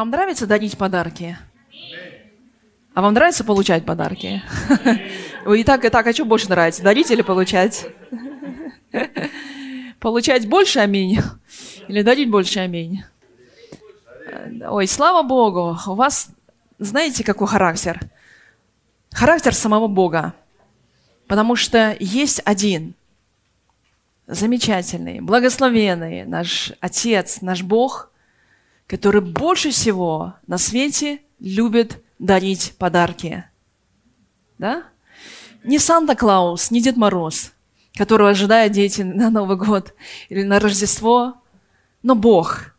Вам 0.00 0.08
нравится 0.08 0.46
дарить 0.46 0.78
подарки? 0.78 1.36
А 2.94 3.02
вам 3.02 3.12
нравится 3.12 3.44
получать 3.44 3.84
подарки? 3.84 4.42
И 5.46 5.62
так, 5.62 5.84
и 5.84 5.90
так, 5.90 6.06
а 6.06 6.12
что 6.14 6.24
больше 6.24 6.48
нравится, 6.48 6.82
дарить 6.82 7.10
или 7.10 7.20
получать? 7.20 7.86
Получать 9.98 10.48
больше 10.48 10.78
аминь? 10.78 11.18
Или 11.86 12.00
дарить 12.00 12.30
больше 12.30 12.60
аминь? 12.60 13.04
Ой, 14.66 14.86
слава 14.86 15.22
Богу, 15.22 15.76
у 15.86 15.94
вас, 15.94 16.30
знаете, 16.78 17.22
какой 17.22 17.46
характер? 17.46 18.00
Характер 19.12 19.54
самого 19.54 19.86
Бога. 19.86 20.32
Потому 21.26 21.56
что 21.56 21.94
есть 22.00 22.40
один 22.46 22.94
замечательный, 24.26 25.20
благословенный 25.20 26.24
наш 26.24 26.72
Отец, 26.80 27.42
наш 27.42 27.62
Бог– 27.62 28.06
который 28.90 29.20
больше 29.20 29.70
всего 29.70 30.34
на 30.48 30.58
свете 30.58 31.20
любит 31.38 32.02
дарить 32.18 32.74
подарки. 32.76 33.44
Да? 34.58 34.82
Не 35.62 35.78
Санта-Клаус, 35.78 36.72
не 36.72 36.82
Дед 36.82 36.96
Мороз, 36.96 37.52
которого 37.94 38.30
ожидают 38.30 38.72
дети 38.72 39.02
на 39.02 39.30
Новый 39.30 39.56
год 39.56 39.94
или 40.28 40.42
на 40.42 40.58
Рождество, 40.58 41.34
но 42.02 42.16
Бог, 42.16 42.74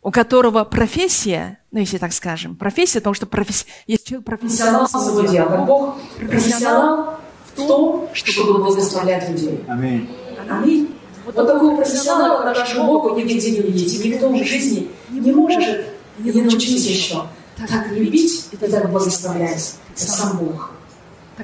у 0.00 0.12
которого 0.12 0.62
профессия, 0.62 1.58
ну, 1.72 1.80
если 1.80 1.98
так 1.98 2.12
скажем, 2.12 2.54
профессия, 2.54 3.00
потому 3.00 3.14
что 3.14 3.26
профессия, 3.26 3.66
есть 3.88 4.06
человек 4.06 4.26
профессионал 4.26 4.88
своего 4.88 5.22
дела, 5.22 5.64
Бог 5.64 5.98
профессионал 6.18 7.18
в 7.46 7.56
том, 7.56 8.08
чтобы 8.12 8.62
благословлять 8.62 9.28
людей. 9.28 9.64
Аминь. 9.66 10.08
Аминь. 10.48 10.99
Вот 11.34 11.46
такого 11.46 11.76
профессионала, 11.76 12.42
как 12.42 12.58
нашему 12.58 12.86
Богу, 12.86 13.16
нигде 13.16 13.50
не 13.50 13.60
увидите. 13.60 14.08
Никто 14.08 14.28
в 14.28 14.44
жизни 14.44 14.90
не 15.10 15.32
может 15.32 15.86
не 16.18 16.32
научиться 16.32 16.88
еще 16.88 17.24
так 17.56 17.88
любить 17.90 18.48
и 18.52 18.56
так 18.56 18.90
благословлять. 18.90 19.74
Это 19.94 20.10
сам 20.10 20.38
Бог. 20.38 20.70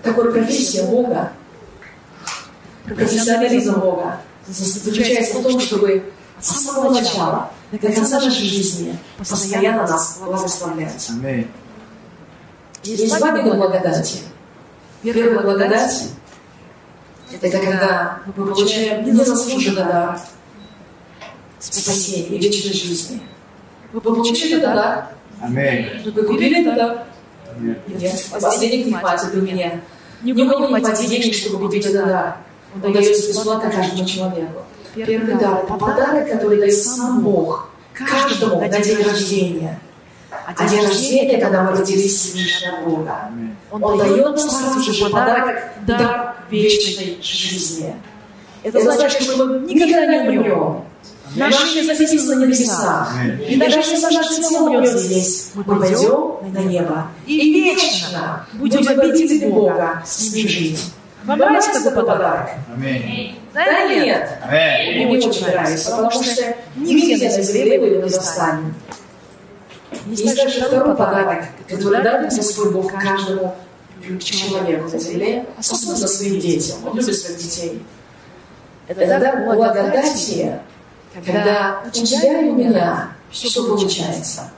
Такой 0.02 0.30
профессия 0.32 0.84
Бога, 0.84 1.32
профессионализм 2.84 3.80
Бога 3.80 4.20
заключается 4.46 5.38
в 5.38 5.42
том, 5.42 5.60
чтобы 5.60 6.12
с 6.40 6.48
самого 6.48 6.92
начала 6.92 7.50
до 7.72 7.78
конца 7.78 8.20
нашей 8.20 8.46
жизни 8.46 8.96
постоянно 9.18 9.86
нас 9.86 10.18
благословлять. 10.22 11.10
Есть 12.82 13.18
два 13.18 13.30
вида 13.30 13.54
благодати. 13.54 14.18
Первая 15.02 15.40
благодать 15.40 16.08
это 17.30 17.58
когда 17.58 18.18
мы 18.26 18.32
получаем 18.32 19.04
незаслуженный 19.04 19.84
дар 19.84 20.20
спасения 21.58 22.28
и 22.28 22.38
вечной 22.38 22.72
жизни. 22.72 23.20
Вы 23.92 24.00
получили 24.00 24.58
этот 24.58 24.74
дар? 24.74 25.08
Вы 25.40 26.22
купили 26.22 26.60
этот 26.60 26.76
дар? 26.76 27.06
Нет. 27.58 28.26
У 28.36 28.40
вас 28.40 28.60
денег 28.60 28.86
не 28.86 28.92
хватит 28.92 29.34
у 29.34 29.40
меня. 29.40 29.80
Ни 30.22 30.32
у 30.32 30.50
кого 30.50 30.66
не 30.66 30.80
хватит 30.80 31.08
денег, 31.08 31.34
чтобы 31.34 31.58
купить 31.58 31.86
этот 31.86 32.06
дар. 32.06 32.36
Он 32.82 32.92
дается 32.92 33.28
бесплатно 33.28 33.70
каждому 33.70 34.06
человеку. 34.06 34.62
Первый 34.94 35.34
дар– 35.36 35.64
это 35.64 35.74
подарок, 35.74 36.30
который 36.30 36.58
дает 36.58 36.74
сам 36.74 37.22
Бог 37.22 37.70
каждому 37.92 38.60
на 38.60 38.68
день 38.68 39.02
рождения. 39.02 39.80
А 40.46 40.68
день 40.68 40.84
рождения, 40.86 41.38
когда 41.38 41.62
мы 41.62 41.72
родились 41.72 42.30
свыше 42.30 42.72
Бога. 42.84 43.30
Он 43.70 43.98
дает 43.98 44.24
нам 44.24 44.38
сразу 44.38 44.92
же 44.92 45.04
подарок, 45.10 45.58
дар 45.86 46.36
вечной 46.50 47.18
жизни. 47.20 47.94
Это 48.62 48.80
значит, 48.80 49.22
что 49.22 49.44
мы 49.44 49.60
никогда 49.72 50.06
не 50.06 50.38
умрем. 50.38 50.84
Наше 51.34 51.80
имя 51.80 51.94
записано 51.94 52.36
на 52.36 52.44
небесах. 52.46 53.12
И 53.48 53.56
даже 53.56 53.78
если 53.78 54.14
наше 54.14 54.40
тело 54.40 54.68
умрет 54.68 54.96
здесь, 54.98 55.50
мы 55.54 55.64
пойдем 55.64 56.52
на 56.52 56.60
небо. 56.60 57.08
И 57.26 57.52
вечно 57.64 58.46
будем 58.54 58.86
обидеть 58.88 59.48
Бога 59.50 60.02
с 60.06 60.32
ним 60.32 60.48
жить. 60.48 60.92
Вам 61.24 61.38
нравится 61.40 61.82
такой 61.82 62.06
подарок? 62.06 62.50
Да 63.52 63.84
или 63.84 64.04
нет? 64.06 64.30
Мне 64.48 65.18
очень 65.18 65.44
нравится, 65.44 65.90
потому 65.90 66.10
что 66.22 66.56
нигде 66.76 67.16
на 67.16 67.42
земле 67.42 67.80
вы 67.80 67.86
его 67.86 68.04
не 68.04 68.10
достанем. 68.10 68.74
Есть 70.06 70.36
также 70.36 70.60
второй 70.60 70.96
подарок, 70.96 71.44
который 71.68 72.02
дает 72.02 72.34
Господь 72.34 72.72
Бог 72.72 72.92
каждому 72.92 73.56
человеку 74.20 74.88
на 74.90 74.98
земле, 74.98 75.46
особенно 75.58 75.96
своим 75.96 76.40
детям. 76.40 76.76
Он 76.86 76.96
любит 76.96 77.16
своих 77.16 77.38
детей. 77.38 77.82
Это 78.88 79.18
дар 79.18 79.44
благодати, 79.44 80.60
когда 81.24 81.82
у 81.84 81.90
тебя 81.90 82.40
и 82.42 82.44
у 82.50 82.54
меня 82.54 83.10
все 83.30 83.66
получается. 83.66 84.50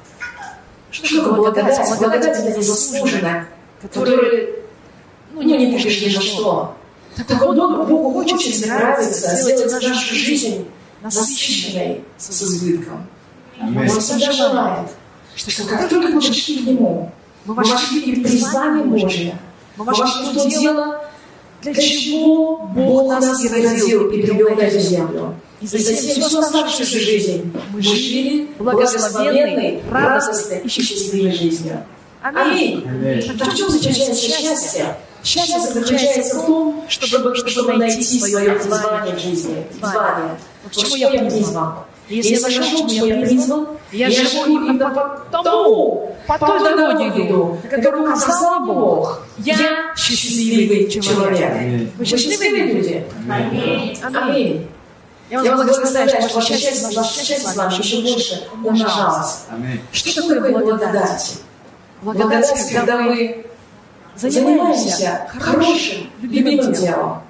Что 0.90 1.22
такое 1.22 1.34
благодать? 1.34 1.98
Благодать 1.98 2.38
это 2.38 2.58
незаслуженно, 2.58 3.46
который 3.80 4.54
ну, 5.32 5.42
не 5.42 5.72
купишь 5.72 6.02
ни 6.02 6.08
за 6.08 6.20
что. 6.20 6.74
Так 7.26 7.40
вот, 7.40 7.56
Богу, 7.56 7.84
Богу 7.84 8.18
очень 8.20 8.66
нравится 8.66 9.34
сделать 9.36 9.72
нашу 9.72 10.14
жизнь 10.14 10.68
насыщенной 11.02 12.04
с 12.16 12.42
избытком. 12.42 13.06
Он 13.60 13.88
всегда 13.88 14.32
желает, 14.32 14.88
что 15.38 15.64
как 15.64 15.88
только 15.88 16.08
мы 16.08 16.20
пришли 16.20 16.58
к 16.58 16.66
Нему, 16.66 17.10
мы 17.44 17.54
вошли 17.54 18.14
в 18.16 18.22
призвание 18.22 18.84
Божие. 18.84 19.38
Мы 19.76 19.84
вошли 19.84 20.04
в 20.04 20.34
то 20.34 20.48
дело, 20.48 21.04
для 21.62 21.74
чего 21.74 22.56
Бог 22.74 23.20
нас 23.20 23.44
и 23.44 23.48
родил 23.48 24.10
и 24.10 24.22
привел 24.22 24.56
на 24.56 24.60
эту 24.60 24.80
землю. 24.80 25.34
И 25.60 25.66
затем 25.66 26.22
всю 26.22 26.38
оставшуюся 26.38 26.98
жизнь 26.98 27.52
мы 27.70 27.82
жили 27.82 28.48
благословенной, 28.58 29.82
радостной 29.90 30.60
и 30.60 30.68
счастливой 30.68 31.32
жизнью. 31.32 31.84
Аминь. 32.22 32.84
Аминь. 32.86 33.20
В 33.20 33.56
чем 33.56 33.70
заключается 33.70 34.14
счастье? 34.14 34.96
Счастье 35.24 35.60
заключается 35.60 36.38
в 36.38 36.46
том, 36.46 36.84
чтобы, 36.88 37.34
чтобы 37.34 37.74
найти 37.74 38.20
свое 38.20 38.52
призвание 38.52 39.14
в 39.14 39.18
жизни. 39.18 39.66
Призвание. 39.70 40.38
Почему 40.64 40.96
я 40.96 41.10
призван? 41.10 41.74
Если 42.08 42.34
я 42.34 42.40
нашел, 42.40 42.88
что 42.88 43.06
я 43.06 43.26
призван, 43.26 43.66
я 43.92 44.10
живу 44.10 44.46
именно 44.46 44.88
по 44.90 45.42
тому, 45.42 46.16
по 46.26 46.38
той 46.38 46.60
дороге 46.60 47.26
иду, 47.26 47.58
которую 47.68 48.04
указал 48.04 48.64
Бог. 48.64 49.22
Я 49.38 49.94
счастливый 49.96 50.88
человек. 50.88 51.92
Вы 51.96 52.04
счастливые 52.04 52.72
люди? 52.72 53.04
Аминь. 53.30 53.98
Аминь. 54.02 54.68
Я 55.30 55.42
вас 55.42 55.66
благословляю, 55.66 56.08
что 56.08 56.36
ваше 56.36 56.54
счастье, 56.56 56.96
ваше 56.96 57.24
счастье 57.24 57.48
с 57.50 57.56
вами 57.56 57.74
еще 57.74 58.00
больше 58.00 58.48
умножалось. 58.64 59.44
Что 59.92 60.22
такое 60.22 60.40
благодать? 60.40 61.40
Благодать, 62.00 62.72
когда 62.72 62.96
мы 63.02 63.44
занимаемся 64.16 65.28
хорошим, 65.38 66.10
любимым 66.22 66.72
делом. 66.72 67.22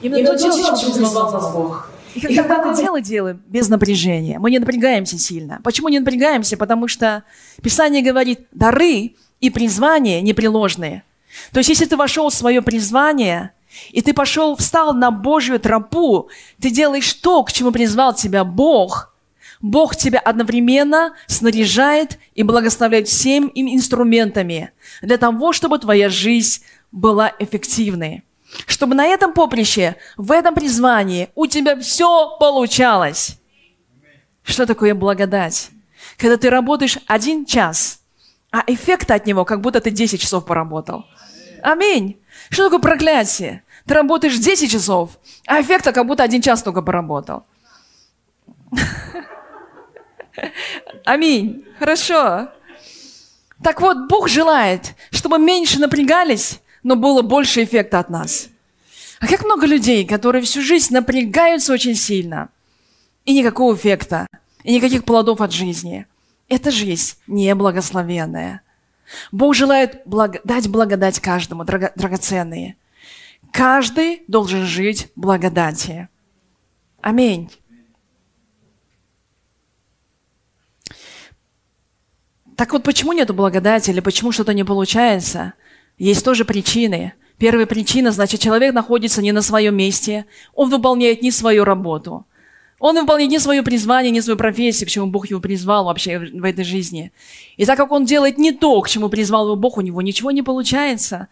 Именно 0.00 0.36
то 0.36 0.36
дело, 0.38 0.78
чем 0.78 1.00
назвал 1.00 1.32
нас 1.32 1.52
Бог. 1.52 1.88
И 2.14 2.20
когда, 2.20 2.34
и 2.34 2.36
когда 2.36 2.64
мы 2.64 2.76
дело 2.76 3.00
делаем 3.00 3.42
без 3.46 3.68
напряжения, 3.68 4.38
мы 4.38 4.50
не 4.50 4.58
напрягаемся 4.58 5.18
сильно. 5.18 5.60
Почему 5.62 5.88
не 5.88 5.98
напрягаемся? 5.98 6.56
Потому 6.56 6.88
что 6.88 7.24
Писание 7.62 8.02
говорит, 8.02 8.46
дары 8.52 9.14
и 9.40 9.50
призвания 9.50 10.20
непреложные. 10.20 11.04
То 11.52 11.58
есть, 11.58 11.70
если 11.70 11.86
ты 11.86 11.96
вошел 11.96 12.28
в 12.28 12.34
свое 12.34 12.60
призвание, 12.62 13.52
и 13.90 14.02
ты 14.02 14.12
пошел, 14.12 14.56
встал 14.56 14.92
на 14.92 15.10
Божью 15.10 15.58
тропу, 15.58 16.28
ты 16.60 16.70
делаешь 16.70 17.12
то, 17.14 17.42
к 17.42 17.52
чему 17.52 17.72
призвал 17.72 18.14
тебя 18.14 18.44
Бог, 18.44 19.14
Бог 19.62 19.96
тебя 19.96 20.18
одновременно 20.18 21.14
снаряжает 21.26 22.18
и 22.34 22.42
благословляет 22.42 23.08
всеми 23.08 23.50
инструментами 23.54 24.72
для 25.00 25.16
того, 25.16 25.52
чтобы 25.52 25.78
твоя 25.78 26.08
жизнь 26.08 26.64
была 26.90 27.32
эффективной 27.38 28.24
чтобы 28.66 28.94
на 28.94 29.06
этом 29.06 29.32
поприще, 29.32 29.96
в 30.16 30.32
этом 30.32 30.54
призвании 30.54 31.30
у 31.34 31.46
тебя 31.46 31.78
все 31.78 32.36
получалось. 32.38 33.38
Что 34.42 34.66
такое 34.66 34.94
благодать? 34.94 35.70
Когда 36.18 36.36
ты 36.36 36.50
работаешь 36.50 36.98
один 37.06 37.44
час, 37.44 38.00
а 38.50 38.62
эффект 38.66 39.10
от 39.10 39.26
него, 39.26 39.44
как 39.44 39.60
будто 39.60 39.80
ты 39.80 39.90
10 39.90 40.20
часов 40.20 40.44
поработал. 40.44 41.06
Аминь. 41.62 42.20
Что 42.50 42.64
такое 42.64 42.80
проклятие? 42.80 43.62
Ты 43.86 43.94
работаешь 43.94 44.36
10 44.36 44.70
часов, 44.70 45.18
а 45.46 45.60
эффекта 45.60 45.92
как 45.92 46.06
будто 46.06 46.22
один 46.22 46.42
час 46.42 46.62
только 46.62 46.82
поработал. 46.82 47.46
Аминь. 51.04 51.64
Хорошо. 51.78 52.48
Так 53.62 53.80
вот, 53.80 54.08
Бог 54.08 54.28
желает, 54.28 54.94
чтобы 55.10 55.38
меньше 55.38 55.78
напрягались, 55.78 56.60
но 56.82 56.96
было 56.96 57.22
больше 57.22 57.64
эффекта 57.64 57.98
от 57.98 58.10
нас. 58.10 58.48
А 59.20 59.26
как 59.26 59.44
много 59.44 59.66
людей, 59.66 60.04
которые 60.04 60.42
всю 60.42 60.62
жизнь 60.62 60.92
напрягаются 60.92 61.72
очень 61.72 61.94
сильно, 61.94 62.48
и 63.24 63.34
никакого 63.34 63.74
эффекта, 63.74 64.26
и 64.64 64.74
никаких 64.74 65.04
плодов 65.04 65.40
от 65.40 65.52
жизни. 65.52 66.06
Эта 66.48 66.70
жизнь 66.70 67.16
неблагословенная. 67.26 68.62
Бог 69.30 69.54
желает 69.54 70.02
благо... 70.06 70.40
дать 70.44 70.68
благодать 70.68 71.20
каждому, 71.20 71.64
драго... 71.64 71.92
драгоценные. 71.94 72.76
Каждый 73.52 74.22
должен 74.28 74.64
жить 74.64 75.08
в 75.14 75.20
благодати. 75.20 76.08
Аминь. 77.00 77.50
Так 82.56 82.72
вот, 82.72 82.82
почему 82.82 83.12
нет 83.12 83.34
благодати 83.34 83.90
или 83.90 84.00
почему 84.00 84.32
что-то 84.32 84.54
не 84.54 84.64
получается? 84.64 85.54
Есть 86.02 86.24
тоже 86.24 86.44
причины. 86.44 87.12
Первая 87.38 87.64
причина, 87.64 88.10
значит, 88.10 88.40
человек 88.40 88.74
находится 88.74 89.22
не 89.22 89.30
на 89.30 89.40
своем 89.40 89.76
месте, 89.76 90.26
он 90.52 90.68
выполняет 90.68 91.22
не 91.22 91.30
свою 91.30 91.62
работу. 91.62 92.26
Он 92.80 92.98
выполняет 92.98 93.30
не 93.30 93.38
свое 93.38 93.62
призвание, 93.62 94.10
не 94.10 94.20
свою 94.20 94.36
профессию, 94.36 94.88
к 94.88 94.90
чему 94.90 95.06
Бог 95.06 95.28
его 95.30 95.40
призвал 95.40 95.84
вообще 95.84 96.18
в 96.18 96.42
этой 96.42 96.64
жизни. 96.64 97.12
И 97.56 97.64
так 97.64 97.76
как 97.76 97.92
он 97.92 98.04
делает 98.04 98.36
не 98.36 98.50
то, 98.50 98.80
к 98.80 98.88
чему 98.88 99.10
призвал 99.10 99.44
его 99.44 99.54
Бог, 99.54 99.78
у 99.78 99.80
него 99.80 100.02
ничего 100.02 100.32
не 100.32 100.42
получается. 100.42 101.28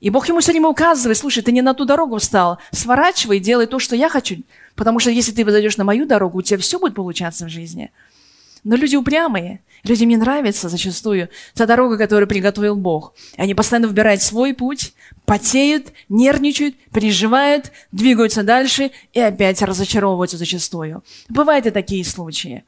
И 0.00 0.08
Бог 0.08 0.26
ему 0.28 0.40
все 0.40 0.52
время 0.52 0.68
указывает, 0.68 1.18
слушай, 1.18 1.42
ты 1.42 1.52
не 1.52 1.60
на 1.60 1.74
ту 1.74 1.84
дорогу 1.84 2.16
встал, 2.16 2.56
сворачивай, 2.70 3.38
делай 3.38 3.66
то, 3.66 3.78
что 3.78 3.94
я 3.96 4.08
хочу, 4.08 4.36
потому 4.76 4.98
что 4.98 5.10
если 5.10 5.32
ты 5.32 5.44
зайдешь 5.44 5.76
на 5.76 5.84
мою 5.84 6.06
дорогу, 6.06 6.38
у 6.38 6.42
тебя 6.42 6.56
все 6.58 6.78
будет 6.78 6.94
получаться 6.94 7.44
в 7.44 7.50
жизни. 7.50 7.92
Но 8.64 8.76
люди 8.76 8.96
упрямые, 8.96 9.60
людям 9.84 10.08
не 10.08 10.16
нравится 10.16 10.70
зачастую 10.70 11.28
та 11.54 11.66
дорога, 11.66 11.98
которую 11.98 12.26
приготовил 12.26 12.76
Бог. 12.76 13.14
Они 13.36 13.54
постоянно 13.54 13.88
выбирают 13.88 14.22
свой 14.22 14.54
путь, 14.54 14.94
потеют, 15.26 15.92
нервничают, 16.08 16.74
переживают, 16.92 17.72
двигаются 17.92 18.42
дальше 18.42 18.90
и 19.12 19.20
опять 19.20 19.60
разочаровываются 19.62 20.38
зачастую. 20.38 21.04
Бывают 21.28 21.66
и 21.66 21.70
такие 21.70 22.04
случаи. 22.04 22.64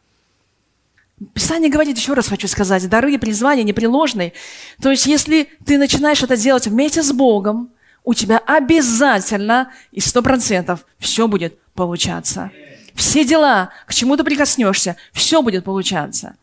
Писание 1.32 1.70
говорит, 1.70 1.96
еще 1.96 2.12
раз 2.12 2.28
хочу 2.28 2.46
сказать, 2.46 2.87
дары 2.90 3.14
и 3.14 3.19
призвания 3.19 3.62
непреложные. 3.62 4.34
То 4.82 4.90
есть, 4.90 5.06
если 5.06 5.49
ты 5.64 5.78
начинаешь 5.78 6.22
это 6.22 6.37
делать 6.37 6.66
вместе 6.66 7.02
с 7.02 7.10
Богом, 7.10 7.70
у 8.04 8.12
тебя 8.12 8.37
обязательно 8.38 9.72
и 9.92 10.00
сто 10.00 10.20
процентов 10.20 10.84
все 10.99 11.26
будет 11.26 11.58
получаться. 11.72 12.50
Все 12.96 13.26
дела, 13.26 13.70
к 13.87 13.93
чему 13.93 14.16
ты 14.16 14.25
прикоснешься, 14.25 14.96
все 15.12 15.43
будет 15.43 15.64
получаться. 15.64 16.34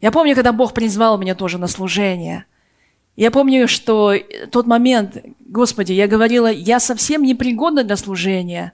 Я 0.00 0.10
помню, 0.10 0.34
когда 0.34 0.52
Бог 0.52 0.74
призвал 0.74 1.18
меня 1.18 1.36
тоже 1.36 1.56
на 1.56 1.68
служение. 1.68 2.46
Я 3.14 3.30
помню, 3.30 3.68
что 3.68 4.14
тот 4.50 4.66
момент, 4.66 5.24
Господи, 5.38 5.92
я 5.92 6.08
говорила, 6.08 6.50
я 6.50 6.80
совсем 6.80 7.22
не 7.22 7.34
пригодна 7.34 7.84
для 7.84 7.96
служения, 7.96 8.72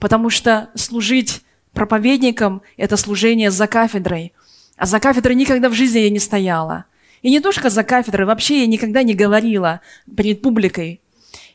потому 0.00 0.30
что 0.30 0.70
служить 0.74 1.42
проповедником– 1.72 2.62
это 2.78 2.96
служение 2.96 3.50
за 3.50 3.66
кафедрой. 3.66 4.32
А 4.76 4.86
за 4.86 5.00
кафедрой 5.00 5.36
никогда 5.36 5.68
в 5.68 5.74
жизни 5.74 6.00
я 6.00 6.10
не 6.10 6.18
стояла. 6.18 6.86
И 7.20 7.30
не 7.30 7.40
только 7.40 7.68
за 7.68 7.84
кафедрой, 7.84 8.26
вообще 8.26 8.60
я 8.60 8.66
никогда 8.66 9.02
не 9.02 9.14
говорила 9.14 9.82
перед 10.16 10.40
публикой. 10.40 11.02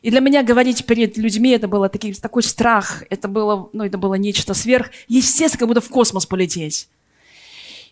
И 0.02 0.10
для 0.10 0.20
меня 0.20 0.42
говорить 0.42 0.86
перед 0.86 1.16
людьми 1.18 1.50
это 1.50 1.68
было 1.68 1.88
такой, 1.88 2.14
такой 2.14 2.42
страх, 2.42 3.04
это 3.10 3.28
было, 3.28 3.68
ну, 3.72 3.84
это 3.84 3.98
было 3.98 4.14
нечто 4.14 4.54
сверх, 4.54 4.90
естественно, 5.08 5.58
как 5.58 5.68
будто 5.68 5.80
в 5.80 5.88
космос 5.88 6.24
полететь. 6.24 6.88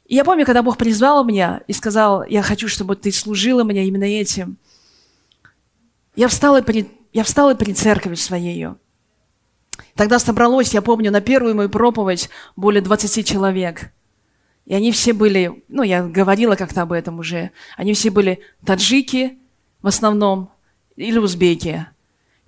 И 0.06 0.14
я 0.14 0.24
помню, 0.24 0.46
когда 0.46 0.62
Бог 0.62 0.78
призвал 0.78 1.22
меня 1.22 1.60
и 1.66 1.72
сказал, 1.74 2.24
я 2.24 2.42
хочу, 2.42 2.66
чтобы 2.66 2.96
ты 2.96 3.12
служила 3.12 3.62
мне 3.62 3.86
именно 3.86 4.04
этим. 4.04 4.56
Я 6.16 6.28
встала 6.28 6.62
перед, 6.62 6.88
я 7.12 7.24
встала 7.24 7.54
перед 7.54 7.76
церковью 7.76 8.16
своей. 8.16 8.68
Тогда 9.94 10.18
собралось, 10.18 10.72
я 10.72 10.80
помню, 10.80 11.10
на 11.10 11.20
первую 11.20 11.54
мою 11.54 11.68
проповедь 11.68 12.30
более 12.56 12.80
20 12.80 13.26
человек. 13.26 13.92
И 14.64 14.74
они 14.74 14.92
все 14.92 15.12
были, 15.12 15.62
ну, 15.68 15.82
я 15.82 16.02
говорила 16.02 16.54
как-то 16.54 16.82
об 16.82 16.92
этом 16.92 17.18
уже, 17.18 17.50
они 17.76 17.92
все 17.92 18.10
были 18.10 18.40
таджики 18.64 19.38
в 19.82 19.86
основном 19.86 20.50
или 20.96 21.18
узбеки. 21.18 21.86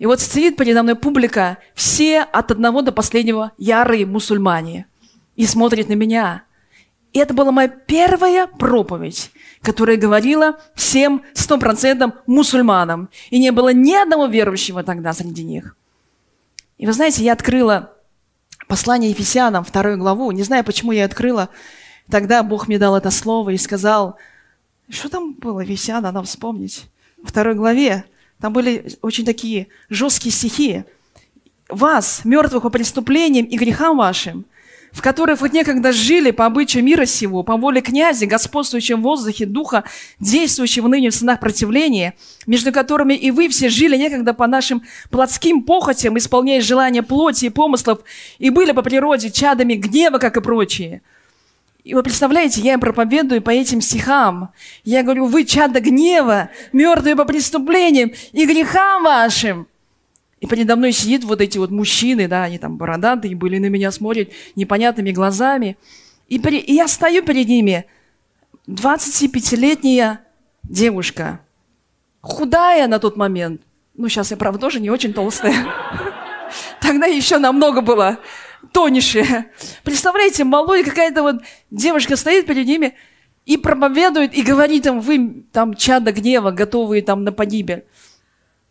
И 0.01 0.07
вот 0.07 0.21
стоит 0.21 0.57
передо 0.57 0.83
мной 0.83 0.95
публика, 0.95 1.59
все 1.75 2.23
от 2.23 2.51
одного 2.51 2.81
до 2.81 2.91
последнего 2.91 3.53
ярые 3.59 4.07
мусульмане, 4.07 4.87
и 5.37 5.45
смотрят 5.45 5.91
на 5.91 5.93
меня. 5.93 6.45
И 7.13 7.19
это 7.19 7.35
была 7.35 7.53
моя 7.53 7.69
первая 7.69 8.47
проповедь, 8.47 9.31
которая 9.61 9.99
говорила 9.99 10.59
всем 10.75 11.23
стопроцентным 11.35 12.15
мусульманам. 12.27 13.11
И 13.29 13.39
не 13.39 13.53
было 13.53 13.75
ни 13.75 13.93
одного 13.93 14.25
верующего 14.25 14.83
тогда 14.83 15.13
среди 15.13 15.45
них. 15.45 15.77
И 16.79 16.87
вы 16.87 16.95
знаете, 16.95 17.23
я 17.23 17.35
открыла 17.35 17.93
послание 18.69 19.11
Ефесянам, 19.11 19.65
вторую 19.65 19.99
главу. 19.99 20.31
Не 20.31 20.45
знаю, 20.45 20.65
почему 20.65 20.93
я 20.93 21.05
открыла. 21.05 21.51
Тогда 22.09 22.43
Бог 22.43 22.69
мне 22.69 22.79
дал 22.79 22.97
это 22.97 23.11
слово 23.11 23.51
и 23.51 23.59
сказал, 23.59 24.17
что 24.89 25.11
там 25.11 25.35
было, 25.35 25.61
Ефесяна, 25.61 26.11
надо 26.11 26.23
вспомнить. 26.23 26.87
В 27.23 27.29
второй 27.29 27.55
главе 27.55 28.07
там 28.41 28.53
были 28.53 28.93
очень 29.03 29.25
такие 29.25 29.69
жесткие 29.89 30.33
стихи. 30.33 30.85
«Вас, 31.69 32.23
мертвых 32.25 32.65
по 32.65 32.71
преступлениям 32.71 33.47
и 33.47 33.57
грехам 33.57 33.97
вашим, 33.97 34.45
в 34.93 35.03
которых 35.03 35.41
вы 35.41 35.51
некогда 35.51 35.93
жили 35.93 36.33
по 36.33 36.47
обычаю 36.47 36.83
мира 36.83 37.05
сего, 37.05 37.45
по 37.45 37.57
воле 37.57 37.81
князя, 37.81 38.27
господствующего 38.27 38.97
в 38.97 39.03
воздухе 39.03 39.47
духа, 39.47 39.85
действующего 40.19 40.89
ныне 40.89 41.11
в 41.11 41.15
сынах 41.15 41.39
противления, 41.39 42.15
между 42.47 42.73
которыми 42.73 43.15
и 43.15 43.31
вы 43.31 43.49
все 43.49 43.69
жили 43.69 43.97
некогда 43.97 44.35
по 44.35 44.49
нашим 44.49 44.83
плотским 45.11 45.63
похотям, 45.63 46.19
исполняя 46.19 46.61
желания 46.61 47.05
плоти 47.05 47.45
и 47.45 47.51
помыслов, 47.51 48.01
и 48.39 48.51
были 48.51 48.73
по 48.73 48.83
природе 48.83 49.31
чадами 49.31 49.75
гнева, 49.75 50.19
как 50.19 50.37
и 50.37 50.41
прочие». 50.41 51.03
И 51.83 51.95
вы 51.95 52.03
представляете, 52.03 52.61
я 52.61 52.75
им 52.75 52.81
проповедую 52.81 53.41
по 53.41 53.51
этим 53.51 53.81
стихам. 53.81 54.51
Я 54.85 55.03
говорю, 55.03 55.27
вы 55.27 55.45
чада 55.45 55.81
гнева, 55.81 56.51
мертвые 56.73 57.17
по 57.17 57.25
преступлениям 57.25 58.13
и 58.33 58.47
грехам 58.47 59.05
вашим. 59.05 59.67
И 60.41 60.47
передо 60.47 60.77
мной 60.77 60.93
сидят 60.93 61.25
вот 61.25 61.41
эти 61.41 61.59
вот 61.59 61.71
мужчины, 61.71 62.29
да, 62.29 62.45
они 62.45 62.59
там 62.59 62.77
бородатые 62.77 63.37
были, 63.37 63.59
на 63.59 63.67
меня 63.67 63.91
смотрят 63.91 64.31
непонятными 64.57 65.11
глазами. 65.11 65.77
И, 66.29 66.39
при, 66.39 66.59
и 66.59 66.75
я 66.75 66.89
стою 66.89 67.23
перед 67.23 67.49
ними, 67.49 67.87
25-летняя 68.67 70.21
девушка, 70.63 71.41
худая 72.21 72.89
на 72.89 72.99
тот 72.99 73.17
момент. 73.17 73.63
Ну, 73.95 74.09
сейчас 74.09 74.31
я, 74.31 74.37
правда, 74.37 74.59
тоже 74.59 74.81
не 74.81 74.91
очень 74.91 75.13
толстая. 75.13 75.55
Тогда 76.81 77.07
еще 77.07 77.39
намного 77.39 77.81
было 77.81 78.19
тоньше. 78.73 79.47
Представляете, 79.85 80.45
малой 80.45 80.85
какая-то 80.85 81.23
вот 81.23 81.37
девушка 81.71 82.17
стоит 82.17 82.47
перед 82.47 82.67
ними 82.67 82.95
и 83.47 83.57
проповедует, 83.57 84.35
и 84.35 84.43
говорит 84.43 84.87
им, 84.87 85.01
вы 85.01 85.45
там 85.53 85.75
чада 85.75 86.13
гнева, 86.13 86.51
готовые 86.51 87.03
там 87.03 87.25
на 87.25 87.33
погибель. 87.33 87.85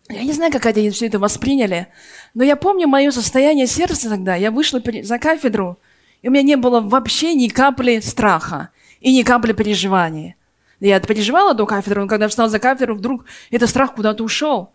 Я 0.09 0.23
не 0.23 0.33
знаю, 0.33 0.51
как 0.51 0.65
они 0.65 0.89
все 0.89 1.07
это 1.07 1.19
восприняли, 1.19 1.87
но 2.33 2.43
я 2.43 2.55
помню 2.55 2.87
мое 2.87 3.11
состояние 3.11 3.67
сердца 3.67 4.09
тогда. 4.09 4.35
Я 4.35 4.49
вышла 4.49 4.81
за 5.03 5.19
кафедру, 5.19 5.79
и 6.21 6.27
у 6.27 6.31
меня 6.31 6.43
не 6.43 6.55
было 6.57 6.81
вообще 6.81 7.35
ни 7.35 7.47
капли 7.47 7.99
страха 7.99 8.69
и 9.01 9.15
ни 9.15 9.21
капли 9.21 9.53
переживания. 9.53 10.35
Я 10.79 10.99
переживала 10.99 11.53
до 11.53 11.65
кафедры, 11.65 12.01
но 12.01 12.07
когда 12.07 12.25
я 12.25 12.29
встала 12.29 12.49
за 12.49 12.59
кафедру, 12.59 12.95
вдруг 12.95 13.25
этот 13.51 13.69
страх 13.69 13.93
куда-то 13.93 14.23
ушел. 14.23 14.71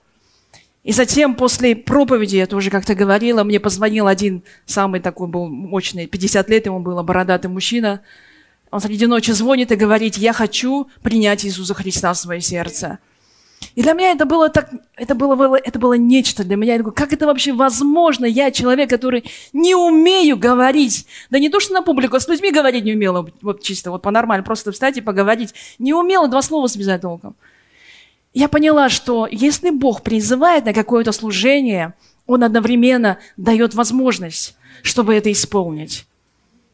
И 0.85 0.93
затем 0.93 1.35
после 1.35 1.75
проповеди, 1.75 2.37
я 2.37 2.47
тоже 2.47 2.71
как-то 2.71 2.95
говорила, 2.95 3.43
мне 3.43 3.59
позвонил 3.59 4.07
один 4.07 4.43
самый 4.67 5.01
такой 5.01 5.29
был 5.29 5.49
мощный, 5.49 6.07
50 6.07 6.51
лет 6.51 6.67
ему 6.67 6.81
было, 6.81 7.03
бородатый 7.03 7.47
мужчина. 7.47 8.03
Он 8.71 8.81
среди 8.81 9.07
ночи 9.07 9.31
звонит 9.31 9.73
и 9.73 9.77
говорит, 9.77 10.17
я 10.17 10.35
хочу 10.35 10.89
принять 11.03 11.47
Иисуса 11.47 11.73
Христа 11.73 12.13
в 12.13 12.19
свое 12.19 12.43
сердце. 12.43 12.99
И 13.75 13.83
для 13.83 13.95
меня 13.95 14.11
это 14.11 14.27
было 14.27 14.51
так, 14.51 14.71
это 14.95 15.15
было, 15.15 15.57
это 15.57 15.79
было 15.79 15.95
нечто 15.95 16.45
для 16.45 16.57
меня. 16.57 16.75
Я 16.75 16.81
говорю, 16.81 16.95
как 16.95 17.15
это 17.15 17.25
вообще 17.25 17.55
возможно? 17.55 18.27
Я 18.27 18.51
человек, 18.51 18.91
который 18.91 19.25
не 19.55 19.75
умею 19.75 20.37
говорить. 20.37 21.07
Да 21.31 21.39
не 21.39 21.49
то, 21.49 21.61
что 21.61 21.73
на 21.73 21.81
публику, 21.81 22.17
а 22.17 22.21
с 22.21 22.29
людьми 22.29 22.53
говорить 22.53 22.85
не 22.85 22.93
умела. 22.93 23.27
Вот 23.41 23.63
чисто, 23.63 23.91
вот 23.91 24.03
по-нормально, 24.03 24.45
просто 24.45 24.71
встать 24.71 24.99
и 24.99 25.01
поговорить. 25.01 25.55
Не 25.79 25.95
умела 25.95 26.29
два 26.29 26.43
слова 26.43 26.67
связать 26.67 27.01
толком. 27.01 27.37
Я 28.35 28.49
поняла, 28.49 28.89
что 28.89 29.29
если 29.31 29.71
Бог 29.71 30.03
призывает 30.03 30.65
на 30.65 30.75
какое-то 30.75 31.13
служение, 31.13 31.95
Он 32.27 32.43
одновременно 32.43 33.19
дает 33.37 33.75
возможность, 33.75 34.57
чтобы 34.83 35.15
это 35.15 35.31
исполнить. 35.31 36.07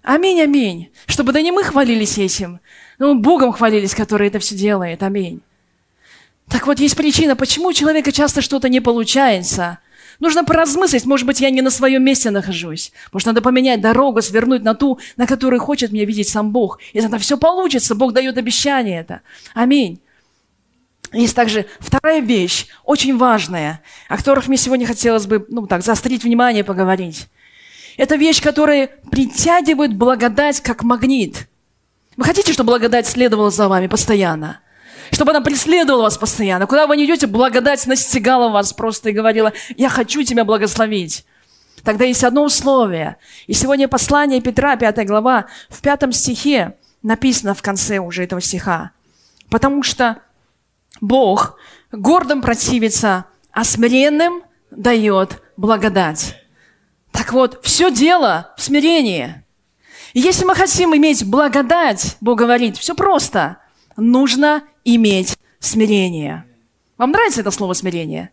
Аминь, 0.02 0.40
аминь. 0.40 0.90
Чтобы 1.06 1.32
да 1.32 1.42
не 1.42 1.52
мы 1.52 1.62
хвалились 1.62 2.16
этим, 2.16 2.60
но 2.98 3.14
Богом 3.14 3.52
хвалились, 3.52 3.94
который 3.94 4.28
это 4.28 4.38
все 4.38 4.54
делает. 4.54 5.02
Аминь. 5.02 5.42
Так 6.48 6.66
вот, 6.66 6.80
есть 6.80 6.96
причина, 6.96 7.36
почему 7.36 7.68
у 7.68 7.72
человека 7.74 8.10
часто 8.10 8.40
что-то 8.40 8.70
не 8.70 8.80
получается. 8.80 9.78
Нужно 10.18 10.44
поразмыслить, 10.44 11.04
может 11.04 11.26
быть, 11.26 11.40
я 11.40 11.50
не 11.50 11.62
на 11.62 11.70
своем 11.70 12.02
месте 12.02 12.30
нахожусь. 12.30 12.92
Может, 13.12 13.26
надо 13.26 13.42
поменять 13.42 13.80
дорогу, 13.80 14.22
свернуть 14.22 14.62
на 14.62 14.74
ту, 14.74 14.98
на 15.16 15.26
которую 15.26 15.60
хочет 15.60 15.92
меня 15.92 16.06
видеть 16.06 16.28
сам 16.28 16.52
Бог. 16.52 16.78
И 16.92 17.00
тогда 17.00 17.18
все 17.18 17.36
получится, 17.36 17.94
Бог 17.94 18.12
дает 18.12 18.38
обещание 18.38 19.00
это. 19.00 19.20
Аминь. 19.54 20.00
Есть 21.12 21.34
также 21.34 21.66
вторая 21.80 22.20
вещь, 22.20 22.66
очень 22.84 23.16
важная, 23.16 23.82
о 24.08 24.16
которых 24.16 24.46
мне 24.46 24.56
сегодня 24.56 24.86
хотелось 24.86 25.26
бы, 25.26 25.44
ну 25.48 25.66
так, 25.66 25.82
заострить 25.82 26.22
внимание, 26.22 26.62
поговорить. 26.62 27.28
Это 27.96 28.14
вещь, 28.16 28.40
которая 28.40 28.88
притягивает 29.10 29.94
благодать 29.96 30.60
как 30.60 30.82
магнит. 30.84 31.48
Вы 32.16 32.24
хотите, 32.24 32.52
чтобы 32.52 32.68
благодать 32.68 33.06
следовала 33.06 33.50
за 33.50 33.68
вами 33.68 33.86
постоянно? 33.86 34.60
чтобы 35.12 35.32
она 35.32 35.40
преследовала 35.40 36.02
вас 36.02 36.18
постоянно. 36.18 36.66
Куда 36.66 36.86
вы 36.86 36.96
не 36.96 37.04
идете, 37.04 37.26
благодать 37.26 37.84
настигала 37.86 38.48
вас 38.48 38.72
просто 38.72 39.10
и 39.10 39.12
говорила, 39.12 39.52
я 39.76 39.88
хочу 39.88 40.22
тебя 40.22 40.44
благословить. 40.44 41.24
Тогда 41.82 42.04
есть 42.04 42.24
одно 42.24 42.44
условие. 42.44 43.16
И 43.46 43.52
сегодня 43.52 43.88
послание 43.88 44.40
Петра, 44.40 44.76
5 44.76 45.06
глава, 45.06 45.46
в 45.68 45.80
пятом 45.80 46.12
стихе, 46.12 46.76
написано 47.02 47.54
в 47.54 47.62
конце 47.62 47.98
уже 47.98 48.24
этого 48.24 48.40
стиха. 48.40 48.92
Потому 49.50 49.82
что 49.82 50.18
Бог 51.00 51.56
гордым 51.92 52.42
противится, 52.42 53.26
а 53.52 53.64
смиренным 53.64 54.42
дает 54.70 55.42
благодать. 55.56 56.36
Так 57.10 57.32
вот, 57.32 57.60
все 57.62 57.90
дело 57.90 58.52
в 58.56 58.62
смирении. 58.62 59.44
Если 60.14 60.44
мы 60.44 60.54
хотим 60.54 60.94
иметь 60.96 61.24
благодать, 61.24 62.16
Бог 62.20 62.38
говорит, 62.38 62.76
все 62.76 62.94
просто. 62.94 63.58
Нужно 63.96 64.64
иметь 64.84 65.36
смирение. 65.58 66.44
Вам 66.98 67.10
нравится 67.12 67.40
это 67.40 67.50
слово 67.50 67.74
смирение? 67.74 68.30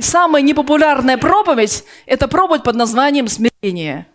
Самая 0.00 0.42
непопулярная 0.42 1.18
проповедь– 1.18 1.84
это 2.06 2.28
проповедь 2.28 2.62
под 2.62 2.76
названием 2.76 3.28
«Смирение». 3.28 4.06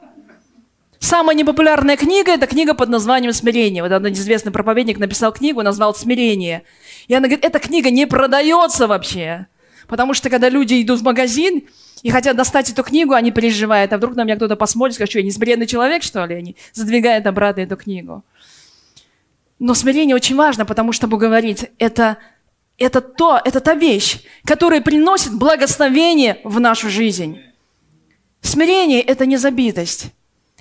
Самая 1.00 1.36
непопулярная 1.36 1.96
книга– 1.96 2.32
это 2.34 2.46
книга 2.46 2.74
под 2.74 2.90
названием 2.90 3.32
«Смирение». 3.32 3.82
Вот 3.82 3.92
один 3.92 4.14
известный 4.14 4.52
проповедник 4.52 5.00
написал 5.00 5.32
книгу, 5.32 5.62
назвал 5.62 5.96
«Смирение». 5.96 6.64
И 7.08 7.14
она 7.14 7.28
говорит, 7.28 7.46
эта 7.46 7.60
книга 7.60 7.90
не 7.90 8.06
продается 8.06 8.86
вообще. 8.86 9.48
Потому 9.88 10.14
что 10.14 10.30
когда 10.30 10.50
люди 10.50 10.82
идут 10.82 11.00
в 11.00 11.04
магазин 11.04 11.64
и 12.04 12.10
хотят 12.12 12.36
достать 12.36 12.70
эту 12.70 12.84
книгу, 12.84 13.14
они 13.14 13.32
переживают, 13.32 13.94
а 13.94 13.98
вдруг 13.98 14.16
на 14.16 14.24
меня 14.24 14.36
кто-то 14.36 14.58
посмотрит, 14.58 14.96
скажет, 14.96 15.12
что 15.12 15.20
я 15.20 15.26
не 15.26 15.32
смиренный 15.32 15.68
человек, 15.68 16.04
что 16.04 16.26
ли? 16.26 16.36
Они 16.36 16.56
задвигают 16.74 17.26
обратно 17.26 17.62
эту 17.62 17.78
книгу. 17.78 18.24
Но 19.58 19.74
смирение 19.74 20.16
очень 20.16 20.36
важно, 20.36 20.66
потому 20.66 20.92
что 20.92 21.08
Бог 21.08 21.22
говорит, 21.22 21.72
это, 21.80 22.18
это 22.78 23.02
то, 23.02 23.42
это 23.44 23.62
та 23.62 23.74
вещь, 23.74 24.20
которая 24.46 24.82
приносит 24.82 25.34
благословение 25.34 26.40
в 26.44 26.60
нашу 26.60 26.90
жизнь. 26.90 27.40
Смирение– 28.42 29.02
это 29.02 29.26
не 29.26 29.38
забитость, 29.38 30.12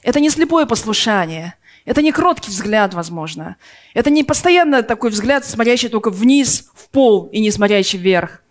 это 0.02 0.20
не 0.20 0.30
слепое 0.30 0.66
послушание, 0.66 1.54
это 1.84 2.02
не 2.02 2.12
кроткий 2.12 2.50
взгляд, 2.50 2.94
возможно. 2.94 3.56
Это 3.94 4.10
не 4.10 4.24
постоянно 4.24 4.82
такой 4.82 5.10
взгляд, 5.10 5.44
смотрящий 5.44 5.88
только 5.88 6.10
вниз, 6.10 6.70
в 6.74 6.88
пол 6.88 7.26
и 7.32 7.40
не 7.40 7.50
смотрящий 7.50 7.98
вверх. 7.98 8.42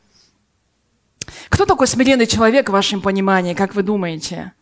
Кто 1.49 1.65
такой 1.65 1.87
смиренный 1.87 2.25
человек 2.25 2.69
в 2.69 2.73
вашем 2.73 3.01
понимании, 3.01 3.53
как 3.53 3.75
вы 3.75 3.83
думаете? 3.83 4.53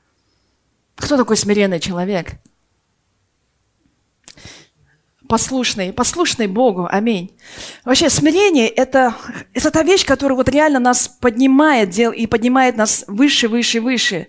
Кто 0.95 1.17
такой 1.17 1.37
смиренный 1.37 1.79
человек? 1.79 2.35
послушный, 5.27 5.93
послушный 5.93 6.47
Богу. 6.47 6.87
Аминь. 6.89 7.31
Вообще, 7.83 8.09
смирение 8.09 8.67
это,– 8.67 9.15
это 9.53 9.71
та 9.71 9.83
вещь, 9.83 10.05
которая 10.05 10.35
вот 10.35 10.49
реально 10.49 10.79
нас 10.79 11.07
поднимает 11.07 11.97
и 11.97 12.27
поднимает 12.27 12.77
нас 12.77 13.05
выше, 13.07 13.47
выше, 13.47 13.81
выше. 13.81 14.27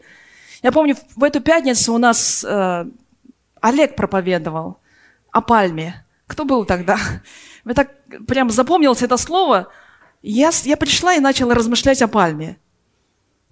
Я 0.63 0.73
помню, 0.73 0.97
в 1.15 1.25
эту 1.25 1.41
пятницу 1.41 1.93
у 1.95 1.99
нас 1.99 2.45
э, 2.45 2.87
Олег 3.61 3.97
проповедовал 3.97 4.79
о 5.31 5.41
пальме. 5.41 6.05
Кто 6.27 6.45
был 6.45 6.65
тогда? 6.65 6.99
Мне 7.65 7.75
так 7.75 7.93
прям 8.27 8.51
запомнилось 8.51 9.03
это 9.03 9.17
слово. 9.17 9.69
Я, 10.23 10.51
я 10.65 10.77
пришла 10.77 11.15
и 11.15 11.21
начала 11.21 11.55
размышлять 11.55 12.03
о 12.03 12.09
пальме. 12.09 12.59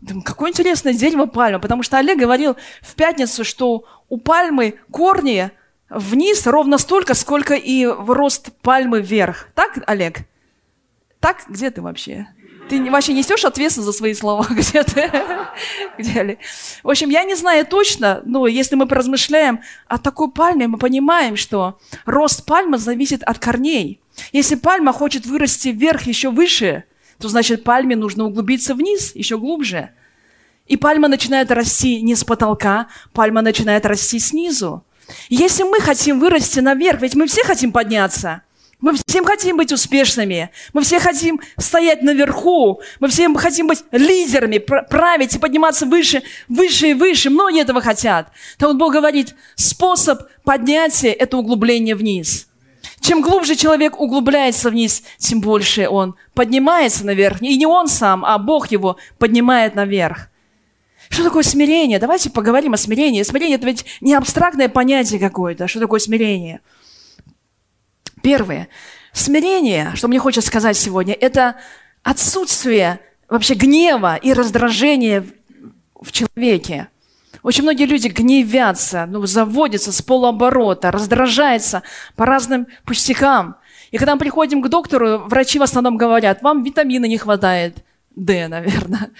Думаю, 0.00 0.24
какое 0.24 0.50
интересное 0.50 0.92
дерево 0.92 1.26
пальма, 1.26 1.58
потому 1.58 1.82
что 1.82 1.98
Олег 1.98 2.18
говорил 2.18 2.56
в 2.82 2.94
пятницу, 2.94 3.44
что 3.44 3.84
у 4.08 4.18
пальмы 4.18 4.78
корни– 4.90 5.50
вниз 5.94 6.46
ровно 6.46 6.78
столько, 6.78 7.14
сколько 7.14 7.54
и 7.54 7.86
в 7.86 8.10
рост 8.10 8.52
пальмы 8.60 9.00
вверх. 9.00 9.48
Так, 9.54 9.78
Олег? 9.86 10.20
Так? 11.20 11.44
Где 11.48 11.70
ты 11.70 11.82
вообще? 11.82 12.28
Ты 12.68 12.90
вообще 12.90 13.12
несешь 13.12 13.44
ответственность 13.44 13.86
за 13.86 13.92
свои 13.92 14.14
слова? 14.14 14.46
Где 14.50 14.82
ты? 14.82 15.10
Где 15.98 16.22
ли? 16.22 16.38
В 16.82 16.90
общем, 16.90 17.10
я 17.10 17.24
не 17.24 17.34
знаю 17.34 17.66
точно, 17.66 18.22
но 18.24 18.46
если 18.46 18.74
мы 18.74 18.86
поразмышляем 18.86 19.60
о 19.86 19.98
такой 19.98 20.30
пальме, 20.30 20.66
мы 20.66 20.78
понимаем, 20.78 21.36
что 21.36 21.78
рост 22.06 22.46
пальмы 22.46 22.78
зависит 22.78 23.22
от 23.22 23.38
корней. 23.38 24.00
Если 24.32 24.54
пальма 24.54 24.92
хочет 24.92 25.26
вырасти 25.26 25.68
вверх 25.68 26.02
еще 26.02 26.30
выше, 26.30 26.84
то 27.18 27.28
значит 27.28 27.64
пальме 27.64 27.96
нужно 27.96 28.24
углубиться 28.24 28.74
вниз 28.74 29.14
еще 29.14 29.38
глубже. 29.38 29.90
И 30.66 30.76
пальма 30.76 31.08
начинает 31.08 31.50
расти 31.50 32.00
не 32.00 32.14
с 32.14 32.24
потолка, 32.24 32.88
пальма 33.12 33.42
начинает 33.42 33.84
расти 33.84 34.18
снизу. 34.18 34.84
Если 35.28 35.62
мы 35.64 35.80
хотим 35.80 36.18
вырасти 36.18 36.60
наверх, 36.60 37.02
ведь 37.02 37.14
мы 37.14 37.26
все 37.26 37.44
хотим 37.44 37.72
подняться, 37.72 38.42
мы 38.84 38.92
всем 39.06 39.24
хотим 39.24 39.56
быть 39.56 39.72
успешными, 39.72 40.50
мы 40.74 40.82
все 40.82 41.00
хотим 41.00 41.40
стоять 41.56 42.02
наверху, 42.02 42.82
мы 43.00 43.08
все 43.08 43.32
хотим 43.34 43.68
быть 43.68 43.82
лидерами, 43.92 44.58
править 44.58 45.34
и 45.34 45.38
подниматься 45.38 45.86
выше, 45.86 46.22
выше 46.48 46.90
и 46.90 46.94
выше. 46.94 47.30
Многие 47.30 47.62
этого 47.62 47.80
хотят. 47.80 48.28
Так 48.58 48.68
вот 48.68 48.76
Бог 48.76 48.92
говорит, 48.92 49.34
способ 49.54 50.24
поднятия– 50.42 51.12
это 51.12 51.38
углубление 51.38 51.94
вниз. 51.94 52.46
Чем 53.00 53.22
глубже 53.22 53.56
человек 53.56 53.98
углубляется 53.98 54.68
вниз, 54.68 55.02
тем 55.16 55.40
больше 55.40 55.88
он 55.88 56.14
поднимается 56.34 57.06
наверх. 57.06 57.40
И 57.40 57.56
не 57.56 57.64
он 57.64 57.88
сам, 57.88 58.22
а 58.22 58.36
Бог 58.36 58.70
его 58.70 58.98
поднимает 59.18 59.74
наверх. 59.74 60.28
Что 61.08 61.24
такое 61.24 61.42
смирение? 61.42 61.98
Давайте 61.98 62.28
поговорим 62.28 62.74
о 62.74 62.76
смирении. 62.76 63.22
Смирение– 63.22 63.56
это 63.56 63.66
ведь 63.66 63.86
не 64.02 64.12
абстрактное 64.12 64.68
понятие 64.68 65.20
какое-то. 65.20 65.68
Что 65.68 65.80
такое 65.80 66.00
смирение? 66.00 66.60
Первое. 68.24 68.68
Смирение, 69.12 69.92
что 69.96 70.08
мне 70.08 70.18
хочется 70.18 70.48
сказать 70.48 70.78
сегодня, 70.78 71.12
это 71.12 71.56
отсутствие 72.02 73.00
вообще 73.28 73.52
гнева 73.52 74.16
и 74.16 74.32
раздражения 74.32 75.26
в 76.00 76.10
человеке. 76.10 76.88
Очень 77.42 77.64
многие 77.64 77.84
люди 77.84 78.08
гневятся, 78.08 79.04
ну, 79.06 79.26
заводятся 79.26 79.92
с 79.92 80.00
полуоборота, 80.00 80.90
раздражаются 80.90 81.82
по 82.16 82.24
разным 82.24 82.66
пустякам. 82.86 83.56
И 83.90 83.98
когда 83.98 84.14
мы 84.14 84.20
приходим 84.20 84.62
к 84.62 84.70
доктору, 84.70 85.18
врачи 85.26 85.58
в 85.58 85.62
основном 85.62 85.98
говорят, 85.98 86.40
вам 86.40 86.64
витамина 86.64 87.04
не 87.04 87.18
хватает. 87.18 87.83
Д, 88.16 88.46
наверное. 88.46 89.10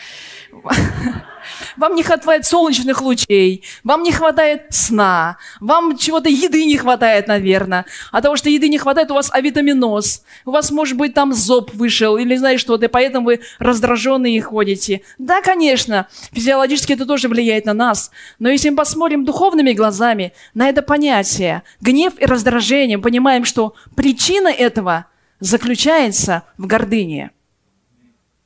Вам 1.77 1.95
не 1.95 2.03
хватает 2.03 2.47
солнечных 2.47 3.03
лучей, 3.03 3.65
вам 3.83 4.03
не 4.03 4.13
хватает 4.13 4.67
сна, 4.71 5.37
вам 5.61 5.99
чего-то 5.99 6.29
еды 6.29 6.65
не 6.65 6.77
хватает, 6.77 7.27
наверное. 7.27 7.85
А 8.13 8.23
того, 8.23 8.37
что 8.37 8.49
еды 8.49 8.69
не 8.69 8.79
хватает, 8.79 9.11
у 9.11 9.15
вас 9.15 9.31
авитаминоз. 9.33 10.23
У 10.45 10.53
вас, 10.53 10.71
может 10.71 10.97
быть, 10.97 11.13
там 11.13 11.35
зоб 11.35 11.75
вышел 11.75 12.17
или 12.17 12.37
знаешь 12.37 12.61
что-то, 12.61 12.87
и 12.87 12.89
поэтому 12.89 13.27
вы 13.27 13.41
раздраженные 13.59 14.41
ходите. 14.41 15.03
Да, 15.19 15.43
конечно, 15.43 16.09
физиологически 16.33 16.93
это 16.93 17.05
тоже 17.05 17.29
влияет 17.29 17.67
на 17.67 17.75
нас. 17.75 18.11
Но 18.39 18.49
если 18.49 18.71
мы 18.71 18.77
посмотрим 18.77 19.25
духовными 19.25 19.73
глазами 19.73 20.33
на 20.55 20.69
это 20.69 20.83
понятие, 20.83 21.63
гнев 21.81 22.15
и 22.19 22.25
раздражение, 22.25 22.99
понимаем, 22.99 23.45
что 23.45 23.75
причина 23.97 24.49
этого 24.49 25.07
заключается 25.41 26.45
в 26.57 26.67
гордыне. 26.67 27.34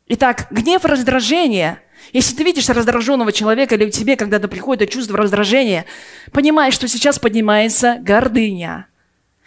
Итак, 0.08 0.46
гнев 0.50 0.84
раздражение– 0.84 1.80
если 2.12 2.34
ты 2.34 2.42
видишь 2.42 2.68
раздраженного 2.68 3.32
человека 3.32 3.74
или 3.74 3.90
к 3.90 3.92
тебе 3.92 4.16
когда-то 4.16 4.48
приходит 4.48 4.90
чувство 4.90 5.18
раздражения, 5.18 5.84
понимай, 6.32 6.70
что 6.70 6.88
сейчас 6.88 7.18
поднимается 7.18 7.98
гордыня. 8.00 8.86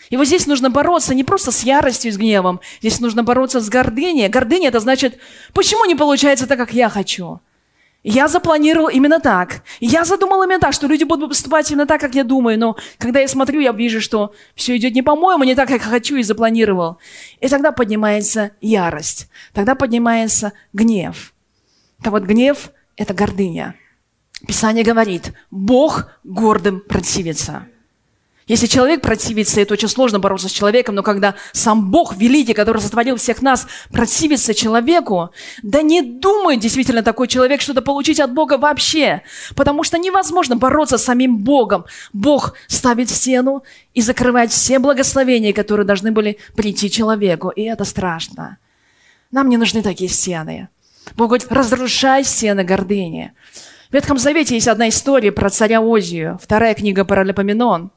И 0.09 0.17
вот 0.17 0.27
здесь 0.27 0.47
нужно 0.47 0.69
бороться 0.69 1.15
не 1.15 1.23
просто 1.23 1.51
с 1.51 1.63
яростью, 1.63 2.11
с 2.11 2.17
гневом, 2.17 2.59
здесь 2.79 2.99
нужно 2.99 3.23
бороться 3.23 3.61
с 3.61 3.69
гордыней. 3.69 4.27
Гордыня– 4.27 4.67
это 4.69 4.79
значит, 4.79 5.19
почему 5.53 5.85
не 5.85 5.95
получается 5.95 6.47
так, 6.47 6.57
как 6.57 6.73
я 6.73 6.89
хочу? 6.89 7.39
Я 8.03 8.27
запланировал 8.27 8.88
именно 8.88 9.20
так. 9.20 9.62
Я 9.79 10.05
задумал 10.05 10.41
именно 10.43 10.60
так, 10.60 10.74
что 10.74 10.88
люди 10.88 11.03
будут 11.03 11.29
поступать 11.29 11.70
именно 11.70 11.86
так, 11.86 12.01
как 12.01 12.15
я 12.15 12.24
думаю. 12.24 12.58
Но 12.58 12.75
когда 12.98 13.20
я 13.20 13.27
смотрю, 13.27 13.60
я 13.60 13.72
вижу, 13.72 14.01
что 14.01 14.34
все 14.55 14.75
идет 14.77 14.96
не 14.96 15.03
по-моему, 15.03 15.43
не 15.43 15.53
так, 15.53 15.70
как 15.70 15.81
хочу 15.81 16.15
и 16.15 16.24
запланировал. 16.24 16.98
И 17.39 17.48
тогда 17.48 17.72
поднимается 17.72 18.51
ярость. 18.60 19.29
Тогда 19.53 19.75
поднимается 19.75 20.53
гнев. 20.74 21.34
А 22.03 22.10
вот 22.10 22.24
гнев– 22.24 22.72
это 22.96 23.13
гордыня. 23.13 23.75
Писание 24.48 24.84
говорит, 24.84 25.34
Бог 25.51 26.08
гордым 26.24 26.79
противится. 26.79 27.67
Если 28.51 28.67
человек 28.67 29.00
противится, 29.00 29.62
это 29.62 29.75
очень 29.75 29.88
сложно 29.88 30.20
бороться 30.20 30.50
с 30.50 30.51
человеком, 30.51 30.93
но 30.93 31.03
когда 31.03 31.36
сам 31.53 31.89
Бог 31.89 32.17
великий, 32.17 32.53
который 32.53 32.81
сотворил 32.81 33.15
всех 33.15 33.41
нас, 33.41 33.65
противится 33.93 34.53
человеку, 34.53 35.29
да 35.63 35.81
не 35.81 36.01
думает 36.01 36.60
действительно 36.60 37.01
такой 37.01 37.29
человек 37.29 37.62
что-то 37.62 37.81
получить 37.81 38.20
от 38.20 38.34
Бога 38.34 38.58
вообще, 38.58 39.22
потому 39.55 39.84
что 39.84 39.98
невозможно 39.98 40.58
бороться 40.58 40.98
с 40.98 41.05
самим 41.05 41.38
Богом. 41.38 41.86
Бог 42.12 42.55
ставит 42.67 43.10
стену 43.10 43.63
и 43.93 44.01
закрывает 44.01 44.51
все 44.51 44.79
благословения, 44.79 45.53
которые 45.53 45.86
должны 45.86 46.12
были 46.12 46.38
прийти 46.53 46.91
человеку, 46.91 47.48
и 47.48 47.62
это 47.62 47.86
страшно. 47.86 48.58
Нам 49.31 49.48
не 49.48 49.55
нужны 49.55 49.81
такие 49.81 50.10
стены. 50.10 50.67
Бог 51.15 51.27
говорит, 51.27 51.48
разрушай 51.50 52.25
стены 52.25 52.65
гордыни. 52.65 53.31
В 53.91 53.93
Ветхом 53.93 54.17
Завете 54.17 54.55
есть 54.55 54.67
одна 54.67 54.89
история 54.89 55.31
про 55.31 55.50
царя 55.50 55.79
Озию, 55.79 56.38
вторая 56.43 56.74
книга 56.74 57.05
Паралипоменон. 57.05 57.91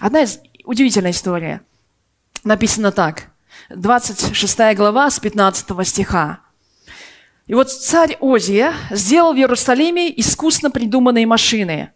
Одна 0.00 0.22
из 0.22 0.40
удивительная 0.64 1.10
история. 1.10 1.60
Написано 2.42 2.90
так. 2.90 3.26
26 3.68 4.74
глава 4.74 5.10
с 5.10 5.20
15 5.20 5.86
стиха. 5.86 6.40
И 7.46 7.52
вот 7.52 7.70
царь 7.70 8.16
Озия 8.20 8.72
сделал 8.90 9.34
в 9.34 9.36
Иерусалиме 9.36 10.08
искусно 10.18 10.70
придуманные 10.70 11.26
машины, 11.26 11.90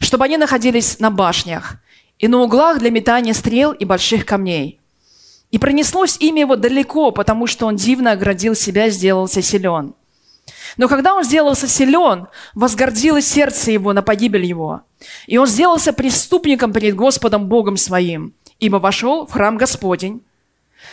чтобы 0.00 0.24
они 0.24 0.36
находились 0.36 0.98
на 0.98 1.12
башнях, 1.12 1.76
и 2.18 2.26
на 2.26 2.38
углах 2.38 2.80
для 2.80 2.90
метания 2.90 3.34
стрел 3.34 3.70
и 3.70 3.84
больших 3.84 4.26
камней. 4.26 4.80
И 5.52 5.58
пронеслось 5.58 6.16
имя 6.18 6.40
его 6.40 6.56
далеко, 6.56 7.12
потому 7.12 7.46
что 7.46 7.66
он 7.66 7.76
дивно 7.76 8.12
оградил 8.12 8.56
себя 8.56 8.86
и 8.86 8.90
сделался 8.90 9.42
силен. 9.42 9.94
Но 10.76 10.88
когда 10.88 11.14
он 11.14 11.24
сделался 11.24 11.68
силен, 11.68 12.28
возгордилось 12.54 13.26
сердце 13.26 13.70
его 13.70 13.92
на 13.92 14.02
погибель 14.02 14.44
его. 14.44 14.82
И 15.26 15.38
он 15.38 15.46
сделался 15.46 15.92
преступником 15.92 16.72
перед 16.72 16.94
Господом 16.94 17.46
Богом 17.48 17.76
своим, 17.76 18.34
ибо 18.58 18.76
вошел 18.76 19.26
в 19.26 19.32
храм 19.32 19.56
Господень, 19.56 20.22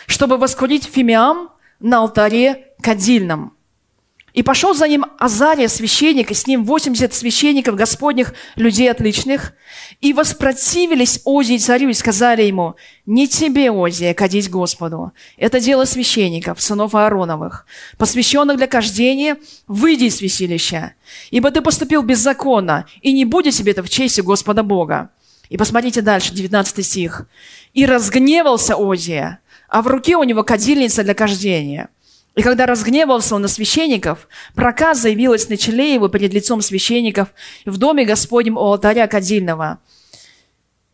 чтобы 0.06 0.36
воскурить 0.36 0.84
фимиам 0.84 1.50
на 1.80 1.98
алтаре 1.98 2.68
кадильном. 2.80 3.55
И 4.36 4.42
пошел 4.42 4.74
за 4.74 4.86
ним 4.86 5.06
Азария, 5.18 5.66
священник, 5.66 6.30
и 6.30 6.34
с 6.34 6.46
ним 6.46 6.66
80 6.66 7.14
священников 7.14 7.74
Господних, 7.74 8.34
людей 8.54 8.90
отличных, 8.90 9.54
и 10.02 10.12
воспротивились 10.12 11.22
Озии 11.24 11.56
царю 11.56 11.88
и 11.88 11.94
сказали 11.94 12.42
ему, 12.42 12.74
«Не 13.06 13.28
тебе, 13.28 13.70
Озия, 13.70 14.12
кадить 14.12 14.50
Господу. 14.50 15.12
Это 15.38 15.58
дело 15.58 15.86
священников, 15.86 16.60
сынов 16.60 16.94
Аароновых, 16.94 17.64
посвященных 17.96 18.58
для 18.58 18.66
кождения, 18.66 19.38
выйди 19.66 20.04
из 20.04 20.18
святилища, 20.18 20.92
ибо 21.30 21.50
ты 21.50 21.62
поступил 21.62 22.02
беззаконно, 22.02 22.84
и 23.00 23.14
не 23.14 23.24
будет 23.24 23.54
тебе 23.54 23.72
это 23.72 23.82
в 23.82 23.88
чести 23.88 24.20
Господа 24.20 24.62
Бога». 24.62 25.08
И 25.48 25.56
посмотрите 25.56 26.02
дальше, 26.02 26.34
19 26.34 26.84
стих. 26.84 27.26
«И 27.72 27.86
разгневался 27.86 28.74
Озия, 28.76 29.38
а 29.70 29.80
в 29.80 29.86
руке 29.86 30.14
у 30.16 30.24
него 30.24 30.44
кадильница 30.44 31.04
для 31.04 31.14
кождения». 31.14 31.88
И 32.36 32.42
когда 32.42 32.66
разгневался 32.66 33.34
он 33.34 33.42
на 33.42 33.48
священников, 33.48 34.28
проказа 34.54 35.08
явилась 35.08 35.48
на 35.48 35.56
челе 35.56 35.94
его 35.94 36.08
перед 36.08 36.34
лицом 36.34 36.60
священников 36.60 37.28
в 37.64 37.78
доме 37.78 38.04
Господнем 38.04 38.58
у 38.58 38.60
алтаря 38.60 39.06
кадильного. 39.08 39.78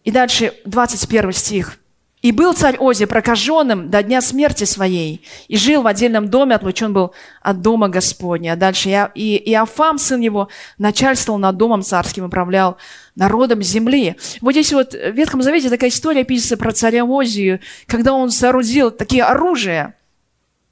И 0.04 0.12
дальше 0.12 0.54
21 0.64 1.32
стих. 1.32 1.78
«И 2.22 2.30
был 2.30 2.52
царь 2.52 2.76
Ози 2.78 3.06
прокаженным 3.06 3.90
до 3.90 4.00
дня 4.04 4.20
смерти 4.20 4.62
своей, 4.62 5.24
и 5.48 5.56
жил 5.56 5.82
в 5.82 5.88
отдельном 5.88 6.28
доме, 6.28 6.54
отлучен 6.54 6.92
был 6.92 7.12
от 7.42 7.60
дома 7.62 7.88
Господня». 7.88 8.52
А 8.52 8.56
дальше 8.56 9.10
и 9.16 9.36
Иофам, 9.52 9.98
сын 9.98 10.20
его, 10.20 10.48
начальствовал 10.78 11.40
над 11.40 11.56
домом 11.56 11.82
царским, 11.82 12.24
управлял 12.24 12.76
народом 13.16 13.60
земли. 13.60 14.14
Вот 14.40 14.52
здесь 14.52 14.72
вот 14.72 14.92
в 14.92 15.10
Ветхом 15.10 15.42
Завете 15.42 15.68
такая 15.68 15.90
история 15.90 16.20
описывается 16.20 16.56
про 16.56 16.70
царя 16.70 17.04
Озию, 17.04 17.58
когда 17.88 18.12
он 18.12 18.30
соорудил 18.30 18.92
такие 18.92 19.24
оружия– 19.24 19.96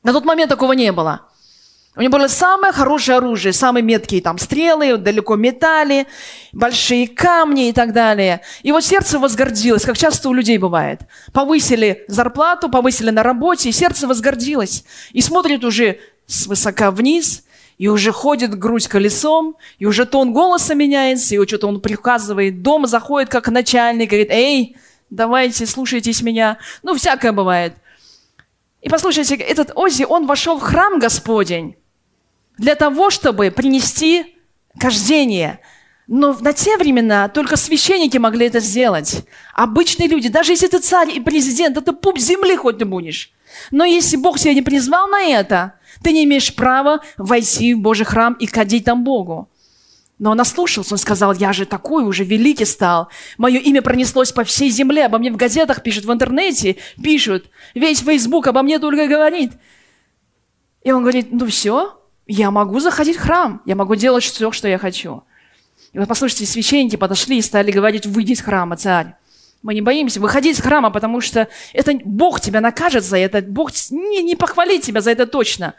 на 0.03 0.13
тот 0.13 0.25
момент 0.25 0.51
такого 0.51 0.73
не 0.73 0.93
было. 0.93 1.27
У 1.97 2.03
него 2.03 2.19
было 2.19 2.29
самое 2.29 2.73
хорошее 2.73 3.19
оружие, 3.19 3.53
самые 3.53 3.83
меткие 3.83 4.23
там 4.23 4.39
стрелы, 4.39 4.97
далеко 4.97 5.35
метали, 5.35 6.07
большие 6.53 7.09
камни 7.09 7.69
и 7.69 7.73
так 7.73 7.93
далее. 7.93 8.43
И 8.63 8.71
вот 8.71 8.85
сердце 8.85 9.19
возгордилось, 9.19 9.85
как 9.85 9.99
часто 9.99 10.29
у 10.29 10.33
людей 10.33 10.57
бывает. 10.57 11.01
Повысили 11.33 12.05
зарплату, 12.07 12.71
повысили 12.71 13.11
на 13.11 13.25
работе, 13.25 13.69
и 13.69 13.73
сердце 13.73 14.07
возгордилось. 14.07 14.85
И 15.11 15.21
смотрит 15.21 15.65
уже 15.65 15.99
свысока 16.27 16.93
вниз, 16.93 17.43
и 17.77 17.89
уже 17.89 18.13
ходит 18.13 18.57
грудь 18.57 18.87
колесом, 18.87 19.57
и 19.81 19.87
уже 19.87 20.07
тон 20.07 20.33
голоса 20.33 20.75
меняется, 20.75 21.35
и 21.35 21.47
что-то 21.47 21.67
он 21.67 21.81
приказывает, 21.81 22.63
дома 22.63 22.87
заходит 22.87 23.31
как 23.31 23.49
начальник, 23.49 24.11
говорит, 24.11 24.31
эй, 24.31 24.77
давайте, 25.11 25.67
слушайтесь 25.67 26.23
меня. 26.23 26.59
Ну, 26.85 26.95
всякое 26.95 27.33
бывает– 27.33 27.75
и 28.83 28.89
послушайте, 28.89 29.35
этот 29.37 29.73
Ози, 29.75 30.05
он 30.05 30.27
вошел 30.27 30.59
в 30.59 30.63
храм 30.63 30.99
Господень 30.99 31.77
для 32.57 32.75
того, 32.75 33.11
чтобы 33.11 33.51
принести 33.51 34.37
кождение. 34.79 35.61
Но 36.07 36.37
на 36.41 36.53
те 36.53 36.77
времена 36.77 37.29
только 37.29 37.57
священники 37.57 38.17
могли 38.17 38.47
это 38.47 38.61
сделать. 38.61 39.25
Обычные 39.55 40.09
люди, 40.09 40.29
даже 40.29 40.53
если 40.53 40.67
ты 40.67 40.79
царь 40.79 41.11
и 41.11 41.21
президент, 41.21 41.77
это 41.77 41.93
пуп 41.93 42.19
земли 42.19 42.57
хоть 42.57 42.79
ты 42.79 42.85
будешь. 42.85 43.33
Но 43.71 43.85
если 43.85 44.17
Бог 44.17 44.39
тебя 44.39 44.55
не 44.55 44.63
призвал 44.63 45.09
на 45.09 45.23
это, 45.23 45.75
ты 46.03 46.13
не 46.13 46.25
имеешь 46.25 46.55
права 46.55 47.01
войти 47.17 47.75
в 47.75 47.81
Божий 47.81 48.07
храм 48.07 48.35
и 48.35 48.47
кадить 48.47 48.87
там 48.87 49.05
Богу. 49.05 49.50
Но 50.21 50.33
он 50.33 50.41
ослушался, 50.41 50.95
он 50.95 50.99
сказал, 50.99 51.33
я 51.33 51.55
же 51.55 51.65
такой 51.65 52.05
уже 52.05 52.25
великий 52.25 52.67
стал. 52.67 53.09
Мое 53.39 53.59
имя 53.59 53.81
пронеслось 53.81 54.33
по 54.33 54.45
всей 54.45 54.69
земле, 54.69 55.07
обо 55.07 55.17
мне 55.17 55.33
в 55.33 55.37
газетах 55.37 55.83
пишут, 55.83 56.05
в 56.05 56.13
интернете 56.13 56.77
пишут. 57.03 57.47
Весь 57.75 58.01
Фейсбук 58.01 58.47
обо 58.47 58.61
мне 58.61 58.79
только 58.79 59.09
говорит. 59.09 59.53
И 60.83 60.93
он 60.93 61.01
говорит, 61.01 61.29
ну 61.33 61.47
все, 61.47 61.99
я 62.27 62.51
могу 62.51 62.81
заходить 62.81 63.17
в 63.17 63.23
храм, 63.23 63.63
я 63.65 63.75
могу 63.75 63.95
делать 63.95 64.23
все, 64.23 64.53
что 64.53 64.69
я 64.69 64.77
хочу. 64.77 65.23
И 65.95 65.99
вот 65.99 66.07
послушайте, 66.07 66.45
священники 66.45 66.97
подошли 66.97 67.39
и 67.39 67.43
стали 67.43 67.71
говорить, 67.71 68.05
выйди 68.05 68.33
из 68.33 68.43
храма, 68.43 68.77
царь. 68.77 69.15
Мы 69.63 69.73
не 69.73 69.81
боимся 69.81 70.21
выходить 70.21 70.59
из 70.59 70.63
храма, 70.63 70.91
потому 70.91 71.23
что 71.23 71.49
это 71.73 71.99
Бог 72.05 72.43
тебя 72.43 72.61
накажет 72.61 73.05
за 73.05 73.17
это, 73.17 73.41
Бог 73.41 73.71
не, 73.89 74.23
не 74.23 74.37
похвалит 74.37 74.83
тебя 74.83 75.01
за 75.01 75.13
это 75.13 75.27
точно. 75.27 75.75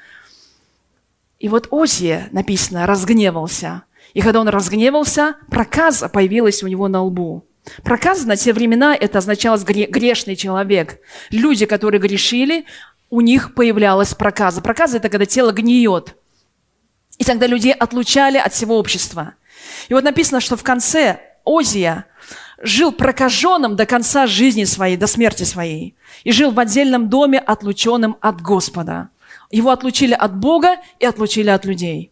И 1.37 1.47
вот 1.47 1.67
Осия, 1.71 2.27
написано, 2.31 2.87
разгневался– 2.87 3.83
и 4.13 4.21
когда 4.21 4.41
он 4.41 4.49
разгневался, 4.49 5.35
проказа 5.49 6.09
появилась 6.09 6.63
у 6.63 6.67
него 6.67 6.87
на 6.87 7.03
лбу. 7.03 7.45
Проказа 7.83 8.27
на 8.27 8.35
те 8.35 8.53
времена 8.53 8.95
это 8.95 9.19
означало 9.19 9.57
грешный 9.57 10.35
человек. 10.35 10.99
Люди, 11.29 11.65
которые 11.65 12.01
грешили, 12.01 12.65
у 13.09 13.21
них 13.21 13.53
появлялась 13.53 14.13
проказа. 14.15 14.61
Проказа– 14.61 14.97
это 14.97 15.09
когда 15.09 15.25
тело 15.25 15.51
гниет. 15.51 16.15
И 17.17 17.23
тогда 17.23 17.45
людей 17.45 17.73
отлучали 17.73 18.37
от 18.37 18.53
всего 18.53 18.79
общества. 18.79 19.35
И 19.89 19.93
вот 19.93 20.03
написано, 20.03 20.39
что 20.39 20.57
в 20.57 20.63
конце 20.63 21.19
Озия 21.45 22.05
жил 22.63 22.91
прокаженным 22.91 23.75
до 23.75 23.85
конца 23.85 24.27
жизни 24.27 24.63
своей, 24.63 24.97
до 24.97 25.07
смерти 25.07 25.43
своей. 25.43 25.95
И 26.23 26.31
жил 26.31 26.51
в 26.51 26.59
отдельном 26.59 27.09
доме, 27.09 27.39
отлученным 27.39 28.17
от 28.21 28.41
Господа. 28.41 29.09
Его 29.51 29.69
отлучили 29.69 30.13
от 30.13 30.35
Бога 30.35 30.77
и 30.99 31.05
отлучили 31.05 31.49
от 31.49 31.65
людей. 31.65 32.10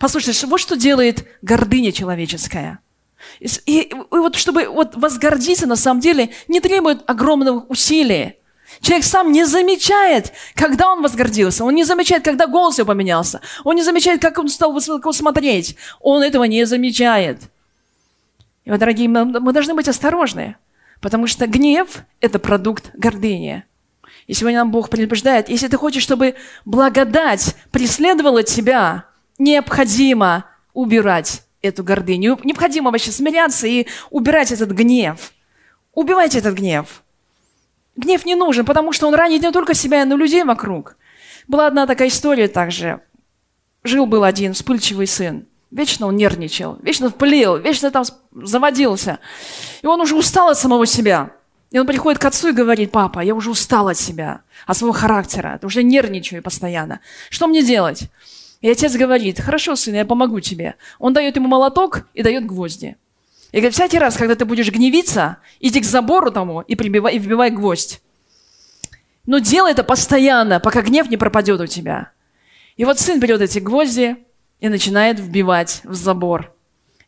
Послушайте, 0.00 0.46
вот 0.46 0.60
что 0.60 0.76
делает 0.76 1.26
гордыня 1.42 1.92
человеческая. 1.92 2.80
И, 3.40 3.48
и, 3.66 3.80
и 3.90 3.94
вот 4.10 4.36
чтобы 4.36 4.68
вот 4.68 4.96
возгордиться, 4.96 5.66
на 5.66 5.76
самом 5.76 6.00
деле, 6.00 6.30
не 6.48 6.60
требует 6.60 7.08
огромного 7.08 7.60
усилия. 7.60 8.36
Человек 8.80 9.04
сам 9.04 9.32
не 9.32 9.44
замечает, 9.44 10.32
когда 10.54 10.92
он 10.92 11.02
возгордился. 11.02 11.64
Он 11.64 11.74
не 11.74 11.84
замечает, 11.84 12.24
когда 12.24 12.46
голос 12.46 12.78
его 12.78 12.86
поменялся. 12.86 13.40
Он 13.64 13.76
не 13.76 13.82
замечает, 13.82 14.20
как 14.20 14.38
он 14.38 14.48
стал 14.48 14.72
высоко 14.72 15.12
смотреть. 15.12 15.76
Он 16.00 16.22
этого 16.22 16.44
не 16.44 16.64
замечает. 16.66 17.40
И 18.64 18.70
вот, 18.70 18.80
дорогие, 18.80 19.08
мы, 19.08 19.52
должны 19.52 19.74
быть 19.74 19.88
осторожны, 19.88 20.56
потому 21.00 21.28
что 21.28 21.46
гнев– 21.46 22.04
это 22.20 22.38
продукт 22.38 22.90
гордыни. 22.94 23.64
И 24.26 24.34
сегодня 24.34 24.58
нам 24.58 24.72
Бог 24.72 24.90
предупреждает, 24.90 25.48
если 25.48 25.68
ты 25.68 25.76
хочешь, 25.76 26.02
чтобы 26.02 26.34
благодать 26.64 27.54
преследовала 27.70 28.42
тебя– 28.42 29.04
необходимо 29.38 30.46
убирать 30.72 31.42
эту 31.62 31.82
гордыню. 31.82 32.38
Необходимо 32.44 32.90
вообще 32.90 33.10
смиряться 33.10 33.66
и 33.66 33.86
убирать 34.10 34.52
этот 34.52 34.70
гнев. 34.70 35.32
Убивайте 35.92 36.38
этот 36.38 36.54
гнев. 36.54 37.02
Гнев 37.96 38.26
не 38.26 38.34
нужен, 38.34 38.64
потому 38.66 38.92
что 38.92 39.08
он 39.08 39.14
ранит 39.14 39.42
не 39.42 39.50
только 39.50 39.74
себя, 39.74 40.04
но 40.04 40.16
и 40.16 40.18
людей 40.18 40.44
вокруг. 40.44 40.96
Была 41.48 41.66
одна 41.66 41.86
такая 41.86 42.08
история 42.08 42.48
также. 42.48 43.00
Жил-был 43.84 44.24
один 44.24 44.52
вспыльчивый 44.52 45.06
сын. 45.06 45.46
Вечно 45.70 46.06
он 46.06 46.16
нервничал, 46.16 46.78
вечно 46.82 47.10
вплел, 47.10 47.56
вечно 47.56 47.90
там 47.90 48.04
заводился. 48.32 49.18
И 49.82 49.86
он 49.86 50.00
уже 50.00 50.14
устал 50.14 50.48
от 50.48 50.58
самого 50.58 50.86
себя. 50.86 51.32
И 51.70 51.78
он 51.78 51.86
приходит 51.86 52.20
к 52.20 52.24
отцу 52.24 52.48
и 52.48 52.52
говорит, 52.52 52.92
папа, 52.92 53.20
я 53.20 53.34
уже 53.34 53.50
устал 53.50 53.88
от 53.88 53.98
себя, 53.98 54.42
от 54.66 54.76
своего 54.76 54.92
характера, 54.92 55.58
уже 55.62 55.82
нервничаю 55.82 56.42
постоянно. 56.42 57.00
Что 57.28 57.48
мне 57.48 57.62
делать? 57.62 58.08
И 58.66 58.68
отец 58.68 58.96
говорит, 58.96 59.38
хорошо, 59.38 59.76
сын, 59.76 59.94
я 59.94 60.04
помогу 60.04 60.40
тебе. 60.40 60.74
Он 60.98 61.12
дает 61.12 61.36
ему 61.36 61.46
молоток 61.46 62.08
и 62.14 62.24
дает 62.24 62.46
гвозди. 62.46 62.96
И 63.52 63.58
говорит, 63.58 63.74
всякий 63.74 64.00
раз, 64.00 64.16
когда 64.16 64.34
ты 64.34 64.44
будешь 64.44 64.72
гневиться, 64.72 65.36
иди 65.60 65.80
к 65.80 65.84
забору 65.84 66.32
тому 66.32 66.62
и, 66.62 66.74
прибивай, 66.74 67.14
и 67.14 67.20
вбивай 67.20 67.50
гвоздь. 67.50 68.00
Но 69.24 69.38
делай 69.38 69.70
это 69.70 69.84
постоянно, 69.84 70.58
пока 70.58 70.82
гнев 70.82 71.08
не 71.08 71.16
пропадет 71.16 71.60
у 71.60 71.68
тебя. 71.68 72.10
И 72.76 72.84
вот 72.84 72.98
сын 72.98 73.20
берет 73.20 73.40
эти 73.40 73.60
гвозди 73.60 74.16
и 74.58 74.68
начинает 74.68 75.20
вбивать 75.20 75.82
в 75.84 75.94
забор. 75.94 76.52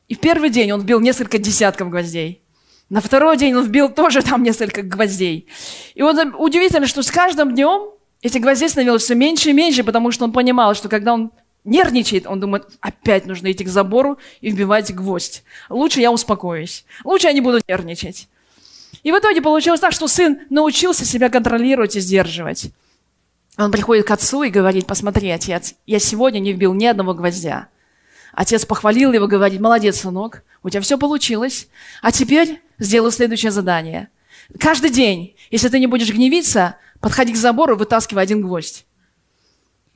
И 0.07 0.15
в 0.15 0.21
первый 0.21 0.51
день 0.51 0.71
он 0.71 0.83
вбил 0.83 1.01
несколько 1.01 1.39
десятков 1.39 1.91
гвоздей. 1.91 2.41
На 2.89 3.01
второй 3.01 3.37
день 3.37 3.55
он 3.55 3.65
вбил 3.65 3.89
тоже 3.89 4.23
там 4.23 4.45
несколько 4.45 4.83
гвоздей. 4.83 5.49
И 5.97 6.03
вот 6.03 6.25
удивительно, 6.39 6.87
что 6.87 7.03
с 7.03 7.11
каждым 7.11 7.53
днем 7.53 7.99
Этих 8.21 8.41
гвоздей 8.41 8.69
становилось 8.69 9.05
все 9.05 9.15
меньше 9.15 9.51
и 9.51 9.53
меньше, 9.53 9.85
потому 9.85 10.11
что 10.11 10.25
он 10.25 10.33
понимал, 10.33 10.75
что 10.75 10.89
когда 10.89 11.15
он 11.15 11.31
нервничает, 11.69 12.27
он 12.27 12.41
думает, 12.41 12.67
опять 12.81 13.27
нужно 13.27 13.53
идти 13.53 13.65
к 13.65 13.69
забору 13.69 14.19
и 14.41 14.51
вбивать 14.51 14.95
гвоздь. 14.95 15.43
Лучше 15.69 16.01
я 16.01 16.11
успокоюсь. 16.11 16.85
Лучше 17.05 17.29
я 17.29 17.33
не 17.33 17.41
буду 17.41 17.61
нервничать. 17.69 18.29
И 19.03 19.13
в 19.13 19.19
итоге 19.19 19.43
получилось 19.43 19.81
так, 19.81 19.93
что 19.93 20.09
сын 20.09 20.41
научился 20.51 21.05
себя 21.05 21.29
контролировать 21.29 21.97
и 21.97 22.01
сдерживать. 22.01 22.71
Он 23.57 23.71
приходит 23.71 24.07
к 24.07 24.11
отцу 24.11 24.45
и 24.45 24.51
говорит, 24.51 24.87
посмотри, 24.87 25.31
отец, 25.31 25.75
я 25.87 25.99
сегодня 25.99 26.39
не 26.39 26.53
вбил 26.53 26.75
ни 26.75 26.87
одного 26.87 27.15
гвоздя. 27.15 27.69
Отец 28.33 28.65
похвалил 28.65 29.13
его, 29.13 29.27
говорит, 29.27 29.61
молодец, 29.61 30.01
сынок, 30.01 30.45
У 30.63 30.71
тебя 30.71 30.81
все 30.81 30.97
получилось. 30.99 31.69
А 32.03 32.13
теперь 32.13 32.61
сделай 32.79 33.11
следующее 33.11 33.51
задание. 33.51 34.09
Каждый 34.59 34.91
день, 34.91 35.37
если 35.51 35.69
ты 35.69 35.79
не 35.81 35.87
будешь 35.87 36.13
гневиться, 36.13 36.77
подходи 37.01 37.33
к 37.33 37.37
забору 37.37 37.75
и 37.75 37.79
вытаскивай 37.79 38.23
один 38.23 38.43
гвоздь. 38.43 38.87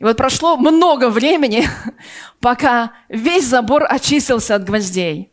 И 0.02 0.04
вот 0.04 0.16
прошло 0.16 0.56
много 0.56 1.10
времени, 1.10 1.68
пока 2.40 2.92
весь 3.08 3.46
забор 3.46 3.86
очистился 3.88 4.56
от 4.56 4.64
гвоздей. 4.64 5.30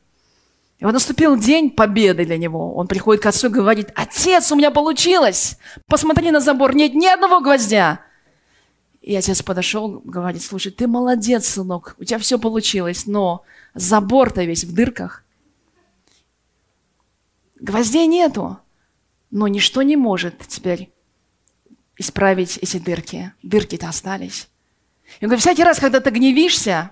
И 0.78 0.86
вот 0.86 0.92
наступил 0.92 1.36
день 1.40 1.72
победы 1.72 2.24
для 2.24 2.38
него. 2.38 2.76
Он 2.76 2.88
приходит 2.88 3.24
к 3.24 3.26
отцу 3.26 3.48
и 3.48 3.50
говорит, 3.50 3.90
отец, 3.96 4.52
у 4.52 4.56
меня 4.56 4.70
получилось. 4.70 5.58
Посмотри 5.88 6.30
на 6.30 6.40
забор, 6.40 6.76
нет 6.76 6.94
ни 6.94 7.08
одного 7.08 7.42
гвоздя. 7.42 8.02
И 9.02 9.16
отец 9.16 9.42
подошел, 9.42 10.04
говорит, 10.06 10.44
слушай, 10.44 10.72
ты 10.72 10.86
молодец, 10.86 11.48
сынок, 11.48 11.96
у 11.98 12.04
тебя 12.04 12.20
все 12.20 12.38
получилось, 12.38 13.08
но 13.08 13.42
забор-то 13.74 14.44
весь 14.44 14.66
в 14.66 14.76
дырках. 14.76 15.24
Гвоздей 17.60 18.06
нету, 18.06 18.60
но 19.32 19.48
ничто 19.48 19.82
не 19.82 19.96
может 19.96 20.38
теперь 20.48 20.94
исправить 21.98 22.60
эти 22.62 22.78
дырки. 22.78 23.34
Дырки-то 23.42 23.90
остались. 23.90 24.48
И 25.19 25.26
он 25.26 25.30
говорит, 25.30 25.41
всякий 25.41 25.63
раз, 25.63 25.80
когда 25.80 26.00
ты 26.00 26.10
гневишься, 26.12 26.91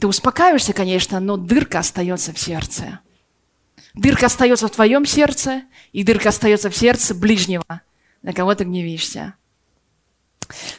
ты 0.00 0.06
успокаиваешься, 0.06 0.72
конечно, 0.72 1.20
но 1.20 1.36
дырка 1.36 1.78
остается 1.78 2.32
в 2.32 2.38
сердце. 2.38 3.00
Дырка 3.94 4.26
остается 4.26 4.66
в 4.66 4.72
твоем 4.72 5.06
сердце, 5.06 5.62
и 5.92 6.02
дырка 6.02 6.30
остается 6.30 6.68
в 6.68 6.76
сердце 6.76 7.14
ближнего, 7.14 7.82
на 8.22 8.32
кого 8.32 8.54
ты 8.54 8.64
гневишься. 8.64 9.34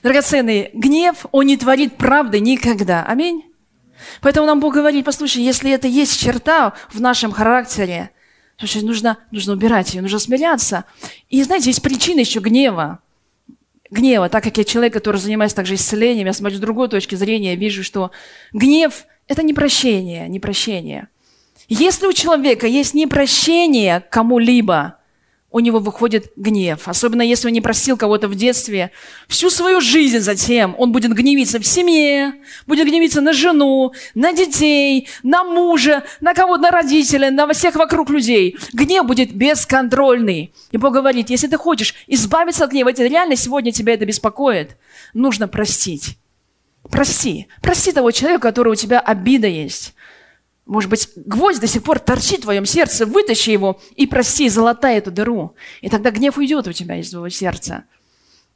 Драгоценный, 0.03 0.69
гнев, 0.73 1.25
он 1.31 1.45
не 1.47 1.57
творит 1.57 1.97
правды 1.97 2.39
никогда. 2.39 3.03
Аминь. 3.05 3.45
Поэтому 4.21 4.45
нам 4.45 4.59
Бог 4.59 4.73
говорит, 4.73 5.05
послушай, 5.05 5.43
если 5.43 5.71
это 5.71 5.87
есть 5.87 6.19
черта 6.19 6.73
в 6.91 6.99
нашем 6.99 7.31
характере, 7.31 8.11
слушай, 8.57 8.81
нужно, 8.81 9.17
нужно 9.31 9.53
убирать 9.53 9.93
ее, 9.93 10.01
нужно 10.01 10.19
смиряться. 10.19 10.85
И 11.29 11.41
знаете, 11.43 11.69
есть 11.69 11.81
причина 11.81 12.19
еще 12.19 12.41
гнева. 12.41 12.99
Гнева, 13.91 14.29
так 14.29 14.43
как 14.43 14.57
я 14.57 14.63
человек, 14.63 14.93
который 14.93 15.17
занимается 15.17 15.55
также 15.55 15.75
исцелением, 15.75 16.27
я 16.27 16.33
смотрю 16.33 16.57
с 16.57 16.61
другой 16.61 16.89
точки 16.89 17.15
зрения, 17.15 17.55
вижу, 17.55 17.83
что 17.83 18.11
гнев– 18.51 19.05
это 19.27 19.43
не 19.43 19.53
прощение, 19.53 20.27
не 20.27 20.39
прощение. 20.39 21.07
Если 21.67 22.07
у 22.07 22.13
человека 22.13 22.67
есть 22.67 22.93
непрощение 22.93 24.03
кому-либо, 24.09 24.97
у 25.55 25.61
него 25.61 25.79
выходит 25.79 26.33
гнев. 26.35 26.85
Особенно 26.85 27.21
если 27.21 27.47
он 27.47 27.53
не 27.53 27.61
простил 27.61 27.95
кого-то 27.95 28.27
в 28.27 28.35
детстве. 28.35 28.91
Всю 29.29 29.49
свою 29.49 29.79
жизнь 29.79 30.19
затем 30.19 30.75
он 30.77 30.91
будет 30.91 31.13
гневиться 31.13 31.61
в 31.61 31.65
семье, 31.65 32.33
будет 32.67 32.85
гневиться 32.85 33.21
на 33.21 33.31
жену, 33.31 33.93
на 34.15 34.33
детей, 34.33 35.07
на 35.23 35.45
мужа, 35.45 36.03
на 36.19 36.33
кого-то, 36.33 36.63
на 36.63 36.71
родителя, 36.71 37.31
на 37.31 37.47
всех 37.53 37.75
вокруг 37.75 38.09
людей. 38.09 38.57
Гнев 38.73 39.05
будет 39.05 39.33
бесконтрольный. 39.33 40.51
И 40.71 40.77
Бог 40.77 40.93
говорит, 40.93 41.29
если 41.29 41.47
ты 41.47 41.55
хочешь 41.55 41.95
избавиться 42.07 42.65
от 42.65 42.71
гнева, 42.71 42.89
это 42.89 43.05
реально 43.05 43.37
сегодня 43.37 43.71
тебя 43.71 43.93
это 43.93 44.05
беспокоит, 44.05 44.75
нужно 45.13 45.47
простить. 45.47 46.17
Прости. 46.91 47.47
Прости 47.61 47.93
того 47.93 48.11
человека, 48.11 48.39
у 48.39 48.49
которого 48.49 48.73
у 48.73 48.75
тебя 48.75 48.99
обида 48.99 49.47
есть. 49.47 49.95
Может 50.65 50.89
быть, 50.89 51.09
гвоздь 51.15 51.59
до 51.59 51.67
сих 51.67 51.83
пор 51.83 51.99
торчит 51.99 52.39
в 52.39 52.43
твоем 52.43 52.65
сердце, 52.65 53.05
вытащи 53.05 53.51
его 53.51 53.79
и 53.95 54.07
прости, 54.07 54.49
золотай 54.49 54.97
эту 54.97 55.11
дыру. 55.11 55.55
И 55.81 55.89
тогда 55.89 56.09
гнев 56.09 56.37
уйдет 56.37 56.67
у 56.67 56.73
тебя 56.73 56.99
из 56.99 57.11
твоего 57.11 57.29
сердца. 57.29 57.83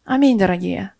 Аминь, 0.05 0.37
дорогие. 0.37 0.93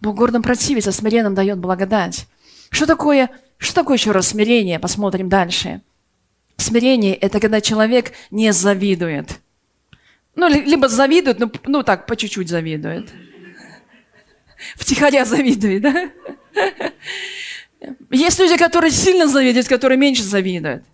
Бог 0.00 0.16
гордым 0.16 0.42
противится, 0.42 0.92
смиренным 0.92 1.34
дает 1.34 1.58
благодать. 1.58 2.28
Что 2.70 2.86
такое, 2.86 3.30
что 3.58 3.74
такое 3.74 3.96
еще 3.96 4.12
раз 4.12 4.28
смирение? 4.28 4.78
Посмотрим 4.78 5.28
дальше. 5.28 5.82
Смирение– 6.56 7.14
это 7.16 7.40
когда 7.40 7.60
человек 7.60 8.12
не 8.30 8.52
завидует. 8.52 9.40
Ну, 10.36 10.48
либо 10.48 10.88
завидует, 10.88 11.40
ну, 11.40 11.50
ну 11.66 11.82
так, 11.82 12.06
по 12.06 12.16
чуть-чуть 12.16 12.48
завидует. 12.48 13.12
Втихаря 14.76 15.24
завидует, 15.24 15.82
да? 15.82 16.10
Есть 18.10 18.38
люди, 18.38 18.56
которые 18.56 18.90
сильно 18.90 19.26
завидуют, 19.26 19.68
которые 19.68 19.98
меньше 19.98 20.22
завидуют. 20.22 20.84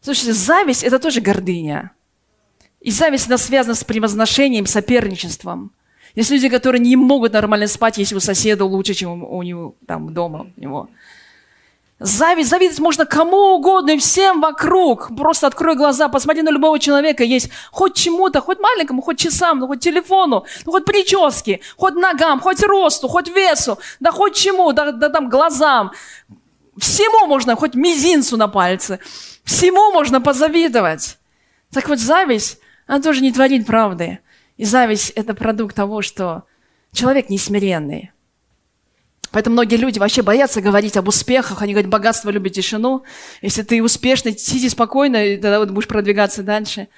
Слушайте, 0.00 0.32
зависть– 0.32 0.82
это 0.84 0.98
тоже 0.98 1.20
гордыня. 1.20 1.92
И 2.80 2.90
зависть, 2.90 3.28
она 3.28 3.38
связана 3.38 3.74
с 3.74 3.84
превозношением, 3.84 4.66
соперничеством. 4.66 5.72
Есть 6.14 6.30
люди, 6.30 6.48
которые 6.48 6.80
не 6.80 6.96
могут 6.96 7.32
нормально 7.32 7.68
спать, 7.68 7.98
если 7.98 8.16
у 8.16 8.20
соседа 8.20 8.64
лучше, 8.64 8.94
чем 8.94 9.22
у 9.22 9.42
него 9.42 9.76
там 9.86 10.12
дома. 10.12 10.50
У 10.56 10.60
него. 10.60 10.88
Зависть, 12.02 12.50
завидовать 12.50 12.80
можно 12.80 13.06
кому 13.06 13.54
угодно 13.54 13.92
и 13.92 13.98
всем 13.98 14.40
вокруг. 14.40 15.14
Просто 15.16 15.46
открой 15.46 15.76
глаза, 15.76 16.08
посмотри 16.08 16.42
на 16.42 16.50
любого 16.50 16.78
человека. 16.78 17.22
Есть 17.22 17.50
хоть 17.70 17.94
чему-то, 17.94 18.40
хоть 18.40 18.58
маленькому, 18.58 19.02
хоть 19.02 19.18
часам, 19.18 19.60
ну, 19.60 19.68
хоть 19.68 19.80
телефону, 19.80 20.44
ну, 20.66 20.72
хоть 20.72 20.84
прическе, 20.84 21.60
хоть 21.76 21.94
ногам, 21.94 22.40
хоть 22.40 22.62
росту, 22.62 23.08
хоть 23.08 23.28
весу, 23.28 23.78
да 24.00 24.10
хоть 24.10 24.34
чему, 24.34 24.72
да, 24.72 24.90
да 24.90 25.08
там 25.10 25.28
глазам. 25.28 25.92
Всему 26.76 27.26
можно, 27.26 27.54
хоть 27.54 27.74
мизинцу 27.74 28.36
на 28.36 28.48
пальце. 28.48 28.98
Всему 29.44 29.92
можно 29.92 30.20
позавидовать. 30.20 31.18
Так 31.72 31.88
вот, 31.88 31.98
зависть, 31.98 32.58
она 32.86 33.00
тоже 33.00 33.20
не 33.20 33.32
творит 33.32 33.66
правды. 33.66 34.18
И 34.56 34.64
зависть– 34.64 35.10
это 35.16 35.34
продукт 35.34 35.76
того, 35.76 36.02
что 36.02 36.44
человек 36.92 37.30
несмиренный. 37.30 38.12
Поэтому 39.32 39.54
многие 39.54 39.76
люди 39.76 39.98
вообще 39.98 40.20
боятся 40.22 40.60
говорить 40.60 40.96
об 40.98 41.08
успехах. 41.08 41.62
Они 41.62 41.72
говорят, 41.72 41.90
богатство 41.90 42.28
любит 42.30 42.52
тишину. 42.52 43.02
Если 43.40 43.62
ты 43.62 43.82
успешный, 43.82 44.36
сиди 44.36 44.68
спокойно, 44.68 45.24
и 45.24 45.36
тогда 45.36 45.58
вот 45.58 45.70
будешь 45.70 45.88
продвигаться 45.88 46.42
дальше. 46.42 46.88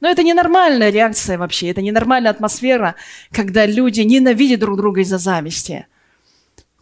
Но 0.00 0.08
это 0.08 0.22
ненормальная 0.22 0.88
реакция 0.90 1.36
вообще. 1.36 1.68
Это 1.68 1.82
ненормальная 1.82 2.30
атмосфера, 2.30 2.94
когда 3.30 3.66
люди 3.66 4.00
ненавидят 4.00 4.60
друг 4.60 4.78
друга 4.78 5.02
из-за 5.02 5.18
зависти. 5.18 5.86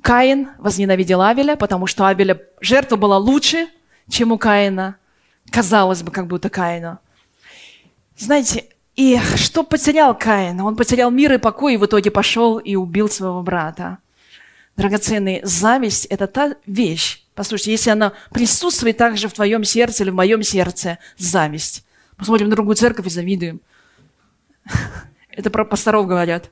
Каин 0.01 0.51
возненавидел 0.59 1.20
Авеля, 1.20 1.57
потому 1.57 1.88
что 1.88 2.07
Авеля 2.07 2.40
жертва 2.61 2.96
была 2.96 3.18
лучше, 3.18 3.66
чем 4.09 4.31
у 4.31 4.38
Каина. 4.38 4.96
Казалось 5.51 6.03
бы, 6.03 6.12
как 6.12 6.29
будто 6.29 6.49
Каину. 6.49 6.99
Знаете, 8.16 8.64
и 8.94 9.18
что 9.35 9.64
потерял 9.64 10.16
Каин? 10.16 10.61
Он 10.61 10.77
потерял 10.77 11.11
мир 11.11 11.33
и 11.33 11.38
покой, 11.38 11.75
и 11.75 11.77
в 11.77 11.85
итоге 11.85 12.11
пошел 12.12 12.59
и 12.59 12.77
убил 12.77 13.09
своего 13.09 13.42
брата. 13.42 13.99
Драгоценный, 14.81 15.40
зависть– 15.43 16.07
это 16.11 16.27
та 16.27 16.55
вещь, 16.64 17.23
послушайте, 17.35 17.73
если 17.73 17.90
она 17.90 18.14
присутствует 18.33 18.97
также 18.97 19.29
в 19.29 19.33
твоем 19.35 19.62
сердце 19.62 20.05
или 20.05 20.11
в 20.11 20.14
моем 20.14 20.43
сердце, 20.43 20.99
зависть. 21.19 21.85
Посмотрим 22.16 22.49
на 22.49 22.55
другую 22.55 22.77
церковь 22.77 23.07
и 23.07 23.11
завидуем. 23.11 23.61
Это 25.31 25.51
про 25.51 25.66
пасторов 25.66 26.07
говорят. 26.07 26.51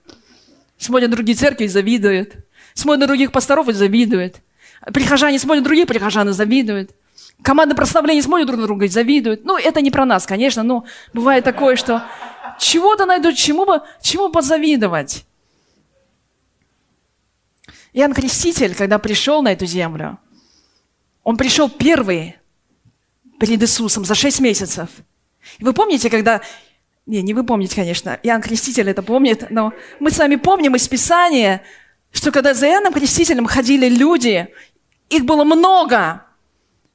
Смотрят 0.77 1.09
на 1.09 1.17
другие 1.17 1.39
церкви 1.39 1.65
и 1.65 1.69
завидуют. 1.69 2.35
Смотрят 2.75 3.01
на 3.01 3.07
других 3.07 3.33
пасторов 3.33 3.67
и 3.71 3.73
завидуют. 3.73 4.37
Прихожане 4.93 5.39
смотрят 5.39 5.65
на 5.65 5.69
других 5.69 5.87
прихожан 5.87 6.29
и 6.29 6.33
завидуют. 6.33 6.91
Команды 7.43 7.75
прославления 7.75 8.21
смотрят 8.21 8.47
друг 8.47 8.61
на 8.61 8.67
друга 8.67 8.85
и 8.85 8.89
завидуют. 8.89 9.47
Ну, 9.47 9.57
это 9.57 9.81
не 9.81 9.91
про 9.91 10.05
нас, 10.05 10.27
конечно, 10.27 10.63
но 10.63 10.85
бывает 11.15 11.45
такое, 11.45 11.77
что 11.77 12.03
чего-то 12.59 13.07
найдут, 13.07 13.37
чему 13.37 13.65
бы, 13.65 13.81
чему 14.03 14.29
позавидовать. 14.29 15.25
Иоанн 17.99 18.15
Креститель, 18.15 18.77
когда 18.77 19.01
пришел 19.01 19.43
на 19.43 19.53
эту 19.53 19.67
землю, 19.67 20.21
он 21.25 21.37
пришел 21.37 21.69
первый 21.69 22.37
перед 23.41 23.61
Иисусом 23.61 24.05
за 24.05 24.15
шесть 24.15 24.39
месяцев. 24.39 24.89
И 25.59 25.65
вы 25.65 25.73
помните, 25.73 26.09
когда... 26.09 26.41
Не, 27.07 27.23
не 27.23 27.35
вы 27.35 27.43
помните, 27.43 27.75
конечно. 27.75 28.17
Иоанн 28.23 28.41
Креститель 28.41 28.89
это 28.89 29.03
помнит, 29.03 29.51
но 29.51 29.73
мы 29.99 30.13
с 30.13 30.19
вами 30.19 30.37
помним 30.37 30.77
из 30.77 30.87
Писания, 30.87 31.63
что 32.13 32.31
когда 32.31 32.55
за 32.55 32.69
Иоанном 32.69 32.93
Крестителем 32.93 33.47
ходили 33.47 33.89
люди, 33.89 34.47
их 35.11 35.25
было 35.25 35.43
много, 35.43 36.25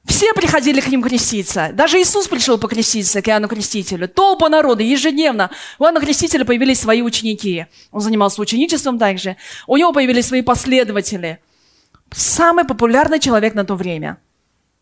все 0.04 0.34
приходили 0.34 0.80
к 0.80 0.88
ним 0.88 1.02
креститься. 1.02 1.70
Даже 1.72 2.00
Иисус 2.00 2.28
пришел 2.28 2.58
покреститься 2.58 3.22
к 3.22 3.28
Иоанну 3.28 3.48
Крестителю. 3.48 4.06
Толпа 4.06 4.48
народа 4.50 4.82
ежедневно. 4.82 5.50
У 5.78 5.84
Иоанна 5.84 6.00
Крестителя 6.00 6.44
появились 6.44 6.80
свои 6.80 7.00
ученики. 7.00 7.66
Он 7.90 8.00
занимался 8.00 8.40
ученичеством 8.42 8.98
также. 8.98 9.36
У 9.66 9.76
него 9.76 9.92
появились 9.92 10.26
свои 10.26 10.42
последователи. 10.42 11.40
Самый 12.12 12.64
популярный 12.64 13.18
человек 13.18 13.54
на 13.54 13.64
то 13.64 13.76
время. 13.76 14.18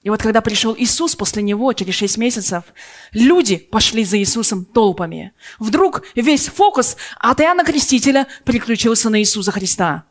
И 0.03 0.11
вот 0.11 0.21
когда 0.21 0.41
пришел 0.41 0.75
Иисус 0.77 1.15
после 1.15 1.45
него, 1.45 1.73
через 1.73 1.95
шесть 1.95 2.19
месяцев, 2.19 2.65
люди 3.13 3.57
пошли 3.57 4.05
за 4.05 4.19
Иисусом 4.19 4.65
толпами. 4.65 5.33
Вдруг 5.61 6.03
весь 6.17 6.49
фокус 6.49 6.97
от 7.21 7.41
Иоанна 7.41 7.65
Крестителя 7.65 8.27
переключился 8.45 9.09
на 9.09 9.21
Иисуса 9.21 9.53
Христа. 9.53 10.03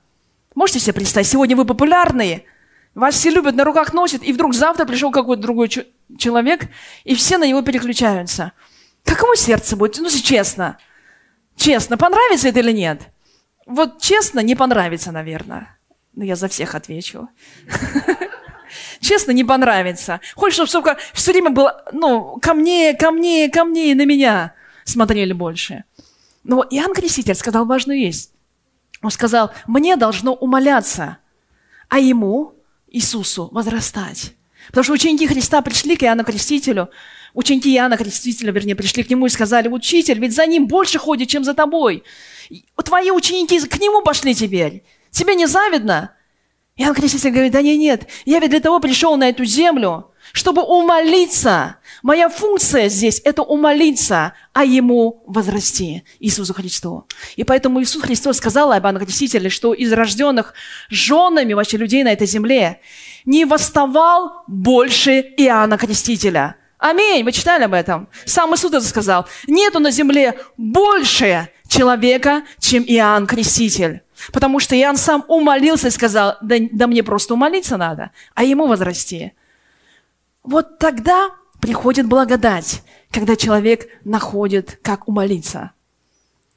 Можете 0.55 0.79
себе 0.79 0.93
представить, 0.93 1.27
сегодня 1.27 1.57
вы 1.57 1.65
популярные– 1.65 2.45
вас 2.99 3.15
все 3.15 3.29
любят, 3.29 3.55
на 3.55 3.63
руках 3.63 3.93
носят, 3.93 4.23
и 4.23 4.33
вдруг 4.33 4.53
завтра 4.53 4.85
пришел 4.85 5.11
какой-то 5.11 5.41
другой 5.41 5.69
человек, 6.17 6.67
и 7.03 7.15
все 7.15 7.37
на 7.37 7.47
него 7.47 7.61
переключаются. 7.61 8.51
Каково 9.05 9.35
сердце 9.35 9.75
будет? 9.75 9.97
Ну, 9.99 10.09
честно. 10.09 10.77
Честно, 11.55 11.97
понравится 11.97 12.49
это 12.49 12.59
или 12.59 12.71
нет? 12.71 13.01
Вот 13.65 14.01
честно, 14.01 14.41
не 14.41 14.55
понравится, 14.55 15.11
наверное. 15.11 15.77
Но 16.13 16.25
я 16.25 16.35
за 16.35 16.47
всех 16.47 16.75
отвечу. 16.75 17.29
честно, 18.99 19.31
не 19.31 19.43
понравится. 19.43 20.19
Хочешь, 20.35 20.67
чтобы 20.67 20.97
все 21.13 21.31
время 21.31 21.51
было, 21.51 21.85
ну, 21.93 22.37
ко 22.41 22.53
мне, 22.53 22.93
ко 22.93 23.11
мне, 23.11 23.49
ко 23.49 23.63
мне 23.63 23.95
на 23.95 24.05
меня 24.05 24.53
смотрели 24.83 25.33
больше. 25.33 25.85
Но 26.43 26.65
Иоанн 26.69 26.93
Креститель 26.93 27.35
сказал 27.35 27.65
важную 27.65 27.99
вещь. 27.99 28.27
Он 29.01 29.11
сказал, 29.11 29.51
мне 29.67 29.95
должно 29.95 30.33
умоляться, 30.33 31.17
а 31.89 31.99
ему, 31.99 32.53
Иисусу, 32.91 33.49
возрастать. 33.51 34.33
Потому 34.67 34.83
что 34.83 34.93
ученики 34.93 35.25
Христа 35.25 35.61
пришли 35.61 35.95
к 35.95 36.03
Иоанну 36.03 36.23
Крестителю, 36.23 36.89
ученики 37.33 37.73
Иоанна 37.75 37.97
Крестителя, 37.97 38.51
вернее, 38.51 38.75
пришли 38.75 39.03
к 39.03 39.09
нему 39.09 39.25
и 39.25 39.29
сказали, 39.29 39.67
учитель, 39.67 40.19
ведь 40.19 40.35
за 40.35 40.45
ним 40.45 40.67
больше 40.67 40.99
ходит, 40.99 41.29
чем 41.29 41.43
за 41.43 41.53
тобой. 41.53 42.03
Твои 42.83 43.09
ученики 43.11 43.59
к 43.59 43.79
нему 43.79 44.03
пошли 44.03 44.35
теперь. 44.35 44.83
Тебе 45.09 45.35
не 45.35 45.47
завидно? 45.47 46.13
Иоанн 46.75 46.93
Креститель 46.93 47.31
говорит, 47.31 47.53
да 47.53 47.61
нет, 47.61 47.79
нет, 47.79 48.07
я 48.25 48.39
ведь 48.39 48.51
для 48.51 48.59
того 48.59 48.79
пришел 48.79 49.17
на 49.17 49.29
эту 49.29 49.45
землю, 49.45 50.10
чтобы 50.31 50.63
умолиться. 50.63 51.77
Моя 52.03 52.29
функция 52.29 52.89
здесь– 52.89 53.21
это 53.25 53.43
умолиться, 53.43 54.33
а 54.53 54.63
Ему 54.63 55.23
возрасти, 55.27 56.03
Иисусу 56.19 56.53
Христу. 56.53 57.07
И 57.35 57.43
поэтому 57.43 57.81
Иисус 57.81 58.01
Христос 58.01 58.37
сказал 58.37 58.71
об 58.71 58.99
Крестителе, 58.99 59.49
что 59.49 59.73
из 59.73 59.91
рожденных 59.93 60.53
женами 60.89 61.53
вообще 61.53 61.77
людей 61.77 62.03
на 62.03 62.11
этой 62.11 62.27
земле 62.27 62.81
не 63.25 63.45
восставал 63.45 64.43
больше 64.47 65.19
Иоанна 65.37 65.77
Крестителя. 65.77 66.55
Аминь. 66.77 67.23
Вы 67.23 67.31
читали 67.31 67.63
об 67.63 67.73
этом? 67.73 68.09
Сам 68.25 68.53
Иисус 68.55 68.71
это 68.71 68.81
сказал. 68.81 69.27
Нету 69.45 69.79
на 69.79 69.91
земле 69.91 70.39
больше 70.57 71.49
человека, 71.67 72.41
чем 72.59 72.83
Иоанн 72.83 73.27
Креститель. 73.27 74.01
Потому 74.33 74.59
что 74.59 74.75
Иоанн 74.75 74.97
сам 74.97 75.23
умолился 75.27 75.87
и 75.87 75.91
сказал, 75.91 76.37
да, 76.41 76.55
да 76.71 76.87
мне 76.87 77.03
просто 77.03 77.33
умолиться 77.35 77.77
надо, 77.77 78.11
а 78.33 78.43
ему 78.43 78.67
возрасти. 78.67 79.33
Вот 80.43 80.79
тогда 80.79 81.29
приходит 81.59 82.07
благодать, 82.07 82.81
когда 83.11 83.35
человек 83.35 83.87
находит, 84.03 84.79
как 84.81 85.07
умолиться. 85.07 85.71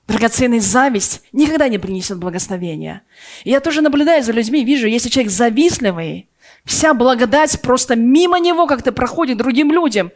Драгоценность 0.08 0.66
зависть 0.66 1.22
никогда 1.32 1.68
не 1.68 1.78
принесет 1.78 2.18
благословения. 2.18 3.02
Я 3.44 3.60
тоже 3.60 3.80
наблюдаю 3.80 4.22
за 4.22 4.32
людьми, 4.32 4.64
вижу, 4.64 4.86
если 4.86 5.08
человек 5.08 5.32
завистливый, 5.32 6.28
вся 6.64 6.94
благодать 6.94 7.60
просто 7.62 7.96
мимо 7.96 8.38
него 8.38 8.66
как-то 8.66 8.92
проходит 8.92 9.38
другим 9.38 9.72
людям. 9.72 10.12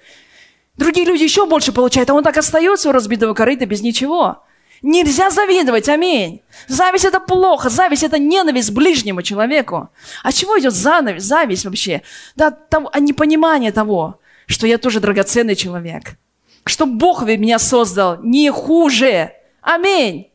Другие 0.77 1.07
люди 1.07 1.23
еще 1.23 1.47
больше 1.47 1.73
получают, 1.73 2.11
а 2.11 2.15
он 2.15 2.23
так 2.23 2.37
остается 2.37 2.89
у 2.89 2.93
разбитого 2.93 3.35
корыта 3.35 3.67
без 3.67 3.83
ничего. 3.83 4.45
Нельзя 4.83 5.31
завидовать, 5.31 5.88
аминь. 5.88 6.43
Зависть 6.69 7.05
это 7.05 7.21
плохо, 7.21 7.69
зависть 7.69 8.05
это 8.05 8.19
ненависть 8.19 8.71
ближнему 8.71 9.23
человеку. 9.23 9.88
А 10.23 10.33
чего 10.33 10.59
идет 10.59 10.73
зависть, 10.73 11.27
зависть 11.27 11.64
вообще? 11.64 12.03
Да, 12.37 12.51
там, 12.51 12.88
а 12.93 13.01
непонимание 13.01 13.73
того, 13.73 14.21
что 14.47 14.67
я 14.67 14.79
тоже 14.79 15.01
драгоценный 15.01 15.57
человек. 15.57 16.17
Что 16.64 16.87
Бог 16.87 17.23
меня 17.23 17.59
создал 17.59 18.23
не 18.23 18.51
хуже. 18.51 19.33
Аминь. 19.62 20.29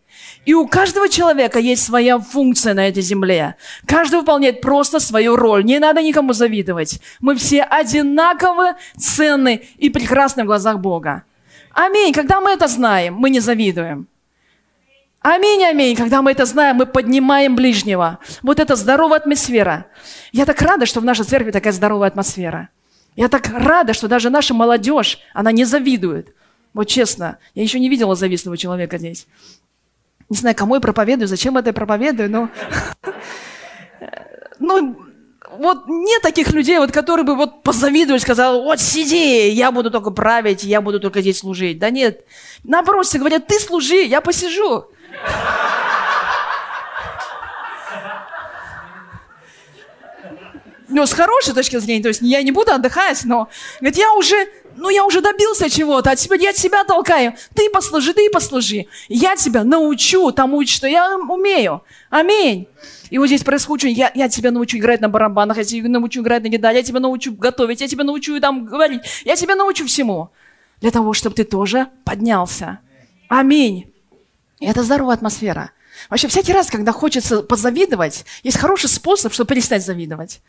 И 0.45 0.53
у 0.53 0.67
каждого 0.67 1.07
человека 1.07 1.59
есть 1.59 1.83
своя 1.83 2.19
функция 2.19 2.73
на 2.73 2.87
этой 2.87 3.01
земле. 3.01 3.55
Каждый 3.85 4.19
выполняет 4.19 4.61
просто 4.61 4.99
свою 4.99 5.37
роль. 5.37 5.63
Не 5.63 5.79
надо 5.79 6.01
никому 6.01 6.33
завидовать. 6.33 6.99
Мы 7.21 7.35
все 7.35 7.63
одинаково 7.63 8.75
ценны 8.97 9.63
и 9.77 9.89
прекрасны 9.89 10.43
в 10.43 10.47
глазах 10.47 10.79
Бога. 10.79 11.23
Аминь. 11.71 12.13
Когда 12.13 12.41
мы 12.41 12.51
это 12.51 12.67
знаем, 12.67 13.15
мы 13.15 13.29
не 13.29 13.39
завидуем. 13.39 14.07
Аминь, 15.23 15.63
аминь. 15.63 15.95
Когда 15.95 16.21
мы 16.21 16.31
это 16.31 16.45
знаем, 16.45 16.75
мы 16.75 16.85
поднимаем 16.85 17.55
ближнего. 17.55 18.19
Вот 18.41 18.59
это 18.59 18.75
здоровая 18.75 19.19
атмосфера. 19.19 19.85
Я 20.33 20.45
так 20.45 20.61
рада, 20.61 20.85
что 20.85 20.99
в 20.99 21.05
нашей 21.05 21.23
церкви 21.23 21.51
такая 21.51 21.71
здоровая 21.71 22.09
атмосфера. 22.09 22.67
Я 23.15 23.29
так 23.29 23.47
рада, 23.49 23.93
что 23.93 24.09
даже 24.09 24.29
наша 24.29 24.53
молодежь, 24.53 25.19
она 25.33 25.53
не 25.53 25.63
завидует. 25.63 26.35
Вот 26.73 26.89
честно, 26.89 27.37
я 27.55 27.63
еще 27.63 27.79
не 27.79 27.87
видела 27.87 28.15
завистного 28.15 28.57
человека 28.57 28.97
здесь. 28.97 29.25
Не 30.29 30.35
знаю, 30.35 30.57
кому 30.57 30.75
я 30.75 30.81
проповедую, 30.81 31.29
зачем 31.29 31.57
это 31.57 31.69
я 31.69 31.73
проповедую, 31.73 32.29
но... 32.29 32.49
Ну, 34.59 34.95
вот 35.57 35.87
нет 35.87 36.21
таких 36.21 36.51
людей, 36.51 36.77
вот, 36.77 36.91
которые 36.91 37.25
бы 37.25 37.35
вот 37.35 37.63
позавидовали, 37.63 38.19
сказали, 38.19 38.61
вот 38.61 38.79
сиди, 38.79 39.49
я 39.49 39.71
буду 39.71 39.91
только 39.91 40.11
править, 40.11 40.63
я 40.63 40.79
буду 40.79 40.99
только 40.99 41.21
здесь 41.21 41.39
служить. 41.39 41.79
Да 41.79 41.89
нет. 41.89 42.25
Наоборот, 42.63 43.05
все 43.05 43.19
говорят, 43.19 43.47
ты 43.47 43.59
служи, 43.59 44.03
я 44.03 44.21
посижу. 44.21 44.85
Ну, 50.93 51.07
с 51.07 51.13
хорошей 51.13 51.55
точки 51.55 51.77
зрения, 51.77 52.03
то 52.03 52.09
есть 52.09 52.21
я 52.21 52.43
не 52.43 52.51
буду 52.51 52.71
отдыхать, 52.71 53.25
но 53.25 53.49
говорит, 53.79 53.97
я 53.97 54.13
уже, 54.13 54.35
ну, 54.75 54.89
я 54.89 55.03
уже 55.05 55.21
добился 55.21 55.67
чего-то, 55.67 56.11
а 56.11 56.15
теперь 56.15 56.43
я 56.43 56.53
тебя 56.53 56.83
толкаю. 56.83 57.33
Ты 57.55 57.69
послужи, 57.71 58.13
ты 58.13 58.29
послужи. 58.29 58.85
Я 59.09 59.35
тебя 59.35 59.63
научу 59.63 60.31
тому, 60.31 60.63
что 60.67 60.87
я 60.87 61.17
умею. 61.17 61.81
Аминь. 62.11 62.67
И 63.09 63.17
вот 63.17 63.25
здесь 63.25 63.43
происходит, 63.43 63.97
я, 63.97 64.11
я 64.13 64.29
тебя 64.29 64.51
научу 64.51 64.77
играть 64.77 65.01
на 65.01 65.09
барабанах, 65.09 65.57
я 65.57 65.63
тебя 65.63 65.89
научу 65.89 66.21
играть 66.21 66.43
на 66.43 66.49
гитаре, 66.49 66.77
я 66.77 66.83
тебя 66.83 66.99
научу 66.99 67.33
готовить, 67.33 67.81
я 67.81 67.87
тебя 67.87 68.03
научу 68.03 68.39
там 68.39 68.65
говорить, 68.65 69.01
я 69.25 69.35
тебя 69.35 69.55
научу 69.55 69.87
всему. 69.87 70.29
Для 70.79 70.91
того, 70.91 71.13
чтобы 71.13 71.35
ты 71.35 71.43
тоже 71.43 71.87
поднялся. 72.05 72.79
Аминь. 73.29 73.92
И 74.63 74.65
это 74.65 74.81
здоровая 74.81 75.15
атмосфера. 75.15 75.71
Вообще, 76.09 76.29
всякий 76.29 76.53
раз, 76.53 76.69
когда 76.69 76.93
хочется 76.93 77.43
позавидовать, 77.43 78.23
есть 78.43 78.57
хороший 78.57 78.87
способ, 78.87 79.33
чтобы 79.33 79.49
перестать 79.49 79.85
завидовать. 79.85 80.41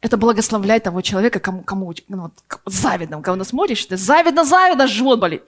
Это 0.00 0.16
благословлять 0.16 0.84
того 0.84 1.00
человека, 1.00 1.40
кому, 1.40 1.62
кому 1.62 1.92
ну, 2.06 2.22
вот, 2.22 2.32
завидно. 2.66 3.20
Когда 3.20 3.44
смотришь, 3.44 3.84
ты 3.84 3.96
завидно, 3.96 4.44
завидно, 4.44 4.86
живот 4.86 5.18
болит. 5.18 5.42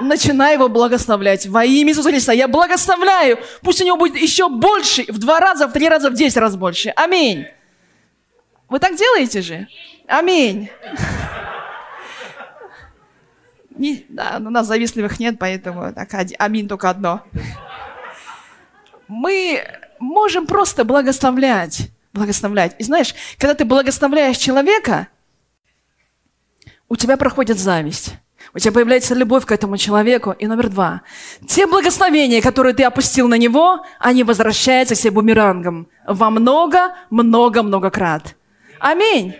Начинай 0.00 0.54
его 0.54 0.70
благословлять. 0.70 1.46
Во 1.46 1.66
имя 1.66 1.90
Иисуса 1.90 2.08
Христа 2.08 2.32
я 2.32 2.48
благословляю. 2.48 3.40
Пусть 3.60 3.82
у 3.82 3.84
него 3.84 3.98
будет 3.98 4.16
еще 4.16 4.48
больше, 4.48 5.04
в 5.08 5.18
два 5.18 5.38
раза, 5.38 5.68
в 5.68 5.72
три 5.72 5.90
раза, 5.90 6.08
в 6.08 6.14
десять 6.14 6.38
раз 6.38 6.56
больше. 6.56 6.94
Аминь. 6.96 7.44
Вы 8.70 8.78
так 8.78 8.96
делаете 8.96 9.42
же? 9.42 9.68
Аминь. 10.08 10.70
Не, 13.76 14.06
да, 14.08 14.36
у 14.38 14.50
нас 14.50 14.66
завистливых 14.66 15.18
нет, 15.20 15.36
поэтому 15.38 15.92
так, 15.92 16.08
аминь 16.38 16.68
только 16.68 16.90
одно. 16.90 17.22
Мы 19.08 19.62
можем 19.98 20.46
просто 20.46 20.84
благословлять. 20.84 21.90
Благословлять. 22.12 22.74
И 22.78 22.84
знаешь, 22.84 23.14
когда 23.38 23.54
ты 23.54 23.64
благословляешь 23.64 24.38
человека, 24.38 25.08
у 26.88 26.96
тебя 26.96 27.16
проходит 27.16 27.58
зависть. 27.58 28.14
У 28.54 28.58
тебя 28.58 28.72
появляется 28.72 29.14
любовь 29.14 29.44
к 29.44 29.52
этому 29.52 29.76
человеку. 29.76 30.32
И 30.32 30.46
номер 30.46 30.70
два. 30.70 31.02
Те 31.46 31.66
благословения, 31.66 32.40
которые 32.40 32.74
ты 32.74 32.84
опустил 32.84 33.28
на 33.28 33.36
него, 33.36 33.84
они 33.98 34.24
возвращаются 34.24 34.94
себе 34.94 35.10
бумерангом 35.10 35.88
во 36.06 36.30
много, 36.30 36.94
много, 37.10 37.62
много 37.62 37.90
крат. 37.90 38.34
Аминь. 38.78 39.34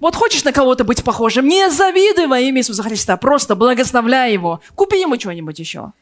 Вот 0.00 0.16
хочешь 0.16 0.44
на 0.44 0.52
кого-то 0.52 0.84
быть 0.84 1.04
похожим, 1.04 1.46
не 1.46 1.70
завидуй 1.70 2.26
во 2.26 2.40
имя 2.40 2.60
Иисуса 2.60 2.82
Христа, 2.82 3.16
просто 3.18 3.54
благословляй 3.54 4.32
его. 4.32 4.60
Купи 4.74 4.98
ему 4.98 5.20
что-нибудь 5.20 5.58
еще. 5.58 5.92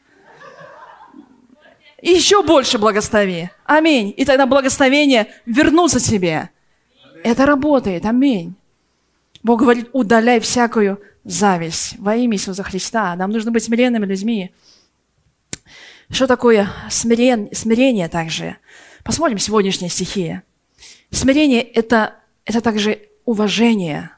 И 2.01 2.11
еще 2.11 2.41
больше 2.43 2.77
благослови. 2.77 3.49
Аминь. 3.65 4.13
И 4.15 4.23
тогда 4.23 4.45
благословение 4.45 5.27
вернутся 5.45 5.99
тебе. 5.99 6.49
Это 7.25 7.45
работает. 7.45 8.05
Аминь. 8.05 8.55
Бог 9.43 9.59
говорит, 9.59 9.89
удаляй 9.91 10.39
всякую 10.39 11.01
зависть 11.25 11.95
во 11.99 12.15
имя 12.15 12.35
Иисуса 12.35 12.63
Христа. 12.63 13.13
Нам 13.17 13.31
нужно 13.31 13.51
быть 13.51 13.65
смиренными 13.65 14.05
людьми. 14.05 14.53
Что 16.09 16.25
такое 16.25 16.69
смирен, 16.89 17.49
смирение 17.53 18.07
также? 18.07 18.55
Посмотрим 19.03 19.37
сегодняшние 19.37 19.89
стихи. 19.89 20.39
Смирение 21.11 21.61
это,– 21.61 22.15
это 22.45 22.61
также 22.61 23.08
уважение 23.29 24.09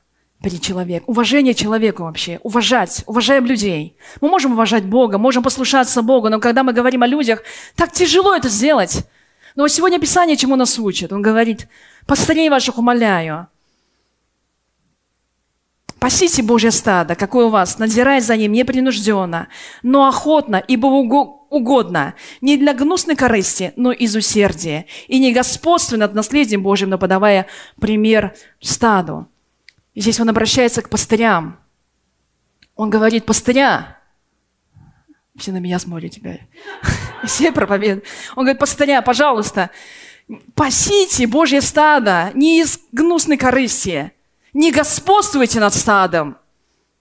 перед 0.42 0.62
человеком, 0.62 1.04
уважение 1.08 1.54
человеку 1.54 2.04
вообще, 2.04 2.40
уважать, 2.44 3.04
уважаем 3.08 3.46
людей. 3.46 3.98
Мы 4.22 4.30
можем 4.30 4.54
уважать 4.54 4.86
Бога, 4.86 5.18
можем 5.18 5.44
послушаться 5.44 6.02
Богу, 6.02 6.30
но 6.30 6.40
когда 6.40 6.64
мы 6.64 6.72
говорим 6.72 7.04
о 7.04 7.08
людях, 7.08 7.44
так 7.76 7.92
тяжело 7.92 8.34
это 8.34 8.48
сделать. 8.48 9.06
Но 9.58 9.68
сегодня 9.68 10.00
Писание 10.00 10.38
чему 10.38 10.56
нас 10.56 10.80
учит? 10.80 11.12
Он 11.12 11.22
говорит, 11.22 11.68
пастырей 12.08 12.50
ваших 12.50 12.78
умоляю, 12.78 13.48
Пасите 16.02 16.42
Божье 16.42 16.72
стадо, 16.72 17.14
какое 17.14 17.46
у 17.46 17.50
вас, 17.50 17.78
надзирая 17.78 18.22
за 18.22 18.36
ним 18.36 18.54
непринужденно, 18.54 19.50
но 19.84 20.08
охотно, 20.08 20.56
ибо 20.56 20.88
угодно, 20.88 22.16
не 22.42 22.58
для 22.58 22.74
гнусной 22.74 23.16
корысти, 23.16 23.72
но 23.76 23.92
из 23.92 24.16
усердия, 24.16 24.88
и 25.08 25.20
не 25.20 25.32
господствуя 25.32 26.00
над 26.00 26.16
наследием 26.16 26.64
Божьим, 26.64 26.90
но 26.90 26.98
подавая 26.98 27.46
пример 27.80 28.34
стаду. 28.60 29.28
И 29.94 30.02
здесь 30.02 30.20
он 30.20 30.28
обращается 30.28 30.82
к 30.82 30.90
пастырям. 30.90 31.60
Он 32.76 32.90
говорит, 32.90 33.28
пастыря, 33.28 34.00
все 35.38 35.52
на 35.52 35.58
меня 35.58 35.78
смотрят 35.78 36.14
теперь, 36.14 36.48
все 37.26 37.52
проповедуют. 37.52 38.06
Он 38.36 38.46
говорит, 38.46 38.60
пастыря, 38.60 39.04
пожалуйста, 39.04 39.70
Пасите 40.56 41.28
Божье 41.28 41.62
стадо 41.62 42.32
не 42.34 42.62
из 42.62 42.80
гнусной 42.92 43.38
корысти. 43.38 44.14
Не 44.54 44.72
господствуйте 44.72 45.60
над 45.60 45.74
стадом. 45.74 46.38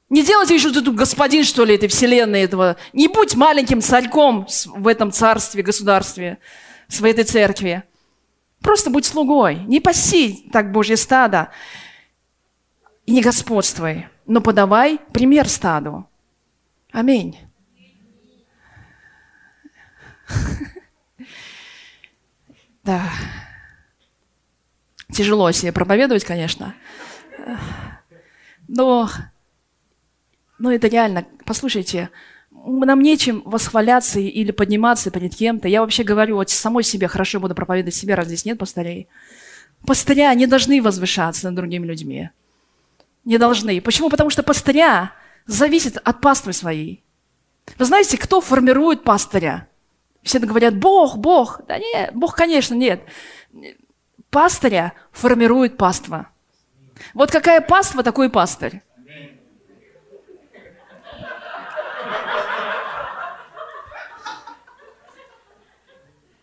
Не 0.08 0.24
делайте 0.24 0.54
еще 0.54 0.72
ты 0.72 0.82
тут 0.82 0.96
господин, 0.96 1.44
что 1.44 1.64
ли, 1.64 1.74
этой 1.74 1.88
вселенной 1.88 2.42
этого. 2.42 2.76
Не 2.92 3.08
будь 3.08 3.36
маленьким 3.36 3.80
царьком 3.80 4.46
в 4.66 4.86
этом 4.88 5.12
царстве, 5.12 5.62
государстве, 5.62 6.38
в 6.88 7.04
этой 7.04 7.24
церкви. 7.24 7.84
Просто 8.60 8.90
будь 8.90 9.06
слугой. 9.06 9.60
Не 9.66 9.80
паси 9.80 10.48
так 10.52 10.72
Божье 10.72 10.96
стадо. 10.96 11.50
И 13.06 13.12
не 13.12 13.22
господствуй. 13.22 14.08
Но 14.26 14.40
подавай 14.40 14.98
пример 15.12 15.48
стаду. 15.48 16.08
Аминь. 16.92 17.38
Да. 22.82 23.10
Тяжело 25.12 25.52
себе 25.52 25.70
проповедовать, 25.70 26.24
конечно. 26.24 26.74
Но, 28.68 29.08
но 30.58 30.72
это 30.72 30.88
реально. 30.88 31.26
Послушайте, 31.44 32.10
нам 32.50 33.02
нечем 33.02 33.42
восхваляться 33.44 34.20
или 34.20 34.50
подниматься 34.50 35.10
перед 35.10 35.34
кем-то. 35.34 35.68
Я 35.68 35.80
вообще 35.80 36.04
говорю, 36.04 36.36
вот 36.36 36.50
самой 36.50 36.84
себе 36.84 37.08
хорошо 37.08 37.40
буду 37.40 37.54
проповедовать 37.54 37.94
себе, 37.94 38.14
раз 38.14 38.26
здесь 38.26 38.44
нет 38.44 38.58
пастырей. 38.58 39.08
Пастыря 39.86 40.32
не 40.34 40.46
должны 40.46 40.82
возвышаться 40.82 41.46
над 41.46 41.54
другими 41.56 41.86
людьми. 41.86 42.30
Не 43.24 43.38
должны. 43.38 43.80
Почему? 43.80 44.10
Потому 44.10 44.30
что 44.30 44.42
пастыря 44.42 45.12
зависит 45.46 45.96
от 45.96 46.20
паствы 46.20 46.52
своей. 46.52 47.02
Вы 47.78 47.84
знаете, 47.84 48.18
кто 48.18 48.40
формирует 48.40 49.04
пастыря? 49.04 49.68
Все 50.22 50.38
говорят, 50.38 50.76
Бог, 50.76 51.16
Бог. 51.16 51.62
Да 51.66 51.78
нет, 51.78 52.10
Бог, 52.14 52.36
конечно, 52.36 52.74
нет. 52.74 53.02
Пастыря 54.30 54.92
формирует 55.12 55.76
паства. 55.76 56.28
Вот 57.14 57.30
какая 57.30 57.60
паства, 57.60 58.02
такой 58.02 58.30
пастырь. 58.30 58.82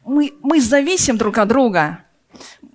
Мы, 0.06 0.34
мы 0.42 0.62
зависим 0.62 1.18
друг 1.18 1.38
от 1.38 1.50
друга. 1.50 2.04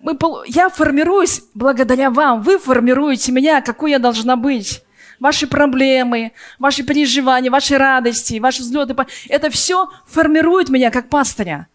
Мы, 0.03 0.19
я 0.47 0.69
формируюсь 0.69 1.43
благодаря 1.55 2.11
вам. 2.11 2.43
Вы 2.43 2.59
формируете 2.59 3.33
меня, 3.33 3.63
какой 3.63 3.93
я 3.93 3.99
должна 3.99 4.37
быть. 4.37 4.83
Ваши 5.19 5.47
проблемы, 5.47 6.33
ваши 6.59 6.83
переживания, 6.83 7.51
ваши 7.51 7.79
радости, 7.79 8.39
ваши 8.39 8.63
взлеты. 8.63 8.95
Это 9.29 9.51
все 9.51 9.89
формирует 10.07 10.69
меня 10.69 10.91
как 10.91 11.09
пастыря. 11.09 11.69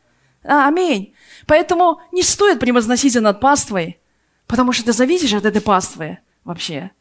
А, 0.44 0.68
аминь. 0.68 1.16
Поэтому 1.48 2.02
не 2.12 2.24
стоит 2.24 2.60
превозноситься 2.60 3.22
над 3.22 3.40
паствой, 3.40 4.00
потому 4.48 4.72
что 4.72 4.86
ты 4.86 4.94
зависишь 4.94 5.34
от 5.34 5.46
этой 5.46 5.62
паствы 5.62 6.20
вообще. 6.44 6.92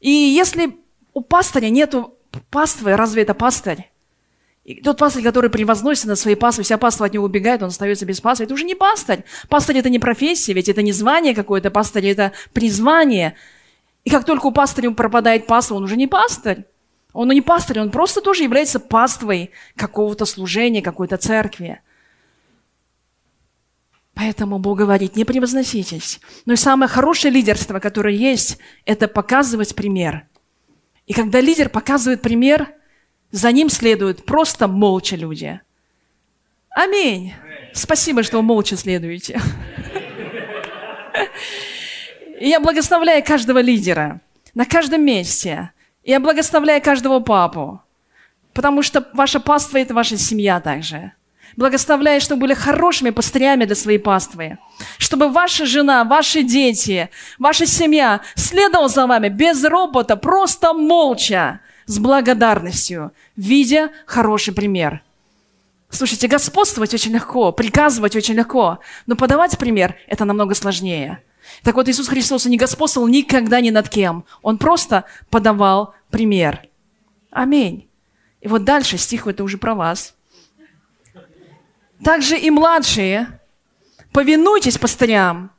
И 0.00 0.10
если 0.10 0.76
у 1.14 1.22
пастыря 1.22 1.70
нету 1.70 2.14
паствы, 2.50 2.96
разве 2.96 3.22
это 3.22 3.34
пастырь? 3.34 3.90
И 4.64 4.80
тот 4.80 4.98
пастырь, 4.98 5.24
который 5.24 5.50
превозносится 5.50 6.08
на 6.08 6.16
своей 6.16 6.36
пастве, 6.36 6.62
вся 6.62 6.78
паства 6.78 7.06
от 7.06 7.12
него 7.12 7.24
убегает, 7.24 7.62
он 7.62 7.68
остается 7.68 8.06
без 8.06 8.20
паствы. 8.20 8.44
Это 8.44 8.54
уже 8.54 8.64
не 8.64 8.76
пастырь. 8.76 9.24
Пастырь– 9.48 9.76
это 9.78 9.90
не 9.90 9.98
профессия, 9.98 10.52
ведь 10.52 10.68
это 10.68 10.82
не 10.82 10.92
звание 10.92 11.34
какое-то, 11.34 11.70
пастырь– 11.70 12.06
это 12.08 12.32
призвание. 12.52 13.34
И 14.04 14.10
как 14.10 14.24
только 14.24 14.46
у 14.46 14.52
пастыря 14.52 14.90
пропадает 14.92 15.46
паства, 15.46 15.74
он 15.74 15.84
уже 15.84 15.96
не 15.96 16.06
пастырь. 16.06 16.64
Он 17.12 17.28
не 17.28 17.42
пастырь, 17.42 17.80
он 17.80 17.90
просто 17.90 18.20
тоже 18.20 18.44
является 18.44 18.80
паствой 18.80 19.50
какого-то 19.76 20.24
служения, 20.24 20.80
какой-то 20.80 21.16
церкви. 21.16 21.80
Поэтому 24.14 24.58
Бог 24.58 24.78
говорит, 24.78 25.16
не 25.16 25.24
превозноситесь. 25.24 26.20
Но 26.46 26.52
и 26.52 26.56
самое 26.56 26.88
хорошее 26.88 27.32
лидерство, 27.32 27.78
которое 27.78 28.14
есть, 28.14 28.58
это 28.84 29.08
показывать 29.08 29.74
пример. 29.74 30.26
И 31.06 31.12
когда 31.12 31.40
лидер 31.40 31.68
показывает 31.68 32.22
пример– 32.22 32.68
за 33.32 33.50
ним 33.50 33.70
следуют 33.70 34.26
просто 34.26 34.68
молча 34.68 35.16
люди. 35.16 35.60
Аминь. 36.68 37.34
Спасибо, 37.72 38.22
что 38.22 38.36
вы 38.36 38.42
молча 38.42 38.76
следуете. 38.76 39.40
Я 42.38 42.60
благословляю 42.60 43.24
каждого 43.24 43.58
лидера 43.58 44.20
на 44.54 44.66
каждом 44.66 45.02
месте. 45.04 45.72
Я 46.04 46.20
благословляю 46.20 46.82
каждого 46.82 47.20
папу. 47.20 47.80
Потому 48.52 48.82
что 48.82 49.08
ваша 49.14 49.40
паства– 49.40 49.78
это 49.78 49.94
ваша 49.94 50.18
семья 50.18 50.60
также. 50.60 51.12
Благословляю, 51.56 52.20
чтобы 52.20 52.42
были 52.42 52.54
хорошими 52.54 53.10
пастырями 53.10 53.64
для 53.64 53.74
своей 53.74 53.98
паствы. 53.98 54.58
Чтобы 54.98 55.28
ваша 55.28 55.66
жена, 55.66 56.04
ваши 56.04 56.42
дети, 56.42 57.10
ваша 57.38 57.66
семья 57.66 58.20
следовала 58.34 58.88
за 58.88 59.06
вами 59.06 59.28
без 59.28 59.62
робота, 59.64 60.16
просто 60.16 60.72
молча 60.72 61.60
с 61.86 61.98
благодарностью, 61.98 63.12
видя 63.36 63.90
хороший 64.06 64.54
пример. 64.54 65.02
Слушайте, 65.90 66.26
господствовать 66.26 66.94
очень 66.94 67.12
легко, 67.12 67.52
приказывать 67.52 68.16
очень 68.16 68.34
легко, 68.34 68.78
но 69.06 69.14
подавать 69.14 69.58
пример– 69.58 69.96
это 70.06 70.24
намного 70.24 70.54
сложнее. 70.54 71.22
Так 71.62 71.74
вот, 71.74 71.88
Иисус 71.88 72.08
Христос 72.08 72.46
не 72.46 72.56
господствовал 72.56 73.08
никогда 73.08 73.60
ни 73.60 73.68
над 73.68 73.90
кем. 73.90 74.24
Он 74.40 74.56
просто 74.56 75.04
подавал 75.28 75.94
пример. 76.10 76.62
Аминь. 77.30 77.88
И 78.40 78.48
вот 78.48 78.64
дальше 78.64 78.96
стих 78.96 79.26
это 79.26 79.44
уже 79.44 79.58
про 79.58 79.74
вас. 79.74 80.14
Также 82.04 82.36
и 82.36 82.50
младшие, 82.50 83.40
повинуйтесь 84.12 84.78
пастырям, 84.78 85.52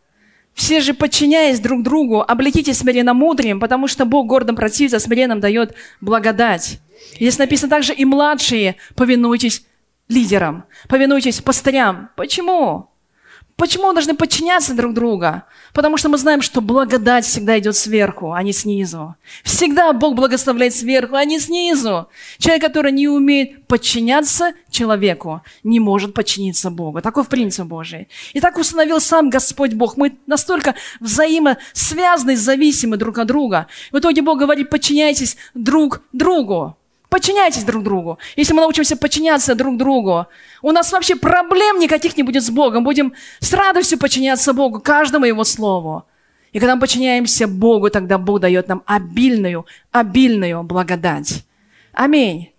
все 0.53 0.81
же, 0.81 0.93
подчиняясь 0.93 1.59
друг 1.59 1.83
другу, 1.83 2.21
облекитесь 2.21 2.79
смиренно 2.79 3.13
мудрым, 3.13 3.59
потому 3.59 3.87
что 3.87 4.05
Бог 4.05 4.27
гордым 4.27 4.55
противится, 4.55 4.99
смиренным 4.99 5.39
дает 5.39 5.73
благодать. 6.01 6.79
Здесь 7.15 7.37
написано 7.37 7.69
также 7.69 7.93
и 7.93 8.05
младшие, 8.05 8.75
повинуйтесь 8.95 9.65
лидерам, 10.09 10.65
повинуйтесь 10.89 11.41
пастырям. 11.41 12.09
Почему? 12.15 12.92
Почему 13.63 13.87
мы 13.87 13.93
должны 13.93 14.13
подчиняться 14.13 14.73
друг 14.73 14.93
другу? 14.93 15.41
Потому 15.73 15.95
что 15.95 16.09
мы 16.09 16.17
знаем, 16.17 16.41
что 16.41 16.59
благодать 16.59 17.23
всегда 17.23 17.57
идет 17.57 17.77
сверху, 17.77 18.33
а 18.33 18.43
не 18.43 18.51
снизу. 18.51 19.15
Всегда 19.45 19.93
Бог 19.93 20.15
благословляет 20.15 20.75
сверху, 20.75 21.15
а 21.15 21.23
не 21.23 21.39
снизу. 21.39 22.09
Человек, 22.39 22.61
который 22.61 22.91
не 22.91 23.07
умеет 23.07 23.65
подчиняться 23.65 24.51
человеку, 24.69 25.43
не 25.63 25.79
может 25.79 26.13
подчиниться 26.13 26.71
Богу. 26.71 27.01
Таков 27.01 27.29
принцип 27.29 27.65
Божий. 27.67 28.09
И 28.33 28.41
так 28.41 28.57
установил 28.57 28.99
сам 28.99 29.29
Господь 29.29 29.73
Бог. 29.75 29.95
Мы 29.95 30.17
настолько 30.27 30.75
взаимосвязаны, 30.99 32.35
зависимы 32.35 32.97
друг 32.97 33.17
от 33.17 33.27
друга. 33.27 33.67
В 33.93 33.99
итоге 33.99 34.21
Бог 34.23 34.39
говорит, 34.39 34.69
подчиняйтесь 34.69 35.37
друг 35.53 36.01
другу. 36.11 36.75
Подчиняйтесь 37.13 37.63
друг 37.63 37.83
другу. 37.83 38.17
Если 38.35 38.53
мы 38.53 38.61
научимся 38.61 38.97
подчиняться 38.97 39.53
друг 39.53 39.77
другу, 39.77 40.25
у 40.63 40.71
нас 40.71 40.91
вообще 40.91 41.15
проблем 41.15 41.77
никаких 41.77 42.17
не 42.17 42.23
будет 42.23 42.41
с 42.41 42.49
Богом. 42.49 42.83
Будем 42.83 43.13
с 43.39 43.53
радостью 43.53 43.99
подчиняться 43.99 44.51
Богу, 44.51 44.79
каждому 44.79 45.25
Его 45.25 45.43
Слову. 45.43 46.05
И 46.53 46.59
когда 46.59 46.73
мы 46.73 46.81
подчиняемся 46.81 47.47
Богу, 47.47 47.91
тогда 47.91 48.17
Бог 48.17 48.39
дает 48.39 48.67
нам 48.67 48.81
обильную, 48.87 49.67
обильную 49.91 50.63
благодать. 50.63 51.45
Аминь. 51.93 52.51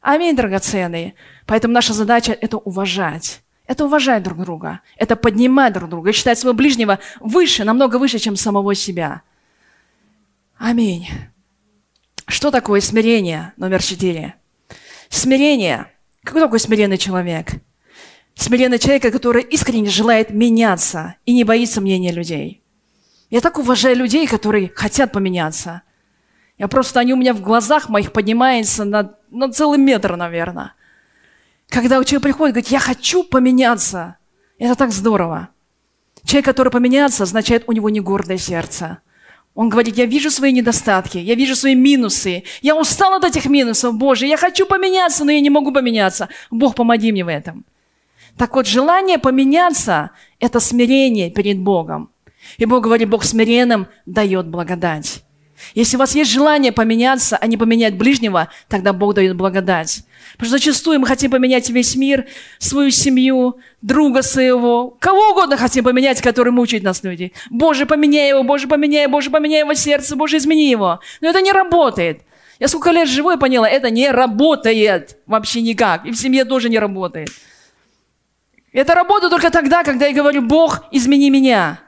Аминь, 0.00 0.36
драгоценные. 0.36 1.14
Поэтому 1.44 1.74
наша 1.74 1.92
задача– 1.92 2.30
это 2.40 2.56
уважать. 2.56 3.40
Это 3.66 3.84
уважать 3.84 4.22
друг 4.22 4.38
друга. 4.38 4.78
Это 4.96 5.16
поднимать 5.16 5.72
друг 5.72 5.90
друга. 5.90 6.12
Считать 6.12 6.38
своего 6.38 6.56
ближнего 6.56 7.00
выше, 7.18 7.64
намного 7.64 7.96
выше, 7.96 8.20
чем 8.20 8.36
самого 8.36 8.76
себя. 8.76 9.22
Аминь. 10.56 11.08
Что 12.28 12.50
такое 12.50 12.82
смирение? 12.82 13.54
Номер 13.56 13.82
четыре. 13.82 14.34
Смирение. 15.08 15.90
Какой 16.22 16.42
такой 16.42 16.60
смиренный 16.60 16.98
человек? 16.98 17.52
Смиренный 18.34 18.78
человек, 18.78 19.10
который 19.10 19.42
искренне 19.42 19.88
желает 19.88 20.28
меняться 20.28 21.16
и 21.24 21.32
не 21.32 21.44
боится 21.44 21.80
мнения 21.80 22.12
людей. 22.12 22.62
Я 23.30 23.40
так 23.40 23.58
уважаю 23.58 23.96
людей, 23.96 24.26
которые 24.26 24.70
хотят 24.74 25.10
поменяться. 25.10 25.82
Я 26.58 26.68
просто, 26.68 27.00
они 27.00 27.14
у 27.14 27.16
меня 27.16 27.32
в 27.32 27.40
глазах 27.40 27.88
моих 27.88 28.12
поднимаются 28.12 28.84
на, 28.84 29.14
на 29.30 29.50
целый 29.50 29.78
метр, 29.78 30.16
наверное. 30.16 30.74
Когда 31.70 31.98
у 31.98 32.04
человека 32.04 32.24
приходит, 32.24 32.54
говорит, 32.56 32.70
я 32.70 32.78
хочу 32.78 33.24
поменяться. 33.24 34.18
Это 34.58 34.74
так 34.74 34.92
здорово. 34.92 35.48
Человек, 36.24 36.44
который 36.44 36.70
поменяться, 36.70 37.22
означает, 37.22 37.64
у 37.68 37.72
него 37.72 37.88
не 37.88 38.00
гордое 38.00 38.36
сердце. 38.36 38.98
Он 39.58 39.70
говорит, 39.70 39.96
я 39.98 40.06
вижу 40.06 40.30
свои 40.30 40.52
недостатки, 40.52 41.18
я 41.18 41.34
вижу 41.34 41.56
свои 41.56 41.74
минусы, 41.74 42.44
я 42.62 42.76
устал 42.76 43.14
от 43.14 43.24
этих 43.24 43.46
минусов, 43.46 43.92
Боже, 43.98 44.26
я 44.26 44.36
хочу 44.36 44.66
поменяться, 44.66 45.24
но 45.24 45.32
я 45.32 45.40
не 45.40 45.50
могу 45.50 45.72
поменяться. 45.72 46.28
Бог, 46.52 46.76
помоги 46.76 47.10
мне 47.10 47.24
в 47.24 47.28
этом. 47.28 47.64
Так 48.36 48.54
вот, 48.54 48.68
желание 48.68 49.18
поменяться– 49.18 50.10
это 50.38 50.60
смирение 50.60 51.28
перед 51.32 51.58
Богом. 51.58 52.10
И 52.58 52.66
Бог 52.66 52.84
говорит, 52.84 53.08
Бог 53.08 53.24
смиренным 53.24 53.88
дает 54.06 54.46
благодать. 54.46 55.24
Если 55.74 55.96
у 55.96 55.98
вас 55.98 56.14
есть 56.14 56.30
желание 56.30 56.72
поменяться, 56.72 57.36
а 57.36 57.46
не 57.46 57.56
поменять 57.56 57.96
ближнего, 57.96 58.48
тогда 58.68 58.92
Бог 58.92 59.14
дает 59.14 59.36
благодать. 59.36 60.02
Потому 60.32 60.48
что 60.48 60.58
зачастую 60.58 61.00
мы 61.00 61.06
хотим 61.06 61.30
поменять 61.30 61.68
весь 61.70 61.96
мир, 61.96 62.26
свою 62.58 62.90
семью, 62.90 63.58
друга 63.82 64.22
своего, 64.22 64.96
кого 65.00 65.30
угодно 65.30 65.56
хотим 65.56 65.84
поменять, 65.84 66.20
который 66.20 66.52
мучает 66.52 66.82
нас 66.82 67.02
люди. 67.02 67.32
Боже, 67.50 67.86
поменяй 67.86 68.28
его, 68.30 68.42
Боже, 68.42 68.68
поменяй, 68.68 69.06
Боже, 69.06 69.30
поменяй 69.30 69.60
его 69.60 69.74
сердце, 69.74 70.16
Боже, 70.16 70.36
измени 70.36 70.70
его. 70.70 71.00
Но 71.20 71.28
это 71.28 71.40
не 71.40 71.52
работает. 71.52 72.22
Я 72.58 72.68
сколько 72.68 72.90
лет 72.90 73.08
живу 73.08 73.30
и 73.30 73.36
поняла, 73.36 73.68
это 73.68 73.90
не 73.90 74.10
работает 74.10 75.18
вообще 75.26 75.60
никак. 75.60 76.06
И 76.06 76.10
в 76.10 76.16
семье 76.16 76.44
тоже 76.44 76.68
не 76.68 76.78
работает. 76.78 77.30
Это 78.72 78.94
работает 78.94 79.30
только 79.30 79.50
тогда, 79.50 79.82
когда 79.82 80.06
я 80.06 80.14
говорю, 80.14 80.42
Бог, 80.42 80.84
измени 80.90 81.30
меня. 81.30 81.80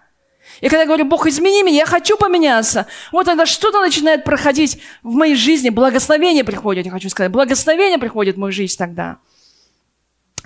И 0.61 0.69
когда 0.69 0.81
я 0.81 0.87
говорю, 0.87 1.07
Бог, 1.07 1.27
измени 1.27 1.63
меня, 1.63 1.79
я 1.79 1.87
хочу 1.87 2.17
поменяться, 2.17 2.87
вот 3.13 3.27
тогда 3.27 3.47
что-то 3.47 3.81
начинает 3.81 4.25
проходить 4.25 4.79
в 5.03 5.15
моей 5.15 5.35
жизни, 5.35 5.71
благословение 5.71 6.45
приходит, 6.45 6.85
я 6.85 6.91
хочу 6.91 7.09
сказать, 7.09 7.33
благословение 7.33 7.99
приходит 7.99 8.37
в 8.37 8.39
мою 8.39 8.53
жизнь 8.53 8.77
тогда. 8.77 9.19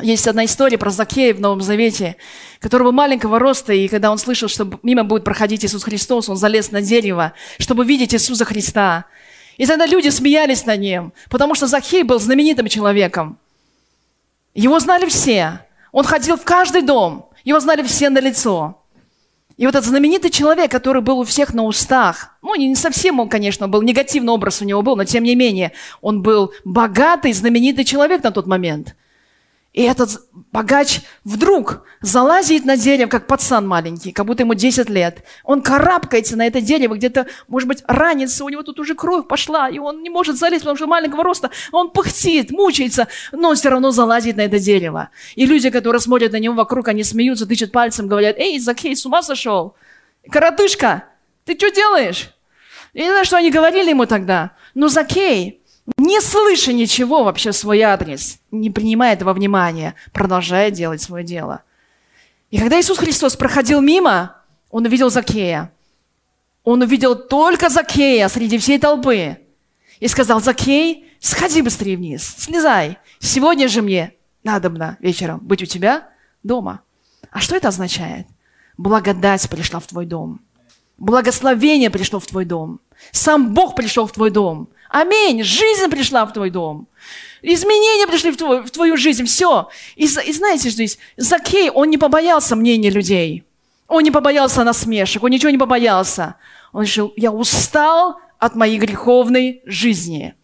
Есть 0.00 0.26
одна 0.26 0.44
история 0.44 0.76
про 0.76 0.90
Закея 0.90 1.34
в 1.34 1.40
Новом 1.40 1.60
Завете, 1.60 2.16
который 2.58 2.82
был 2.82 2.92
маленького 2.92 3.38
роста, 3.38 3.72
и 3.72 3.86
когда 3.86 4.10
он 4.10 4.18
слышал, 4.18 4.48
что 4.48 4.68
мимо 4.82 5.04
будет 5.04 5.24
проходить 5.24 5.64
Иисус 5.64 5.84
Христос, 5.84 6.28
он 6.28 6.36
залез 6.36 6.72
на 6.72 6.82
дерево, 6.82 7.32
чтобы 7.58 7.84
видеть 7.84 8.12
Иисуса 8.12 8.44
Христа. 8.44 9.06
И 9.56 9.66
тогда 9.66 9.86
люди 9.86 10.08
смеялись 10.08 10.66
над 10.66 10.80
ним, 10.80 11.12
потому 11.30 11.54
что 11.54 11.68
Захей 11.68 12.02
был 12.02 12.18
знаменитым 12.18 12.66
человеком. 12.66 13.38
Его 14.52 14.80
знали 14.80 15.08
все. 15.08 15.60
Он 15.92 16.04
ходил 16.04 16.36
в 16.36 16.44
каждый 16.44 16.82
дом. 16.82 17.30
Его 17.44 17.60
знали 17.60 17.82
все 17.82 18.10
на 18.10 18.18
лицо. 18.18 18.83
И 19.56 19.66
вот 19.66 19.74
этот 19.74 19.88
знаменитый 19.88 20.30
человек, 20.30 20.70
который 20.70 21.00
был 21.00 21.20
у 21.20 21.24
всех 21.24 21.54
на 21.54 21.62
устах, 21.62 22.36
ну, 22.42 22.54
не 22.56 22.74
совсем 22.74 23.20
он, 23.20 23.28
конечно, 23.28 23.68
был, 23.68 23.82
негативный 23.82 24.32
образ 24.32 24.60
у 24.60 24.64
него 24.64 24.82
был, 24.82 24.96
но 24.96 25.04
тем 25.04 25.22
не 25.22 25.36
менее, 25.36 25.72
он 26.00 26.22
был 26.22 26.52
богатый, 26.64 27.32
знаменитый 27.32 27.84
человек 27.84 28.22
на 28.22 28.32
тот 28.32 28.46
момент– 28.46 28.96
и 29.74 29.82
этот 29.82 30.28
богач 30.52 31.00
вдруг 31.24 31.82
залазит 32.00 32.64
на 32.64 32.76
дерево, 32.76 33.08
как 33.08 33.26
пацан 33.26 33.66
маленький, 33.66 34.12
как 34.12 34.24
будто 34.24 34.44
ему 34.44 34.54
10 34.54 34.88
лет. 34.88 35.24
Он 35.42 35.60
карабкается 35.62 36.36
на 36.36 36.46
это 36.46 36.60
дерево, 36.60 36.94
где-то, 36.94 37.26
может 37.48 37.68
быть, 37.68 37.82
ранится, 37.88 38.44
у 38.44 38.48
него 38.48 38.62
тут 38.62 38.78
уже 38.78 38.94
кровь 38.94 39.26
пошла, 39.26 39.68
и 39.68 39.80
он 39.80 40.00
не 40.04 40.10
может 40.10 40.38
залезть, 40.38 40.62
потому 40.62 40.76
что 40.76 40.86
маленького 40.86 41.24
роста. 41.24 41.50
Он 41.72 41.90
пыхтит, 41.90 42.52
мучается, 42.52 43.08
но 43.32 43.48
он 43.48 43.56
все 43.56 43.68
равно 43.68 43.90
залазит 43.90 44.36
на 44.36 44.42
это 44.42 44.60
дерево. 44.60 45.08
И 45.34 45.44
люди, 45.44 45.70
которые 45.70 46.00
смотрят 46.00 46.30
на 46.30 46.38
него 46.38 46.54
вокруг, 46.54 46.86
они 46.86 47.02
смеются, 47.02 47.44
тычут 47.44 47.72
пальцем, 47.72 48.06
говорят, 48.06 48.36
«Эй, 48.38 48.60
Закей, 48.60 48.94
с 48.94 49.04
ума 49.04 49.22
сошел? 49.22 49.74
Коротышка, 50.30 51.02
ты 51.44 51.56
что 51.56 51.72
делаешь?» 51.72 52.30
Я 52.92 53.06
не 53.06 53.10
знаю, 53.10 53.24
что 53.24 53.38
они 53.38 53.50
говорили 53.50 53.90
ему 53.90 54.06
тогда, 54.06 54.52
но 54.74 54.86
Закей, 54.86 55.63
не 55.96 56.20
слыша 56.20 56.72
ничего 56.72 57.24
вообще 57.24 57.50
в 57.50 57.56
свой 57.56 57.82
адрес, 57.82 58.38
не 58.50 58.70
принимая 58.70 59.12
этого 59.12 59.32
внимания, 59.32 59.94
продолжая 60.12 60.70
делать 60.70 61.02
свое 61.02 61.24
дело. 61.24 61.62
И 62.50 62.58
когда 62.58 62.80
Иисус 62.80 62.98
Христос 62.98 63.36
проходил 63.36 63.80
мимо, 63.80 64.36
он 64.70 64.86
увидел 64.86 65.10
Закея. 65.10 65.72
Он 66.62 66.80
увидел 66.82 67.14
только 67.14 67.68
Закея 67.68 68.28
среди 68.28 68.58
всей 68.58 68.78
толпы. 68.78 69.38
И 70.00 70.08
сказал, 70.08 70.40
Закей, 70.40 71.10
сходи 71.20 71.62
быстрее 71.62 71.96
вниз, 71.96 72.34
слезай. 72.38 72.98
Сегодня 73.18 73.68
же 73.68 73.82
мне 73.82 74.14
надобно 74.42 74.96
вечером 75.00 75.40
быть 75.40 75.62
у 75.62 75.66
тебя 75.66 76.08
дома. 76.42 76.80
А 77.30 77.40
что 77.40 77.56
это 77.56 77.68
означает? 77.68 78.26
Благодать 78.78 79.48
пришла 79.50 79.80
в 79.80 79.86
твой 79.86 80.06
дом. 80.06 80.40
Благословение 80.98 81.90
пришло 81.90 82.20
в 82.20 82.26
твой 82.26 82.44
дом. 82.44 82.80
Сам 83.10 83.52
Бог 83.52 83.74
пришел 83.74 84.06
в 84.06 84.12
твой 84.12 84.30
дом. 84.30 84.68
Аминь. 84.94 85.42
Жизнь 85.42 85.88
пришла 85.90 86.24
в 86.24 86.32
твой 86.32 86.50
дом. 86.50 86.86
Изменения 87.42 88.06
пришли 88.06 88.30
в 88.30 88.36
твою, 88.36 88.62
в 88.62 88.70
твою 88.70 88.96
жизнь. 88.96 89.24
Все. 89.24 89.68
И, 89.96 90.04
и 90.04 90.32
знаете, 90.32 90.70
что 90.70 90.70
здесь? 90.70 90.98
Закей, 91.16 91.68
он 91.68 91.90
не 91.90 91.98
побоялся 91.98 92.54
мнения 92.54 92.90
людей. 92.90 93.42
Он 93.88 94.04
не 94.04 94.12
побоялся 94.12 94.62
насмешек. 94.62 95.24
Он 95.24 95.30
ничего 95.30 95.50
не 95.50 95.58
побоялся. 95.58 96.36
Он 96.72 96.82
решил, 96.82 97.12
я 97.16 97.32
устал 97.32 98.20
от 98.38 98.54
моей 98.54 98.78
греховной 98.78 99.62
жизни. 99.66 100.36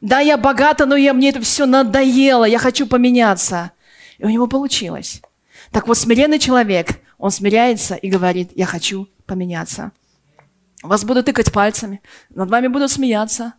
Да, 0.00 0.20
я 0.20 0.36
богата, 0.36 0.86
но 0.86 0.94
я, 0.94 1.12
мне 1.12 1.30
это 1.30 1.40
все 1.40 1.66
надоело. 1.66 2.44
Я 2.44 2.60
хочу 2.60 2.86
поменяться. 2.86 3.72
И 4.18 4.24
у 4.24 4.28
него 4.28 4.46
получилось. 4.46 5.22
Так 5.72 5.88
вот, 5.88 5.98
смиренный 5.98 6.38
человек, 6.38 7.00
он 7.18 7.32
смиряется 7.32 7.96
и 7.96 8.08
говорит, 8.08 8.50
я 8.54 8.66
хочу 8.66 9.08
поменяться. 9.26 9.90
Вас 10.88 11.04
будут 11.04 11.26
тыкать 11.26 11.52
пальцами, 11.52 12.00
над 12.30 12.50
вами 12.50 12.68
будут 12.68 12.90
смеяться. 12.90 13.54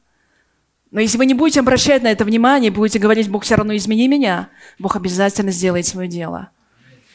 Но 0.91 1.01
если 1.01 1.17
вы 1.17 1.25
не 1.25 1.33
будете 1.33 1.59
обращать 1.59 2.03
на 2.03 2.11
это 2.11 2.23
внимание, 2.23 2.71
будете 2.71 2.99
говорить, 2.99 3.29
Бог 3.29 3.43
все 3.43 3.55
равно 3.55 3.75
измени 3.75 4.07
меня, 4.07 4.49
Бог 4.79 4.95
обязательно 4.95 5.51
сделает 5.51 5.85
свое 5.85 6.07
дело. 6.07 6.49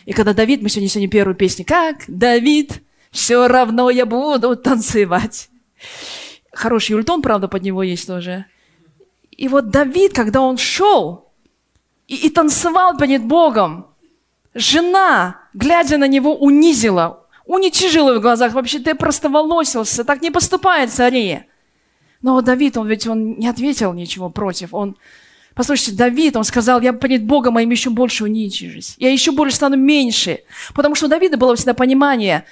И 0.04 0.12
когда 0.12 0.34
Давид, 0.34 0.62
мы 0.62 0.68
сегодня 0.68 0.88
сегодня 0.88 1.08
первую 1.08 1.34
песню, 1.34 1.64
как 1.64 2.04
Давид, 2.06 2.82
все 3.10 3.46
равно 3.46 3.90
я 3.90 4.04
буду 4.04 4.56
танцевать. 4.56 5.48
Хороший 6.52 6.96
ультон, 6.96 7.22
правда, 7.22 7.48
под 7.48 7.62
него 7.62 7.82
есть 7.82 8.06
тоже. 8.06 8.46
И 9.30 9.48
вот 9.48 9.70
Давид, 9.70 10.12
когда 10.12 10.42
он 10.42 10.58
шел 10.58 11.32
и, 12.06 12.26
и 12.26 12.30
танцевал 12.30 12.96
перед 12.98 13.24
Богом, 13.24 13.86
жена, 14.54 15.40
глядя 15.54 15.96
на 15.96 16.06
него, 16.08 16.36
унизила, 16.36 17.22
уничижил 17.47 18.09
его 18.09 18.18
в 18.18 18.22
глазах. 18.22 18.53
Вообще 18.53 18.78
ты 18.78 18.95
просто 18.95 19.28
волосился, 19.28 20.05
так 20.05 20.22
не 20.22 20.30
поступает 20.30 20.93
цари. 20.93 21.45
Но 22.22 22.40
Давид, 22.40 22.76
он 22.76 22.88
ведь 22.88 23.07
он 23.07 23.38
не 23.38 23.49
ответил 23.49 23.93
ничего 23.93 24.30
против. 24.30 24.72
Он, 24.72 24.97
послушайте, 25.55 25.93
Давид, 25.93 26.36
он 26.36 26.45
сказал, 26.45 26.80
я 26.80 26.93
перед 26.93 27.24
Богом 27.24 27.55
моим 27.55 27.70
еще 27.70 27.90
больше 27.90 28.24
уничижусь. 28.24 28.95
Я 28.99 29.11
еще 29.11 29.32
больше 29.32 29.57
стану 29.57 29.76
меньше. 29.76 30.40
Потому 30.74 30.95
что 30.95 31.07
у 31.07 31.09
Давида 31.09 31.36
было 31.36 31.57
всегда 31.57 31.74
понимание, 31.74 32.45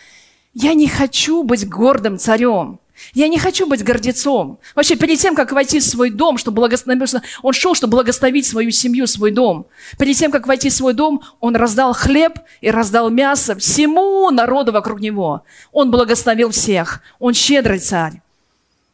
я 0.55 0.75
не 0.75 0.89
хочу 0.89 1.45
быть 1.45 1.69
гордым 1.69 2.19
царем. 2.19 2.81
Я 3.15 3.29
не 3.29 3.39
хочу 3.39 3.67
быть 3.67 3.83
гордецом. 3.83 4.59
Вообще, 4.75 4.97
перед 4.97 5.19
тем, 5.19 5.35
как 5.35 5.53
войти 5.53 5.81
в 5.81 5.85
свой 5.85 6.11
дом, 6.11 6.39
чтобы 6.39 6.57
благословить, 6.57 7.15
он 7.43 7.53
шел, 7.53 7.75
чтобы 7.75 7.93
благословить 7.93 8.47
свою 8.47 8.71
семью, 8.71 9.07
свой 9.07 9.31
дом. 9.31 9.67
Перед 9.99 10.17
тем, 10.17 10.31
как 10.31 10.47
войти 10.47 10.71
в 10.71 10.73
свой 10.73 10.95
дом, 10.95 11.23
он 11.41 11.57
раздал 11.57 11.93
хлеб 11.93 12.39
и 12.61 12.71
раздал 12.71 13.11
мясо 13.11 13.57
всему 13.57 14.31
народу 14.31 14.73
вокруг 14.73 15.01
него. 15.01 15.43
Он 15.73 15.91
благословил 15.91 16.51
всех. 16.51 17.01
Он 17.19 17.35
щедрый 17.35 17.79
царь. 17.79 18.23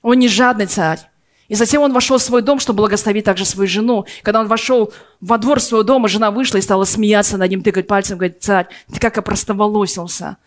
Он 0.02 0.18
не 0.18 0.28
жадный 0.28 0.66
царь. 0.66 1.00
И 1.48 1.54
затем 1.54 1.82
он 1.82 1.92
вошел 1.92 2.18
в 2.18 2.22
свой 2.22 2.42
дом, 2.42 2.59
чтобы 2.59 2.78
благословить 2.78 3.24
также 3.24 3.44
свою 3.44 3.68
жену. 3.68 4.07
Когда 4.22 4.40
он 4.40 4.48
вошел 4.48 4.92
во 5.20 5.38
двор 5.38 5.61
своего 5.61 5.84
дома, 5.84 6.09
жена 6.09 6.30
вышла 6.30 6.59
и 6.59 6.62
стала 6.62 6.84
смеяться 6.84 7.36
над 7.36 7.50
ним, 7.50 7.62
тыкать 7.62 7.86
пальцем, 7.86 8.18
говорит, 8.18 8.42
царь, 8.42 8.66
ты 8.92 8.98
как 8.98 9.16
опростоволосился. 9.18 10.38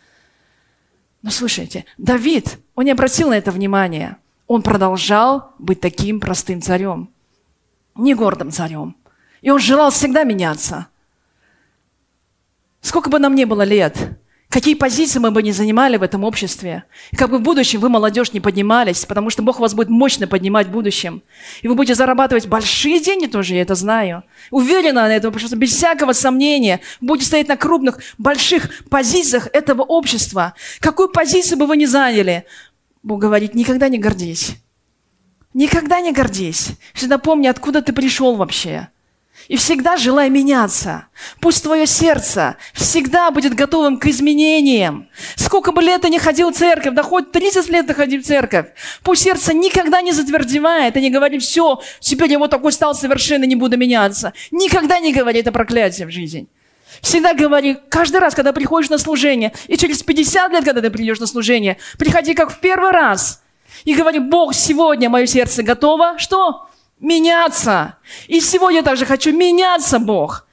Но 1.22 1.32
слушайте, 1.32 1.86
Давид, 1.98 2.58
он 2.80 2.86
не 2.86 2.92
обратил 2.92 3.32
на 3.32 3.34
это 3.34 3.52
внимания. 3.52 4.18
Он 4.48 4.62
продолжал 4.62 5.52
быть 5.60 5.82
таким 5.82 6.22
простым 6.22 6.62
царем, 6.62 7.10
не 7.94 8.16
гордым 8.16 8.52
царем. 8.52 8.96
И 9.42 9.50
он 9.50 9.60
желал 9.60 9.92
всегда 9.92 10.24
меняться. 10.24 10.88
Сколько 12.80 13.10
бы 13.10 13.20
нам 13.20 13.36
ни 13.36 13.44
было 13.44 13.64
лет, 13.64 14.18
Какие 14.50 14.74
позиции 14.74 15.20
мы 15.20 15.30
бы 15.30 15.44
не 15.44 15.52
занимали 15.52 15.96
в 15.98 16.02
этом 16.02 16.24
обществе. 16.24 16.86
И 17.12 17.16
как 17.16 17.30
бы 17.30 17.38
в 17.38 17.42
будущем 17.42 17.80
вы, 17.82 17.90
молодежь, 17.90 18.34
не 18.34 18.40
поднимались, 18.40 19.06
потому 19.06 19.30
что 19.30 19.44
Бог 19.44 19.60
вас 19.60 19.76
будет 19.76 19.90
мощно 19.90 20.26
поднимать 20.26 20.66
в 20.66 20.72
будущем. 20.72 21.22
И 21.62 21.68
вы 21.68 21.76
будете 21.76 21.94
зарабатывать 21.94 22.48
большие 22.48 23.00
деньги 23.00 23.28
тоже, 23.28 23.54
я 23.54 23.62
это 23.62 23.76
знаю. 23.76 24.24
Уверена 24.50 25.02
на 25.04 25.16
этом, 25.16 25.32
потому 25.32 25.48
что 25.48 25.56
без 25.56 25.76
всякого 25.76 26.14
сомнения 26.14 26.80
будете 27.00 27.28
стоять 27.28 27.48
на 27.48 27.58
крупных, 27.58 28.00
больших 28.18 28.86
позициях 28.90 29.48
этого 29.54 29.84
общества. 29.84 30.56
Какую 30.80 31.10
позицию 31.10 31.60
бы 31.60 31.68
вы 31.68 31.78
ни 31.78 31.86
заняли, 31.86 32.46
Бог 33.10 33.22
говорит, 33.22 33.56
никогда 33.56 33.90
не 33.90 33.98
гордись. 33.98 34.52
Никогда 35.56 36.00
не 36.00 36.12
гордись. 36.12 36.74
Всегда 36.94 37.18
помни, 37.18 37.48
откуда 37.48 37.82
ты 37.82 37.92
пришел 37.92 38.36
вообще. 38.36 38.90
И 39.48 39.58
всегда 39.58 39.98
желай 39.98 40.30
меняться. 40.30 41.06
Пусть 41.40 41.64
твое 41.64 41.88
сердце 41.88 42.58
всегда 42.76 43.32
будет 43.32 43.56
готовым 43.56 43.98
к 43.98 44.06
изменениям. 44.06 45.10
Сколько 45.38 45.72
бы 45.72 45.82
лет 45.82 46.04
ты 46.04 46.10
не 46.12 46.20
ходил 46.20 46.52
в 46.52 46.56
церковь, 46.56 46.94
да 46.94 47.02
хоть 47.02 47.32
30 47.32 47.68
лет 47.70 47.88
ты 47.88 47.96
ходил 47.96 48.22
в 48.22 48.26
церковь, 48.26 48.68
пусть 49.02 49.24
сердце 49.24 49.56
никогда 49.56 50.04
не 50.04 50.12
затвердевает 50.12 50.96
и 50.96 51.02
не 51.02 51.10
говорит, 51.10 51.42
все, 51.42 51.82
теперь 52.00 52.32
я 52.32 52.38
вот 52.38 52.52
такой 52.52 52.72
стал 52.72 52.94
совершенно, 52.94 53.46
не 53.46 53.56
буду 53.56 53.76
меняться. 53.76 54.34
Никогда 54.52 55.00
не 55.00 55.14
говори 55.14 55.40
это 55.40 55.52
проклятие 55.52 56.06
в 56.06 56.12
жизнь. 56.12 56.48
Всегда 57.02 57.34
говори, 57.34 57.78
каждый 57.90 58.20
раз, 58.20 58.36
когда 58.36 58.54
приходишь 58.54 58.90
на 58.90 58.98
служение, 58.98 59.54
и 59.68 59.78
через 59.78 60.04
50 60.04 60.52
лет, 60.52 60.64
когда 60.64 60.82
ты 60.82 60.90
придешь 60.90 61.20
на 61.20 61.28
служение, 61.28 61.78
приходи 61.98 62.34
как 62.34 62.52
в 62.52 62.60
первый 62.60 62.92
раз. 62.92 63.42
И 63.86 63.94
говори, 63.94 64.20
Бог, 64.20 64.54
сегодня 64.54 65.10
мое 65.10 65.26
сердце 65.26 65.64
готово, 65.64 66.18
что? 66.18 66.70
меняться. 67.00 67.96
И 68.28 68.42
сегодня 68.42 68.84
также 68.84 69.06
хочу 69.06 69.36
меняться, 69.36 70.00
Бог. 70.00 70.46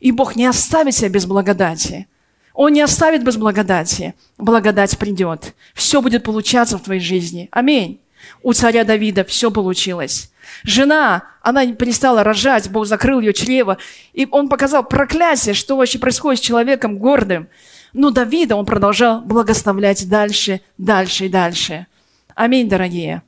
И 0.00 0.12
Бог 0.12 0.36
не 0.36 0.46
оставит 0.46 0.94
себя 0.94 1.08
без 1.08 1.26
благодати. 1.26 2.08
Он 2.54 2.72
не 2.72 2.80
оставит 2.80 3.24
без 3.24 3.36
благодати. 3.36 4.14
Благодать 4.36 4.98
придет. 4.98 5.54
Все 5.74 6.00
будет 6.00 6.24
получаться 6.24 6.78
в 6.78 6.82
твоей 6.82 7.00
жизни. 7.00 7.48
Аминь. 7.52 8.00
У 8.42 8.52
царя 8.52 8.84
Давида 8.84 9.24
все 9.24 9.50
получилось. 9.50 10.32
Жена, 10.62 11.24
она 11.42 11.66
перестала 11.72 12.24
рожать, 12.24 12.70
Бог 12.70 12.86
закрыл 12.86 13.20
ее 13.20 13.32
чрево, 13.32 13.78
и 14.12 14.26
он 14.30 14.48
показал 14.48 14.84
проклятие, 14.84 15.54
что 15.54 15.76
вообще 15.76 15.98
происходит 15.98 16.40
с 16.40 16.46
человеком 16.46 16.98
гордым. 16.98 17.48
Но 17.92 18.10
Давида 18.10 18.56
он 18.56 18.66
продолжал 18.66 19.20
благословлять 19.22 20.08
дальше, 20.08 20.60
дальше 20.76 21.26
и 21.26 21.28
дальше. 21.28 21.86
Аминь, 22.34 22.68
дорогие. 22.68 23.22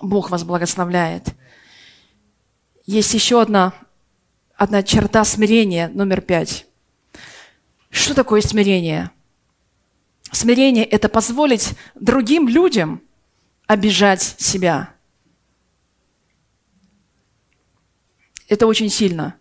Бог 0.00 0.30
вас 0.30 0.44
благословляет. 0.44 1.28
Есть 2.86 3.14
еще 3.14 3.40
одна, 3.40 3.72
одна 4.56 4.82
черта 4.82 5.24
смирения, 5.24 5.88
номер 5.88 6.20
пять. 6.20 6.66
Что 7.90 8.14
такое 8.14 8.40
смирение? 8.40 9.10
Смирение– 10.32 10.84
это 10.86 11.08
позволить 11.08 11.74
другим 11.94 12.48
людям 12.48 13.00
обижать 13.66 14.22
себя. 14.38 14.93
Это 18.48 18.66
очень 18.66 18.90
сильно. 18.90 19.36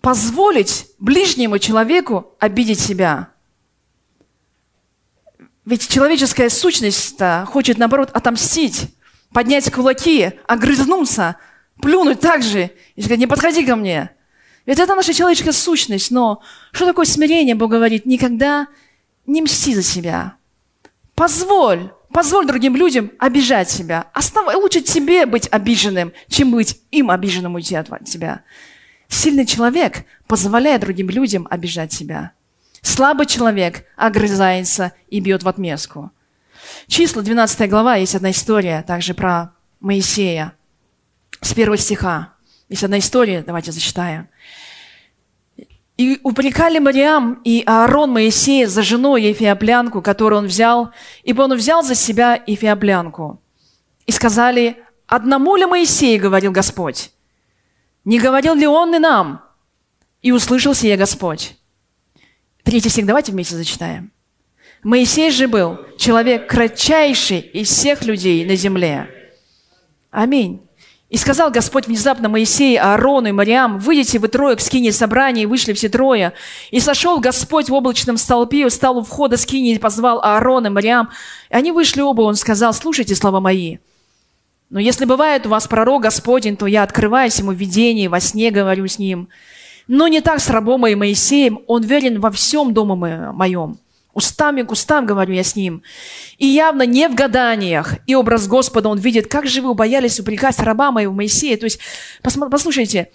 Позволить 0.00 0.88
ближнему 0.98 1.58
человеку 1.58 2.34
обидеть 2.38 2.80
себя. 2.80 3.30
Ведь 5.64 5.88
человеческая 5.88 6.50
сущность 6.50 7.18
хочет, 7.46 7.78
наоборот, 7.78 8.10
отомстить, 8.12 8.94
поднять 9.32 9.70
кулаки, 9.70 10.32
огрызнуться, 10.46 11.36
плюнуть 11.80 12.20
так 12.20 12.42
же 12.42 12.70
и 12.96 13.02
сказать, 13.02 13.18
не 13.18 13.26
подходи 13.26 13.64
ко 13.64 13.76
мне. 13.76 14.10
Ведь 14.66 14.78
это 14.78 14.94
наша 14.94 15.12
человеческая 15.12 15.52
сущность, 15.52 16.10
но 16.10 16.42
что 16.72 16.86
такое 16.86 17.06
смирение, 17.06 17.54
Бог 17.54 17.70
говорит, 17.70 18.06
никогда 18.06 18.68
не 19.26 19.42
мсти 19.42 19.74
за 19.74 19.82
себя. 19.82 20.36
Позволь, 21.14 21.92
позволь 22.14 22.46
другим 22.46 22.76
людям 22.76 23.10
обижать 23.18 23.68
себя. 23.68 24.06
Оставай, 24.12 24.54
лучше 24.54 24.80
тебе 24.80 25.26
быть 25.26 25.48
обиженным, 25.50 26.12
чем 26.28 26.52
быть 26.52 26.80
им 26.92 27.10
обиженным 27.10 27.56
уйти 27.56 27.74
от 27.74 27.88
тебя. 28.04 28.42
Сильный 29.08 29.44
человек 29.44 30.04
позволяет 30.28 30.82
другим 30.82 31.10
людям 31.10 31.48
обижать 31.50 31.92
себя. 31.92 32.30
Слабый 32.82 33.26
человек 33.26 33.84
огрызается 33.96 34.92
и 35.08 35.18
бьет 35.18 35.42
в 35.42 35.48
отместку. 35.48 36.12
Числа, 36.86 37.22
12 37.22 37.68
глава, 37.68 37.96
есть 37.96 38.14
одна 38.14 38.30
история 38.30 38.84
также 38.86 39.12
про 39.12 39.52
Моисея. 39.80 40.52
С 41.40 41.52
первого 41.52 41.76
стиха. 41.76 42.34
Есть 42.68 42.84
одна 42.84 43.00
история, 43.00 43.42
давайте 43.42 43.72
зачитаем. 43.72 44.28
И 45.96 46.18
упрекали 46.24 46.80
Мариам 46.80 47.40
и 47.44 47.62
Аарон 47.66 48.10
Моисея 48.10 48.66
за 48.66 48.82
жену 48.82 49.16
Ефиоплянку, 49.16 50.02
которую 50.02 50.40
он 50.40 50.46
взял, 50.46 50.90
ибо 51.22 51.42
он 51.42 51.54
взял 51.54 51.84
за 51.84 51.94
себя 51.94 52.42
Ефиоплянку. 52.46 53.40
И 54.06 54.12
сказали, 54.12 54.82
одному 55.06 55.54
ли 55.56 55.66
Моисею 55.66 56.20
говорил 56.20 56.50
Господь? 56.50 57.12
Не 58.04 58.18
говорил 58.18 58.54
ли 58.54 58.66
он 58.66 58.94
и 58.94 58.98
нам? 58.98 59.42
И 60.20 60.32
услышал 60.32 60.74
сие 60.74 60.96
Господь. 60.96 61.56
Третий 62.64 62.88
стих 62.88 63.06
давайте 63.06 63.30
вместе 63.30 63.54
зачитаем. 63.54 64.10
Моисей 64.82 65.30
же 65.30 65.48
был 65.48 65.78
человек 65.96 66.48
кратчайший 66.48 67.38
из 67.38 67.68
всех 67.68 68.04
людей 68.04 68.44
на 68.44 68.56
земле. 68.56 69.08
Аминь. 70.10 70.60
И 71.10 71.16
сказал 71.16 71.50
Господь 71.50 71.86
внезапно 71.86 72.28
Моисею, 72.28 72.84
Аарону 72.84 73.28
и 73.28 73.32
Мариам, 73.32 73.78
«Выйдите 73.78 74.18
вы 74.18 74.28
трое 74.28 74.56
к 74.56 74.60
скине 74.60 74.90
собрания». 74.90 75.42
И 75.42 75.46
вышли 75.46 75.72
все 75.72 75.88
трое. 75.88 76.32
И 76.70 76.80
сошел 76.80 77.20
Господь 77.20 77.68
в 77.68 77.74
облачном 77.74 78.16
столпе, 78.16 78.68
встал 78.68 78.98
у 78.98 79.04
входа 79.04 79.36
скини 79.36 79.74
и 79.74 79.78
позвал 79.78 80.20
Аарона 80.22 80.68
и 80.68 80.70
Мариам. 80.70 81.10
И 81.50 81.54
они 81.54 81.72
вышли 81.72 82.00
оба, 82.00 82.22
он 82.22 82.34
сказал, 82.34 82.72
«Слушайте 82.72 83.14
слова 83.14 83.40
мои». 83.40 83.78
Но 84.70 84.80
если 84.80 85.04
бывает 85.04 85.46
у 85.46 85.50
вас 85.50 85.68
пророк 85.68 86.02
Господень, 86.02 86.56
то 86.56 86.66
я 86.66 86.82
открываюсь 86.82 87.38
ему 87.38 87.52
в 87.52 87.56
видении, 87.56 88.08
во 88.08 88.18
сне 88.18 88.50
говорю 88.50 88.88
с 88.88 88.98
ним. 88.98 89.28
Но 89.86 90.08
не 90.08 90.20
так 90.20 90.40
с 90.40 90.48
рабом 90.48 90.80
моим 90.80 91.00
Моисеем, 91.00 91.60
он 91.66 91.82
верен 91.82 92.18
во 92.18 92.30
всем 92.30 92.72
доме 92.72 93.30
моем. 93.32 93.78
Устами 94.14 94.62
к 94.62 94.70
устам 94.70 95.06
говорю 95.06 95.34
я 95.34 95.42
с 95.42 95.56
ним. 95.56 95.82
И 96.38 96.46
явно 96.46 96.82
не 96.82 97.08
в 97.08 97.14
гаданиях. 97.14 97.96
И 98.06 98.14
образ 98.14 98.46
Господа 98.46 98.88
он 98.88 98.98
видит, 98.98 99.26
как 99.26 99.46
же 99.46 99.60
вы 99.60 99.74
боялись 99.74 100.20
упрекать 100.20 100.58
раба 100.60 100.90
моего 100.92 101.12
Моисея. 101.12 101.56
То 101.56 101.64
есть, 101.64 101.80
послушайте, 102.22 103.10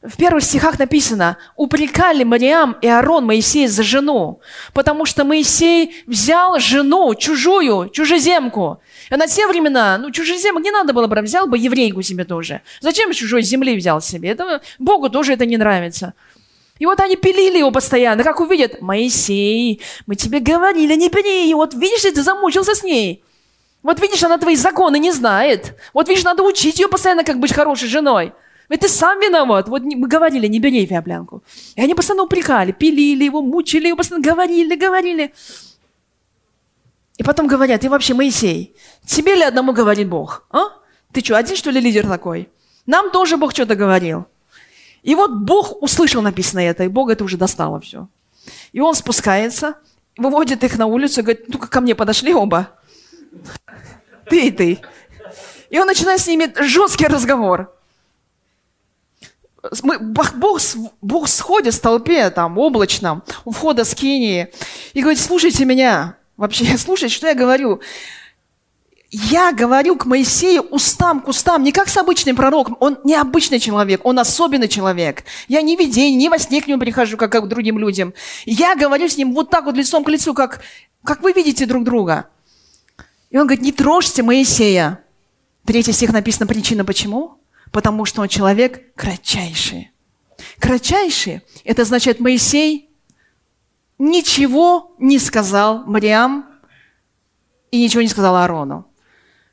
в 0.00 0.16
первых 0.16 0.44
стихах 0.44 0.78
написано, 0.78 1.38
упрекали 1.56 2.22
Мариам 2.22 2.76
и 2.80 2.86
Аарон 2.86 3.26
Моисея 3.26 3.66
за 3.66 3.82
жену, 3.82 4.40
потому 4.72 5.04
что 5.06 5.24
Моисей 5.24 6.04
взял 6.06 6.60
жену, 6.60 7.16
чужую, 7.16 7.88
чужеземку. 7.88 8.80
А 9.10 9.16
на 9.16 9.26
те 9.26 9.48
времена, 9.48 9.98
ну, 9.98 10.12
чужеземок 10.12 10.62
не 10.62 10.70
надо 10.70 10.92
было 10.92 11.08
бы, 11.08 11.20
взял 11.20 11.48
бы 11.48 11.58
еврейку 11.58 12.02
себе 12.02 12.24
тоже. 12.24 12.60
Зачем 12.80 13.12
чужой 13.12 13.42
земли 13.42 13.76
взял 13.76 14.00
себе? 14.00 14.28
Это, 14.28 14.60
Богу 14.78 15.08
тоже 15.08 15.32
это 15.32 15.46
не 15.46 15.56
нравится. 15.56 16.14
И 16.78 16.86
вот 16.86 17.00
они 17.00 17.16
пилили 17.16 17.58
его 17.58 17.70
постоянно, 17.70 18.24
как 18.24 18.40
увидят, 18.40 18.80
Моисей, 18.80 19.80
мы 20.06 20.14
тебе 20.14 20.40
говорили, 20.40 20.94
не 20.94 21.08
пили, 21.08 21.52
вот 21.54 21.74
видишь, 21.74 22.02
ты 22.02 22.22
замучился 22.22 22.74
с 22.74 22.82
ней. 22.82 23.22
Вот 23.82 24.00
видишь, 24.00 24.22
она 24.22 24.38
твои 24.38 24.56
законы 24.56 24.98
не 24.98 25.12
знает. 25.12 25.76
Вот 25.94 26.08
видишь, 26.08 26.24
надо 26.24 26.42
учить 26.42 26.78
ее 26.78 26.88
постоянно, 26.88 27.24
как 27.24 27.38
быть 27.38 27.52
хорошей 27.52 27.88
женой. 27.88 28.32
Ведь 28.68 28.80
ты 28.80 28.88
сам 28.88 29.18
виноват. 29.20 29.68
Вот 29.68 29.82
мы 29.82 30.08
говорили, 30.08 30.46
не 30.46 30.58
бери 30.58 30.86
фиоплянку. 30.86 31.42
И 31.74 31.80
они 31.80 31.94
постоянно 31.94 32.24
упрекали, 32.24 32.72
пилили 32.72 33.24
его, 33.24 33.40
мучили 33.40 33.88
его, 33.88 33.96
постоянно 33.96 34.24
говорили, 34.24 34.74
говорили. 34.74 35.32
И 37.16 37.22
потом 37.22 37.46
говорят, 37.46 37.84
и 37.84 37.88
вообще, 37.88 38.14
Моисей, 38.14 38.76
тебе 39.06 39.34
ли 39.34 39.42
одному 39.42 39.72
говорит 39.72 40.08
Бог? 40.08 40.44
А? 40.50 40.64
Ты 41.12 41.24
что, 41.24 41.36
один 41.36 41.56
что 41.56 41.70
ли 41.70 41.80
лидер 41.80 42.06
такой? 42.06 42.48
Нам 42.86 43.10
тоже 43.10 43.36
Бог 43.36 43.52
что-то 43.52 43.74
говорил. 43.74 44.26
И 45.02 45.14
вот 45.14 45.32
Бог 45.32 45.82
услышал 45.82 46.22
написано 46.22 46.60
это, 46.60 46.84
и 46.84 46.88
Бог 46.88 47.10
это 47.10 47.24
уже 47.24 47.36
достало 47.36 47.80
все. 47.80 48.08
И 48.72 48.80
он 48.80 48.94
спускается, 48.94 49.78
выводит 50.16 50.64
их 50.64 50.78
на 50.78 50.86
улицу 50.86 51.20
и 51.20 51.22
говорит, 51.22 51.48
ну-ка 51.48 51.68
ко 51.68 51.80
мне 51.80 51.94
подошли 51.94 52.34
оба. 52.34 52.70
Ты 54.28 54.48
и 54.48 54.50
ты. 54.50 54.80
И 55.70 55.78
он 55.78 55.86
начинает 55.86 56.20
с 56.20 56.26
ними 56.26 56.52
жесткий 56.62 57.06
разговор. 57.06 57.74
Мы, 59.82 59.98
Бог, 59.98 60.34
Бог 61.00 61.28
сходит 61.28 61.74
в 61.74 61.80
толпе 61.80 62.30
там 62.30 62.58
облачном 62.58 63.22
у 63.44 63.50
входа 63.50 63.84
с 63.84 63.94
Кении 63.94 64.52
и 64.92 65.00
говорит, 65.00 65.20
слушайте 65.20 65.64
меня, 65.64 66.16
вообще 66.36 66.76
слушайте, 66.78 67.14
что 67.14 67.26
я 67.26 67.34
говорю 67.34 67.80
я 69.10 69.52
говорю 69.52 69.96
к 69.96 70.04
Моисею 70.04 70.62
устам 70.62 71.20
к 71.20 71.28
устам, 71.28 71.62
не 71.62 71.72
как 71.72 71.88
с 71.88 71.96
обычным 71.96 72.36
пророком. 72.36 72.76
Он 72.78 72.98
не 73.04 73.14
обычный 73.14 73.58
человек, 73.58 74.04
он 74.04 74.18
особенный 74.18 74.68
человек. 74.68 75.24
Я 75.48 75.62
не 75.62 75.76
видение, 75.76 76.16
не 76.16 76.28
во 76.28 76.38
сне 76.38 76.60
к 76.60 76.66
нему 76.66 76.78
прихожу, 76.78 77.16
как, 77.16 77.32
как 77.32 77.44
к 77.44 77.48
другим 77.48 77.78
людям. 77.78 78.12
Я 78.44 78.76
говорю 78.76 79.08
с 79.08 79.16
ним 79.16 79.32
вот 79.32 79.48
так 79.48 79.64
вот 79.64 79.76
лицом 79.76 80.04
к 80.04 80.08
лицу, 80.10 80.34
как, 80.34 80.60
как 81.04 81.22
вы 81.22 81.32
видите 81.32 81.64
друг 81.64 81.84
друга. 81.84 82.28
И 83.30 83.38
он 83.38 83.46
говорит, 83.46 83.64
не 83.64 83.72
трожьте 83.72 84.22
Моисея. 84.22 85.02
Третий 85.64 85.92
стих 85.92 86.12
написано 86.12 86.46
причина 86.46 86.84
почему? 86.84 87.38
Потому 87.72 88.04
что 88.04 88.20
он 88.20 88.28
человек 88.28 88.94
кратчайший. 88.94 89.90
Кратчайший– 90.58 91.42
это 91.64 91.84
значит 91.84 92.20
Моисей 92.20 92.90
ничего 93.98 94.94
не 94.98 95.18
сказал 95.18 95.84
Мариам 95.84 96.46
и 97.70 97.82
ничего 97.82 98.02
не 98.02 98.08
сказал 98.08 98.36
Аарону. 98.36 98.86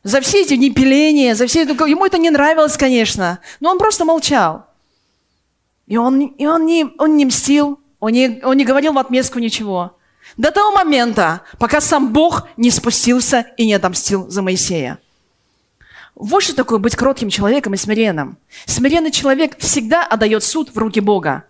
За 0.06 0.22
все 0.22 0.44
эти 0.44 0.54
непиления, 0.54 1.34
за 1.34 1.48
все 1.48 1.64
это... 1.64 1.84
Ему 1.86 2.06
это 2.06 2.20
не 2.20 2.30
нравилось, 2.30 2.78
конечно, 2.78 3.40
но 3.60 3.72
он 3.72 3.80
просто 3.80 4.06
молчал. 4.06 4.68
И 5.88 5.98
он, 5.98 6.22
и 6.22 6.46
он, 6.46 6.68
не, 6.68 6.86
он 7.00 7.18
не 7.18 7.26
мстил, 7.26 7.80
он 8.00 8.12
не, 8.12 8.40
он 8.44 8.56
не 8.56 8.66
говорил 8.66 8.94
в 8.94 9.00
отместку 9.00 9.40
ничего. 9.40 9.98
До 10.38 10.52
того 10.52 10.70
момента, 10.74 11.42
пока 11.58 11.82
сам 11.82 12.14
Бог 12.14 12.48
не 12.56 12.70
спустился 12.70 13.48
и 13.58 13.66
не 13.66 13.74
отомстил 13.74 14.30
за 14.30 14.44
Моисея. 14.44 15.00
Вот 16.14 16.44
что 16.44 16.56
такое 16.56 16.78
быть 16.78 16.96
кротким 16.96 17.30
человеком 17.30 17.74
и 17.74 17.78
смиренным. 17.78 18.38
Смиренный 18.68 19.10
человек 19.10 19.58
всегда 19.58 20.06
отдает 20.06 20.44
суд 20.44 20.70
в 20.70 20.78
руки 20.78 21.00
Бога. 21.00 21.46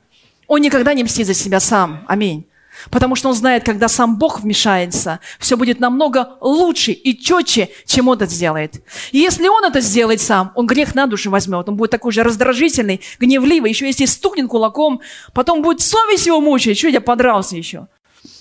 Он 0.47 0.61
никогда 0.61 0.93
не 0.93 1.03
мстит 1.03 1.27
за 1.27 1.33
себя 1.33 1.59
сам. 1.59 2.05
Аминь. 2.07 2.47
Потому 2.89 3.15
что 3.15 3.29
он 3.29 3.35
знает, 3.35 3.63
когда 3.63 3.87
сам 3.87 4.17
Бог 4.17 4.41
вмешается, 4.41 5.19
все 5.39 5.57
будет 5.57 5.79
намного 5.79 6.37
лучше 6.41 6.91
и 6.91 7.17
четче, 7.17 7.69
чем 7.85 8.07
он 8.07 8.17
это 8.17 8.27
сделает. 8.27 8.83
И 9.11 9.17
если 9.17 9.47
он 9.47 9.63
это 9.63 9.81
сделает 9.81 10.21
сам, 10.21 10.51
он 10.55 10.67
грех 10.67 10.95
на 10.95 11.07
душу 11.07 11.29
возьмет. 11.29 11.67
Он 11.67 11.75
будет 11.75 11.91
такой 11.91 12.11
же 12.11 12.23
раздражительный, 12.23 13.01
гневливый. 13.19 13.71
Еще 13.71 13.87
если 13.87 14.05
стукнет 14.05 14.47
кулаком, 14.47 15.01
потом 15.33 15.61
будет 15.61 15.81
совесть 15.81 16.25
его 16.27 16.41
мучить. 16.41 16.77
Что 16.77 16.87
я 16.87 17.01
подрался 17.01 17.55
еще? 17.55 17.87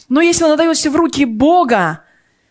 Но 0.09 0.21
если 0.21 0.45
он 0.45 0.53
отдает 0.53 0.77
в 0.77 0.97
руки 0.97 1.25
Бога, 1.25 2.01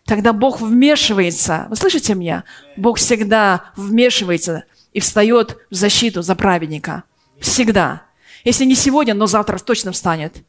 тогда 0.05 0.33
Бог 0.33 0.61
вмешивается. 0.61 1.67
Вы 1.69 1.75
слышите 1.75 2.15
меня? 2.15 2.43
Бог 2.77 2.97
всегда 2.97 3.71
вмешивается 3.75 4.63
и 4.91 4.99
встает 4.99 5.57
в 5.69 5.75
защиту 5.75 6.21
за 6.21 6.35
праведника. 6.35 7.03
Всегда. 7.39 8.03
Если 8.43 8.65
не 8.65 8.75
сегодня, 8.75 9.13
но 9.13 9.27
завтра 9.27 9.57
точно 9.57 9.91
встанет. 9.91 10.43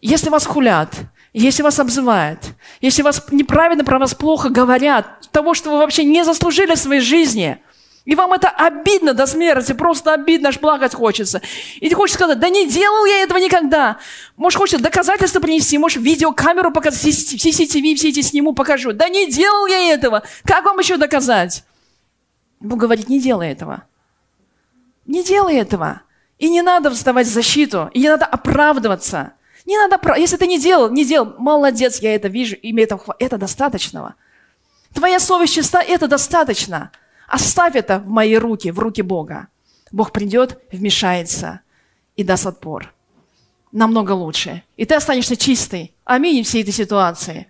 Если 0.00 0.30
вас 0.30 0.46
хулят, 0.46 0.94
если 1.32 1.62
вас 1.62 1.78
обзывают, 1.78 2.40
если 2.80 3.02
вас 3.02 3.24
неправильно 3.30 3.84
про 3.84 3.98
вас 3.98 4.14
плохо 4.14 4.48
говорят, 4.48 5.28
того, 5.30 5.54
что 5.54 5.70
вы 5.70 5.78
вообще 5.78 6.04
не 6.04 6.24
заслужили 6.24 6.74
в 6.74 6.78
своей 6.78 7.00
жизни, 7.00 7.62
и 8.06 8.14
вам 8.14 8.32
это 8.32 8.48
обидно 8.48 9.12
до 9.12 9.26
смерти, 9.26 9.72
просто 9.72 10.14
обидно, 10.14 10.48
аж 10.48 10.58
плакать 10.58 10.94
хочется. 10.94 11.42
И 11.76 11.88
ты 11.88 11.94
хочешь 11.94 12.14
сказать, 12.14 12.40
да 12.40 12.48
не 12.48 12.66
делал 12.66 13.04
я 13.04 13.22
этого 13.22 13.38
никогда. 13.38 13.98
Может, 14.36 14.58
хочешь 14.58 14.80
доказательства 14.80 15.38
принести, 15.38 15.76
может, 15.76 16.02
видеокамеру 16.02 16.72
показать, 16.72 17.04
CCTV 17.04 17.94
все 17.96 18.08
эти 18.08 18.22
сниму, 18.22 18.54
покажу. 18.54 18.92
Да 18.94 19.08
не 19.08 19.30
делал 19.30 19.66
я 19.66 19.92
этого. 19.92 20.22
Как 20.44 20.64
вам 20.64 20.78
еще 20.78 20.96
доказать? 20.96 21.62
Бог 22.58 22.78
говорит, 22.78 23.08
не 23.08 23.20
делай 23.20 23.50
этого. 23.52 23.84
Не 25.06 25.22
делай 25.22 25.56
этого. 25.56 26.02
И 26.38 26.48
не 26.48 26.62
надо 26.62 26.90
вставать 26.90 27.26
в 27.26 27.32
защиту, 27.32 27.90
и 27.92 28.00
не 28.00 28.08
надо 28.08 28.24
оправдываться. 28.24 29.34
Не 29.70 29.78
надо, 29.78 30.00
если 30.16 30.36
ты 30.36 30.48
не 30.48 30.58
делал, 30.58 30.90
не 30.90 31.04
делал, 31.04 31.32
молодец, 31.38 32.00
я 32.00 32.16
это 32.16 32.26
вижу, 32.26 32.56
и 32.56 32.72
мне 32.72 32.82
этого 32.82 33.14
это 33.20 33.38
достаточного. 33.38 34.16
Твоя 34.92 35.20
совесть 35.20 35.54
чиста, 35.54 35.80
это 35.80 36.08
достаточно. 36.08 36.90
Оставь 37.28 37.76
это 37.76 38.00
в 38.00 38.08
мои 38.08 38.34
руки, 38.34 38.72
в 38.72 38.80
руки 38.80 39.02
Бога. 39.02 39.46
Бог 39.92 40.10
придет, 40.10 40.60
вмешается 40.72 41.60
и 42.16 42.24
даст 42.24 42.46
отпор. 42.46 42.92
Намного 43.70 44.10
лучше. 44.10 44.64
И 44.76 44.84
ты 44.86 44.96
останешься 44.96 45.36
чистый. 45.36 45.94
Аминь 46.02 46.42
всей 46.42 46.62
этой 46.62 46.72
ситуации. 46.72 47.46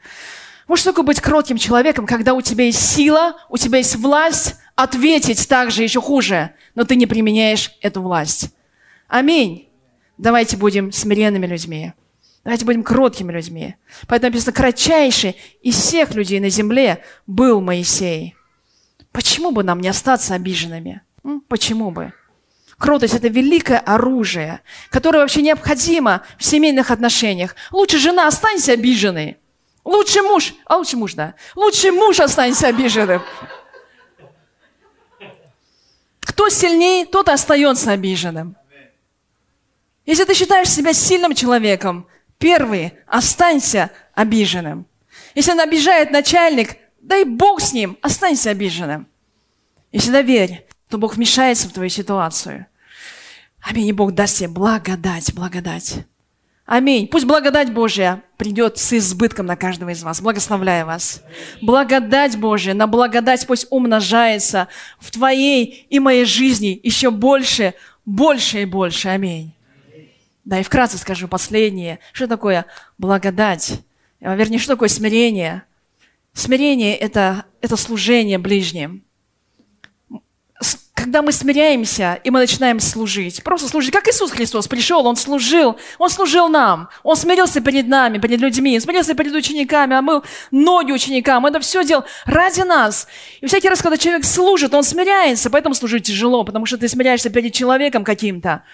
Может, 0.69 0.85
только 0.85 1.03
быть 1.03 1.23
кротким 1.23 1.57
человеком, 1.57 2.07
когда 2.07 2.35
у 2.35 2.43
тебя 2.43 2.67
есть 2.67 2.87
сила, 2.87 3.39
у 3.49 3.57
тебя 3.57 3.79
есть 3.79 3.97
власть 3.97 4.57
ответить 4.77 5.49
также 5.49 5.85
еще 5.85 6.03
хуже, 6.03 6.51
но 6.75 6.85
ты 6.85 6.97
не 6.97 7.07
применяешь 7.07 7.71
эту 7.81 8.03
власть. 8.03 8.51
Аминь. 9.09 9.71
Давайте 10.19 10.59
будем 10.59 10.93
смиренными 10.93 11.47
людьми. 11.47 11.95
Давайте 12.45 12.65
будем 12.65 12.83
кроткими 12.83 13.33
людьми. 13.33 13.77
Поэтому 14.09 14.31
написано, 14.33 14.53
кратчайший 14.53 15.37
из 15.61 15.77
всех 15.77 16.15
людей 16.15 16.41
на 16.41 16.49
земле 16.49 17.05
был 17.27 17.61
Моисей. 17.61 18.35
Почему 19.13 19.51
бы 19.51 19.63
нам 19.63 19.81
не 19.81 19.89
остаться 19.89 20.35
обиженными? 20.35 21.03
Почему 21.49 21.91
бы? 21.91 22.13
Кротость– 22.79 23.13
это 23.15 23.29
великое 23.29 23.79
оружие, 23.79 24.63
которое 24.89 25.19
вообще 25.19 25.43
необходимо 25.43 26.23
в 26.39 26.45
семейных 26.45 26.91
отношениях. 26.91 27.55
Лучше 27.73 27.99
жена 27.99 28.27
останься 28.27 28.73
обиженной. 28.73 29.37
Лучше 29.85 30.23
муж, 30.23 30.55
а 30.65 30.77
лучше 30.77 30.97
муж, 30.97 31.13
да. 31.13 31.35
Лучше 31.55 31.93
муж 31.93 32.21
останется 32.21 32.69
обиженным. 32.69 33.23
Кто 36.21 36.49
сильнее, 36.49 37.05
тот 37.05 37.29
и 37.29 37.33
остается 37.33 37.91
обиженным. 37.93 38.57
Если 40.07 40.25
ты 40.25 40.33
считаешь 40.33 40.71
себя 40.71 40.95
сильным 40.95 41.35
человеком, 41.35 42.07
первый, 42.41 42.95
останься 43.07 43.93
обиженным. 44.15 44.87
Если 45.37 45.53
он 45.53 45.61
обижает 45.61 46.11
начальник, 46.11 46.77
дай 47.01 47.23
Бог 47.25 47.61
с 47.61 47.73
ним, 47.73 47.97
останься 48.03 48.51
обиженным. 48.51 49.07
И 49.93 49.99
всегда 49.99 50.23
верь, 50.23 50.67
то 50.89 50.99
Бог 50.99 51.15
вмешается 51.15 51.69
в 51.69 51.73
твою 51.73 51.91
ситуацию. 51.91 52.67
Аминь. 53.63 53.87
И 53.87 53.93
Бог 53.93 54.13
даст 54.13 54.39
тебе 54.39 54.49
благодать, 54.49 55.33
благодать. 55.35 56.07
Аминь. 56.65 57.09
Пусть 57.09 57.27
благодать 57.27 57.73
Божья 57.73 58.23
придет 58.37 58.79
с 58.79 58.93
избытком 58.93 59.47
на 59.47 59.57
каждого 59.57 59.91
из 59.91 60.03
вас. 60.03 60.21
Благословляю 60.21 60.87
вас. 60.87 61.23
Благодать 61.61 62.37
Божья, 62.39 62.75
на 62.75 62.87
благодать 62.87 63.47
пусть 63.47 63.67
умножается 63.71 64.69
в 64.99 65.11
твоей 65.11 65.87
и 65.91 65.99
моей 65.99 66.25
жизни 66.25 66.81
еще 66.83 67.11
больше, 67.11 67.75
больше 68.07 68.63
и 68.63 68.65
больше. 68.65 69.09
Аминь. 69.09 69.53
Да, 70.51 70.59
и 70.59 70.65
вкратце 70.65 70.99
скажу 70.99 71.29
последнее. 71.29 72.01
Что 72.13 72.27
такое 72.27 72.67
благодать? 72.99 73.83
А, 74.21 74.35
вернее, 74.35 74.59
что 74.59 74.73
такое 74.73 74.89
смирение? 74.89 75.63
Смирение 76.33 76.97
это,– 76.97 77.45
это 77.61 77.77
служение 77.77 78.37
ближним. 78.37 79.05
Когда 80.93 81.23
мы 81.23 81.31
смиряемся, 81.31 82.19
и 82.25 82.31
мы 82.31 82.41
начинаем 82.41 82.81
служить, 82.81 83.45
просто 83.45 83.69
служить, 83.69 83.93
как 83.93 84.09
Иисус 84.09 84.33
Христос 84.33 84.67
пришел, 84.67 85.07
Он 85.07 85.15
служил, 85.15 85.79
Он 85.99 86.11
служил 86.11 86.49
нам, 86.49 86.89
Он 87.05 87.15
смирился 87.15 87.61
перед 87.61 87.87
нами, 87.87 88.19
перед 88.19 88.41
людьми, 88.41 88.79
смирился 88.81 89.15
перед 89.15 89.33
учениками, 89.33 89.95
а 89.95 90.03
мы 90.03 90.21
ноги 90.51 90.91
ученикам, 90.91 91.47
это 91.47 91.61
все 91.61 91.85
делал 91.85 92.05
ради 92.27 92.63
нас. 92.63 93.07
И 93.41 93.47
всякий 93.47 93.69
раз, 93.69 93.83
когда 93.83 93.97
человек 93.97 94.25
служит, 94.25 94.75
он 94.75 94.83
смиряется, 94.83 95.49
поэтому 95.49 95.77
служить 95.77 96.07
тяжело, 96.07 96.43
потому 96.43 96.67
что 96.67 96.77
ты 96.77 96.89
смиряешься 96.89 97.31
перед 97.31 97.55
человеком 97.55 98.03
каким-то 98.03 98.65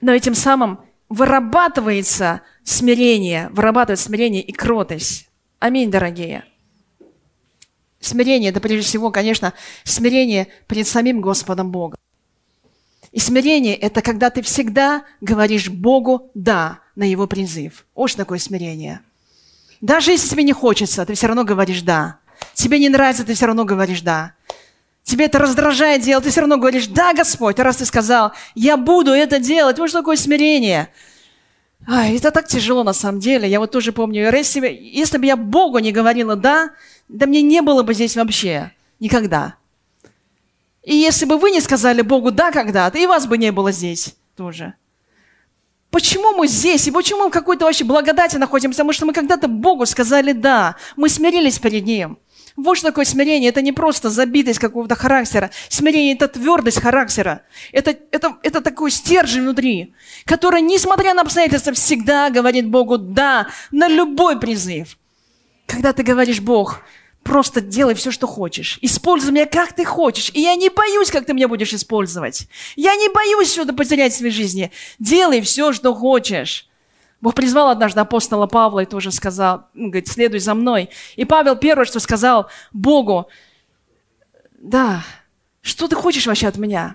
но 0.00 0.12
этим 0.12 0.34
самым 0.34 0.80
вырабатывается 1.08 2.42
смирение, 2.64 3.48
вырабатывается 3.50 4.06
смирение 4.06 4.42
и 4.42 4.52
кротость. 4.52 5.28
Аминь, 5.58 5.90
дорогие. 5.90 6.44
Смирение– 8.00 8.50
это 8.50 8.60
прежде 8.60 8.86
всего, 8.86 9.10
конечно, 9.10 9.52
смирение 9.84 10.48
перед 10.68 10.86
самим 10.86 11.20
Господом 11.20 11.70
Богом. 11.70 11.98
И 13.12 13.18
смирение– 13.18 13.74
это 13.76 14.02
когда 14.02 14.30
ты 14.30 14.42
всегда 14.42 15.04
говоришь 15.20 15.70
Богу 15.70 16.30
«да» 16.34 16.80
на 16.94 17.04
Его 17.04 17.26
призыв. 17.26 17.86
Вот 17.94 18.08
что 18.08 18.18
такое 18.18 18.38
смирение. 18.38 19.00
Даже 19.80 20.10
если 20.10 20.28
тебе 20.28 20.42
не 20.42 20.52
хочется, 20.52 21.06
ты 21.06 21.14
все 21.14 21.26
равно 21.26 21.44
говоришь 21.44 21.82
«да». 21.82 22.18
Тебе 22.52 22.78
не 22.78 22.90
нравится, 22.90 23.24
ты 23.24 23.34
все 23.34 23.46
равно 23.46 23.64
говоришь 23.64 24.02
«да» 24.02 24.34
тебе 25.06 25.26
это 25.26 25.38
раздражает 25.38 26.02
делать, 26.02 26.24
ты 26.24 26.30
все 26.30 26.40
равно 26.40 26.58
говоришь, 26.58 26.88
да, 26.88 27.14
Господь, 27.14 27.58
раз 27.60 27.76
ты 27.76 27.86
сказал, 27.86 28.32
я 28.54 28.76
буду 28.76 29.12
это 29.12 29.38
делать. 29.38 29.78
Вот 29.78 29.90
такое 29.92 30.16
смирение. 30.16 30.88
Ай, 31.86 32.16
это 32.16 32.32
так 32.32 32.48
тяжело 32.48 32.82
на 32.82 32.92
самом 32.92 33.20
деле. 33.20 33.48
Я 33.48 33.60
вот 33.60 33.70
тоже 33.70 33.92
помню, 33.92 34.28
если, 34.32 34.68
если 34.68 35.18
бы 35.18 35.26
я 35.26 35.36
Богу 35.36 35.78
не 35.78 35.92
говорила 35.92 36.34
«да», 36.34 36.70
да 37.08 37.26
мне 37.26 37.40
не 37.40 37.62
было 37.62 37.84
бы 37.84 37.94
здесь 37.94 38.16
вообще 38.16 38.72
никогда. 38.98 39.54
И 40.82 40.96
если 40.96 41.24
бы 41.24 41.38
вы 41.38 41.52
не 41.52 41.60
сказали 41.60 42.02
Богу 42.02 42.32
«да» 42.32 42.50
когда-то, 42.50 42.98
и 42.98 43.06
вас 43.06 43.26
бы 43.26 43.38
не 43.38 43.52
было 43.52 43.70
здесь 43.70 44.16
тоже. 44.36 44.74
Почему 45.90 46.36
мы 46.36 46.48
здесь? 46.48 46.88
И 46.88 46.90
почему 46.90 47.24
мы 47.24 47.28
в 47.28 47.32
какой-то 47.32 47.64
вообще 47.64 47.84
благодати 47.84 48.36
находимся? 48.36 48.78
Потому 48.78 48.92
что 48.92 49.06
мы 49.06 49.12
когда-то 49.12 49.46
Богу 49.46 49.86
сказали 49.86 50.32
«да». 50.32 50.74
Мы 50.96 51.08
смирились 51.08 51.60
перед 51.60 51.84
Ним. 51.84 52.18
Вот 52.56 52.78
что 52.78 52.88
такое 52.88 53.04
смирение. 53.04 53.50
Это 53.50 53.60
не 53.60 53.72
просто 53.72 54.08
забитость 54.08 54.58
какого-то 54.58 54.94
характера. 54.94 55.50
Смирение– 55.68 56.14
это 56.16 56.28
твердость 56.28 56.80
характера. 56.80 57.42
Это, 57.70 57.96
это, 58.10 58.38
это 58.42 58.60
такой 58.62 58.90
стержень 58.90 59.42
внутри, 59.42 59.94
который, 60.24 60.62
несмотря 60.62 61.12
на 61.14 61.22
обстоятельства, 61.22 61.74
всегда 61.74 62.30
говорит 62.30 62.68
Богу 62.68 62.96
«да» 62.96 63.48
на 63.70 63.88
любой 63.88 64.40
призыв. 64.40 64.96
Когда 65.66 65.92
ты 65.92 66.02
говоришь 66.02 66.40
«Бог», 66.40 66.80
просто 67.22 67.60
делай 67.60 67.94
все, 67.94 68.10
что 68.10 68.26
хочешь. 68.26 68.78
Используй 68.80 69.32
меня, 69.32 69.46
как 69.46 69.74
ты 69.74 69.84
хочешь. 69.84 70.30
И 70.32 70.40
я 70.40 70.54
не 70.54 70.70
боюсь, 70.70 71.10
как 71.10 71.26
ты 71.26 71.34
меня 71.34 71.48
будешь 71.48 71.74
использовать. 71.74 72.48
Я 72.76 72.94
не 72.94 73.08
боюсь 73.08 73.52
что-то 73.52 73.74
потерять 73.74 74.12
в 74.12 74.16
своей 74.16 74.32
жизни. 74.32 74.70
Делай 74.98 75.40
все, 75.42 75.72
что 75.72 75.94
хочешь. 75.94 76.68
Бог 77.26 77.34
призвал 77.34 77.70
однажды 77.70 77.98
апостола 77.98 78.46
Павла 78.46 78.84
и 78.84 78.86
тоже 78.86 79.10
сказал, 79.10 79.66
говорит, 79.74 80.06
следуй 80.06 80.38
за 80.38 80.54
мной. 80.54 80.90
И 81.16 81.24
Павел 81.24 81.56
первое, 81.56 81.84
что 81.84 81.98
сказал 81.98 82.46
Богу, 82.72 83.26
да, 84.60 85.02
что 85.60 85.88
ты 85.88 85.96
хочешь 85.96 86.28
вообще 86.28 86.46
от 86.46 86.56
меня? 86.56 86.94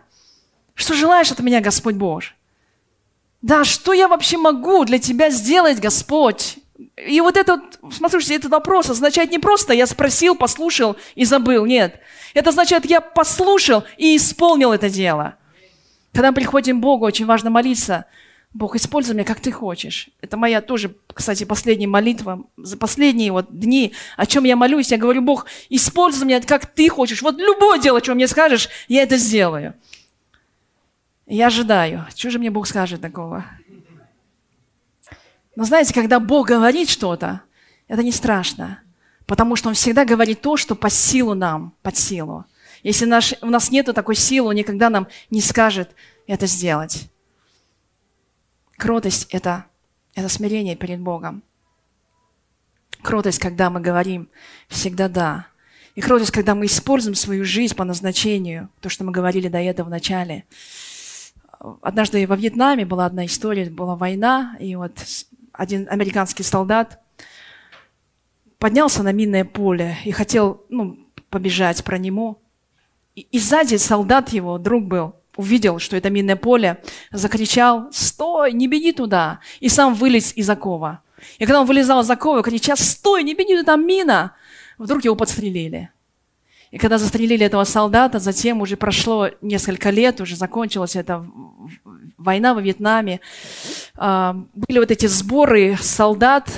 Что 0.73 0.93
желаешь 0.93 1.33
от 1.33 1.41
меня, 1.41 1.59
Господь 1.59 1.95
Бог? 1.95 2.23
Да, 3.41 3.65
что 3.65 3.91
я 3.91 4.07
вообще 4.07 4.37
могу 4.37 4.85
для 4.85 4.99
тебя 4.99 5.31
сделать, 5.31 5.81
Господь? 5.81 6.59
И 6.95 7.19
вот 7.19 7.35
этот, 7.35 7.77
смотрите, 7.91 8.33
этот 8.33 8.51
вопрос 8.51 8.89
означает 8.89 9.31
не 9.31 9.39
просто 9.39 9.73
я 9.73 9.85
спросил, 9.85 10.35
послушал 10.35 10.95
и 11.15 11.25
забыл. 11.25 11.65
Нет. 11.65 11.99
Это 12.33 12.51
означает, 12.51 12.85
я 12.85 13.01
послушал 13.01 13.83
и 13.97 14.15
исполнил 14.15 14.71
это 14.71 14.89
дело. 14.89 15.35
Когда 16.13 16.29
мы 16.29 16.35
приходим 16.35 16.79
к 16.79 16.81
Богу, 16.81 17.05
очень 17.05 17.25
важно 17.25 17.49
молиться– 17.49 18.05
Бог, 18.53 18.75
используй 18.75 19.15
меня, 19.15 19.23
как 19.23 19.39
ты 19.39 19.51
хочешь. 19.51 20.09
Это 20.19 20.35
моя 20.35 20.61
тоже, 20.61 20.93
кстати, 21.07 21.45
последняя 21.45 21.87
молитва 21.87 22.43
за 22.57 22.75
последние 22.75 23.31
вот 23.31 23.47
дни, 23.49 23.93
о 24.17 24.25
чем 24.25 24.43
я 24.43 24.57
молюсь. 24.57 24.91
Я 24.91 24.97
говорю, 24.97 25.21
Бог, 25.21 25.45
используй 25.69 26.27
меня, 26.27 26.41
как 26.41 26.65
ты 26.65 26.89
хочешь. 26.89 27.21
Вот 27.21 27.37
любое 27.37 27.79
дело, 27.79 28.03
что 28.03 28.13
мне 28.13 28.27
скажешь, 28.27 28.67
я 28.89 29.03
это 29.03 29.15
сделаю. 29.15 29.75
Я 31.27 31.47
ожидаю. 31.47 32.05
Что 32.13 32.29
же 32.29 32.39
мне 32.39 32.51
Бог 32.51 32.67
скажет 32.67 32.99
такого? 32.99 33.45
Но 35.55 35.63
знаете, 35.63 35.93
когда 35.93 36.19
Бог 36.19 36.47
говорит 36.47 36.89
что-то, 36.89 37.41
это 37.87 38.03
не 38.03 38.11
страшно, 38.11 38.81
потому 39.27 39.55
что 39.55 39.69
Он 39.69 39.75
всегда 39.75 40.03
говорит 40.03 40.41
то, 40.41 40.57
что 40.57 40.75
по 40.75 40.89
силу 40.89 41.35
нам, 41.35 41.73
под 41.81 41.95
силу. 41.95 42.45
Если 42.83 43.05
наш, 43.05 43.33
у 43.41 43.47
нас 43.47 43.71
нет 43.71 43.85
такой 43.85 44.15
силы, 44.15 44.49
Он 44.49 44.55
никогда 44.55 44.89
нам 44.89 45.07
не 45.29 45.39
скажет 45.39 45.91
это 46.27 46.47
сделать. 46.47 47.10
Кротость– 48.81 49.27
это, 49.29 49.65
это 50.15 50.27
смирение 50.27 50.75
перед 50.75 50.99
Богом. 50.99 51.43
Кротость, 53.03 53.37
когда 53.37 53.69
мы 53.69 53.79
говорим 53.79 54.27
всегда 54.69 55.07
«да». 55.07 55.45
И 55.93 56.01
кротость, 56.01 56.31
когда 56.31 56.55
мы 56.55 56.65
используем 56.65 57.13
свою 57.13 57.45
жизнь 57.45 57.75
по 57.75 57.83
назначению, 57.83 58.69
то, 58.79 58.89
что 58.89 59.03
мы 59.03 59.11
говорили 59.11 59.49
до 59.49 59.59
этого 59.59 59.85
в 59.85 59.91
начале. 59.91 60.45
Однажды 61.83 62.25
во 62.25 62.35
Вьетнаме 62.35 62.83
была 62.83 63.05
одна 63.05 63.27
история, 63.27 63.69
была 63.69 63.95
война, 63.95 64.57
и 64.59 64.75
вот 64.75 64.97
один 65.51 65.87
американский 65.87 66.41
солдат 66.41 66.99
поднялся 68.57 69.03
на 69.03 69.11
минное 69.11 69.45
поле 69.45 69.95
и 70.05 70.11
хотел 70.11 70.65
ну, 70.69 70.97
побежать 71.29 71.83
про 71.83 71.99
нему. 71.99 72.39
И, 73.13 73.21
и 73.21 73.37
сзади 73.37 73.75
солдат 73.75 74.29
его, 74.29 74.57
друг 74.57 74.85
был, 74.85 75.20
увидел, 75.35 75.79
что 75.79 75.95
это 75.95 76.09
минное 76.09 76.35
поле, 76.35 76.81
закричал 77.11 77.87
«Стой, 77.91 78.53
не 78.53 78.67
беги 78.67 78.91
туда!» 78.91 79.39
и 79.59 79.69
сам 79.69 79.93
вылез 79.93 80.33
из 80.35 80.49
окова. 80.49 81.01
И 81.37 81.45
когда 81.45 81.61
он 81.61 81.67
вылезал 81.67 82.01
из 82.01 82.09
окова, 82.09 82.41
кричал 82.43 82.77
«Стой, 82.77 83.23
не 83.23 83.33
беги, 83.33 83.61
там 83.63 83.85
мина!» 83.85 84.35
Вдруг 84.77 85.03
его 85.03 85.15
подстрелили. 85.15 85.91
И 86.71 86.77
когда 86.77 86.97
застрелили 86.97 87.45
этого 87.45 87.65
солдата, 87.65 88.19
затем 88.19 88.61
уже 88.61 88.77
прошло 88.77 89.29
несколько 89.41 89.89
лет, 89.89 90.21
уже 90.21 90.37
закончилась 90.37 90.95
эта 90.95 91.25
война 92.17 92.53
во 92.53 92.61
Вьетнаме. 92.61 93.19
А, 93.95 94.37
были 94.55 94.79
вот 94.79 94.89
эти 94.89 95.05
сборы 95.05 95.77
солдат, 95.81 96.49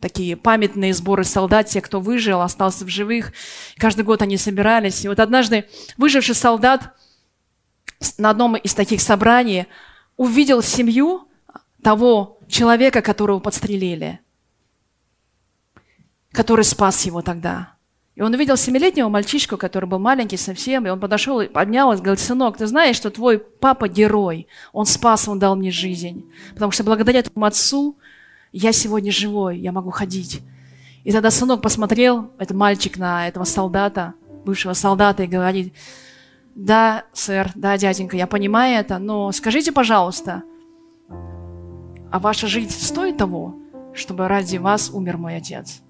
такие 0.00 0.36
памятные 0.36 0.94
сборы 0.94 1.24
солдат, 1.24 1.66
те, 1.66 1.82
кто 1.82 2.00
выжил, 2.00 2.40
остался 2.40 2.86
в 2.86 2.88
живых. 2.88 3.32
Каждый 3.76 4.04
год 4.04 4.22
они 4.22 4.38
собирались. 4.38 5.04
И 5.04 5.08
вот 5.08 5.20
однажды 5.20 5.66
выживший 5.98 6.34
солдат 6.34 6.94
на 8.18 8.30
одном 8.30 8.56
из 8.56 8.74
таких 8.74 9.00
собраний 9.00 9.66
увидел 10.16 10.62
семью 10.62 11.28
того 11.82 12.38
человека, 12.48 13.02
которого 13.02 13.38
подстрелили, 13.38 14.20
который 16.32 16.64
спас 16.64 17.04
его 17.06 17.22
тогда. 17.22 17.76
И 18.16 18.22
он 18.22 18.32
увидел 18.32 18.56
семилетнего 18.56 19.10
мальчишку, 19.10 19.58
который 19.58 19.84
был 19.84 19.98
маленький 19.98 20.38
совсем, 20.38 20.86
и 20.86 20.90
он 20.90 20.98
подошел 20.98 21.40
и 21.42 21.48
поднял 21.48 21.92
и 21.92 21.96
говорит, 21.96 22.18
сынок, 22.18 22.56
ты 22.56 22.66
знаешь, 22.66 22.96
что 22.96 23.10
твой 23.10 23.38
папа 23.38 23.88
герой, 23.88 24.48
он 24.72 24.86
спас, 24.86 25.28
он 25.28 25.38
дал 25.38 25.54
мне 25.54 25.70
жизнь, 25.70 26.24
потому 26.54 26.72
что 26.72 26.82
благодаря 26.82 27.22
твоему 27.22 27.44
отцу 27.44 27.98
я 28.52 28.72
сегодня 28.72 29.12
живой, 29.12 29.58
я 29.58 29.70
могу 29.70 29.90
ходить. 29.90 30.40
И 31.04 31.12
тогда 31.12 31.30
сынок 31.30 31.60
посмотрел, 31.60 32.32
этот 32.38 32.56
мальчик, 32.56 32.96
на 32.96 33.28
этого 33.28 33.44
солдата, 33.44 34.14
бывшего 34.46 34.72
солдата, 34.72 35.24
и 35.24 35.26
говорит, 35.26 35.74
да, 36.56 37.04
сэр, 37.12 37.52
да, 37.54 37.76
дяденька, 37.76 38.16
я 38.16 38.26
понимаю 38.26 38.80
это, 38.80 38.98
но 38.98 39.30
скажите, 39.30 39.72
пожалуйста, 39.72 40.42
а 42.10 42.18
ваша 42.18 42.46
жизнь 42.46 42.70
стоит 42.70 43.18
того, 43.18 43.54
чтобы 43.92 44.26
ради 44.26 44.56
вас 44.56 44.90
умер 44.90 45.18
мой 45.18 45.36
отец? 45.36 45.82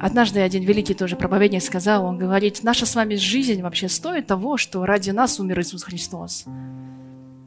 Однажды 0.00 0.40
один 0.40 0.62
великий 0.62 0.94
тоже 0.94 1.16
проповедник 1.16 1.62
сказал, 1.62 2.06
он 2.06 2.16
говорит, 2.18 2.60
наша 2.62 2.86
с 2.86 2.94
вами 2.94 3.16
жизнь 3.16 3.60
вообще 3.60 3.88
стоит 3.90 4.26
того, 4.26 4.56
что 4.56 4.86
ради 4.86 5.10
нас 5.10 5.38
умер 5.38 5.60
Иисус 5.60 5.82
Христос. 5.82 6.44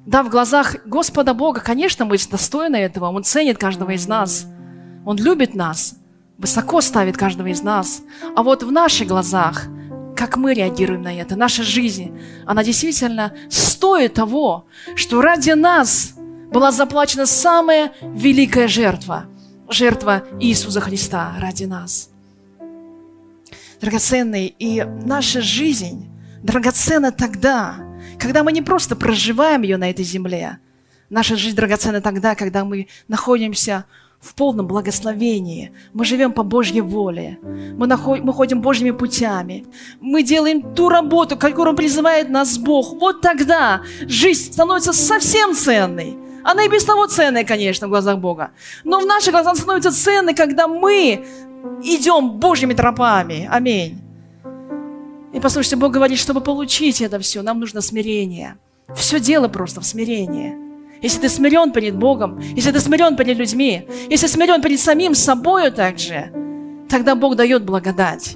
Да, 0.06 0.22
в 0.22 0.30
глазах 0.30 0.76
Господа 0.86 1.34
Бога, 1.34 1.60
конечно, 1.62 2.06
мы 2.06 2.18
достойны 2.18 2.76
этого, 2.76 3.08
Он 3.08 3.24
ценит 3.24 3.58
каждого 3.58 3.92
из 3.92 4.08
нас, 4.08 4.46
Он 5.06 5.18
любит 5.18 5.56
нас, 5.56 5.96
высоко 6.42 6.82
ставит 6.82 7.18
каждого 7.18 7.48
из 7.48 7.62
нас. 7.62 8.02
А 8.36 8.44
вот 8.44 8.64
в 8.64 8.72
наших 8.72 9.08
глазах, 9.08 9.68
как 10.16 10.38
мы 10.38 10.54
реагируем 10.54 11.04
на 11.04 11.14
это, 11.14 11.36
наша 11.36 11.64
жизнь, 11.64 12.20
она 12.46 12.64
действительно 12.64 13.34
стоит 13.50 14.16
того, 14.16 14.66
что 14.96 15.22
ради 15.22 15.52
нас 15.52 16.14
была 16.52 16.72
заплачена 16.72 17.26
самая 17.26 17.94
великая 18.02 18.68
жертва, 18.68 19.26
жертва 19.70 20.24
Иисуса 20.40 20.82
Христа 20.82 21.36
ради 21.40 21.64
нас– 21.64 22.10
драгоценный. 23.82 24.56
И 24.60 24.84
наша 25.04 25.42
жизнь 25.42 26.10
драгоценна 26.44 27.12
тогда, 27.12 27.76
когда 28.20 28.44
мы 28.44 28.52
не 28.52 28.62
просто 28.62 28.96
проживаем 28.96 29.64
ее 29.64 29.78
на 29.78 29.90
этой 29.90 30.06
земле. 30.06 30.60
Наша 31.10 31.36
жизнь 31.36 31.56
драгоценна 31.56 32.00
тогда, 32.00 32.36
когда 32.36 32.64
мы 32.64 32.88
находимся 33.08 33.86
в 34.22 34.36
полном 34.36 34.68
благословении. 34.68 35.72
Мы 35.94 36.06
живем 36.06 36.32
по 36.32 36.44
Божьей 36.44 36.82
воле. 36.82 37.40
Мы, 37.42 37.88
наход... 37.88 38.20
мы 38.20 38.34
ходим 38.34 38.62
Божьими 38.62 38.92
путями. 38.92 39.66
Мы 40.00 40.22
делаем 40.22 40.76
ту 40.76 40.90
работу, 40.90 41.38
которую 41.38 41.76
призывает 41.76 42.30
нас 42.30 42.58
Бог. 42.58 42.94
Вот 42.94 43.22
тогда 43.22 43.82
жизнь 44.02 44.54
становится 44.54 44.94
совсем 44.94 45.56
ценной. 45.56 46.18
Она 46.44 46.64
и 46.64 46.70
без 46.70 46.86
того 46.86 47.08
ценная, 47.08 47.44
конечно, 47.44 47.88
в 47.88 47.90
глазах 47.90 48.20
Бога. 48.20 48.52
Но 48.84 49.00
в 49.00 49.06
наших 49.06 49.32
глазах 49.32 49.58
становится 49.58 49.92
ценной, 49.92 50.36
когда 50.36 50.68
мы 50.68 51.26
идем 51.84 52.40
Божьими 52.40 52.74
тропами. 52.74 53.50
Аминь. 53.52 54.00
И 55.34 55.40
послушайте, 55.40 55.78
Бог 55.78 55.92
говорит, 55.92 56.20
чтобы 56.20 56.42
получить 56.42 57.02
это 57.02 57.18
все, 57.20 57.42
нам 57.42 57.60
нужно 57.60 57.82
смирение. 57.82 58.58
Все 58.96 59.20
дело 59.20 59.48
просто 59.48 59.82
в 59.82 59.86
смирении. 59.86 60.71
Если 61.02 61.20
ты 61.20 61.30
смирен 61.30 61.72
перед 61.72 61.96
Богом, 61.96 62.40
если 62.56 62.72
ты 62.72 62.80
смирен 62.80 63.16
перед 63.16 63.38
людьми, 63.38 63.88
если 64.10 64.28
смирен 64.28 64.62
перед 64.62 64.80
самим 64.80 65.16
собою 65.16 65.72
также, 65.72 66.32
тогда 66.90 67.16
Бог 67.16 67.36
дает 67.36 67.64
благодать. 67.64 68.36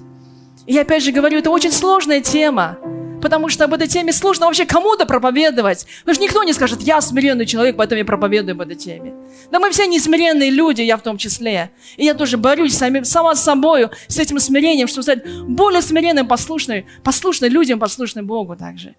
И 0.65 0.73
я 0.73 0.81
опять 0.81 1.03
же 1.03 1.11
говорю, 1.11 1.37
это 1.37 1.51
очень 1.51 1.71
сложная 1.71 2.21
тема 2.21 2.77
потому 3.25 3.49
что 3.49 3.63
об 3.63 3.73
этой 3.73 3.87
теме 3.87 4.13
сложно 4.13 4.45
вообще 4.45 4.65
кому-то 4.67 5.07
проповедовать. 5.07 5.87
Потому 6.01 6.13
что 6.13 6.23
никто 6.23 6.43
не 6.43 6.53
скажет, 6.53 6.83
я 6.83 7.01
смиренный 7.01 7.47
человек, 7.47 7.75
поэтому 7.75 7.97
я 7.97 8.05
проповедую 8.05 8.53
об 8.53 8.61
этой 8.61 8.75
теме. 8.75 9.15
Да 9.51 9.57
мы 9.57 9.71
все 9.71 9.87
несмиренные 9.87 10.51
люди, 10.51 10.83
я 10.83 10.95
в 10.95 11.01
том 11.01 11.17
числе. 11.17 11.71
И 11.97 12.05
я 12.05 12.13
тоже 12.13 12.37
борюсь 12.37 12.77
сами, 12.77 13.01
сама 13.01 13.33
с 13.33 13.43
собой, 13.43 13.89
с 14.07 14.19
этим 14.19 14.37
смирением, 14.39 14.87
чтобы 14.87 15.01
стать 15.01 15.27
более 15.47 15.81
смиренным, 15.81 16.27
послушным, 16.27 16.85
послушным 17.03 17.51
людям, 17.51 17.79
послушным 17.79 18.27
Богу 18.27 18.55
также. 18.55 18.93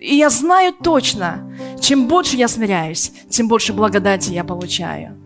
И 0.00 0.16
я 0.16 0.30
знаю 0.30 0.72
точно, 0.72 1.54
чем 1.80 2.08
больше 2.08 2.36
я 2.36 2.48
смиряюсь, 2.48 3.12
тем 3.28 3.48
больше 3.48 3.72
благодати 3.72 4.32
я 4.32 4.44
получаю. 4.44 5.16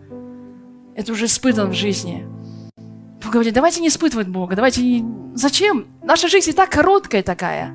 Это 0.95 1.13
уже 1.13 1.25
испытано 1.25 1.69
в 1.69 1.73
жизни. 1.73 2.25
Бог 3.23 3.31
говорит, 3.31 3.53
давайте 3.53 3.81
не 3.81 3.87
испытывать 3.87 4.27
Бога, 4.27 4.55
давайте 4.55 4.81
не... 4.81 5.05
Зачем? 5.33 5.87
Наша 6.03 6.27
жизнь 6.27 6.49
и 6.49 6.53
так 6.53 6.69
короткая 6.69 7.23
такая 7.23 7.73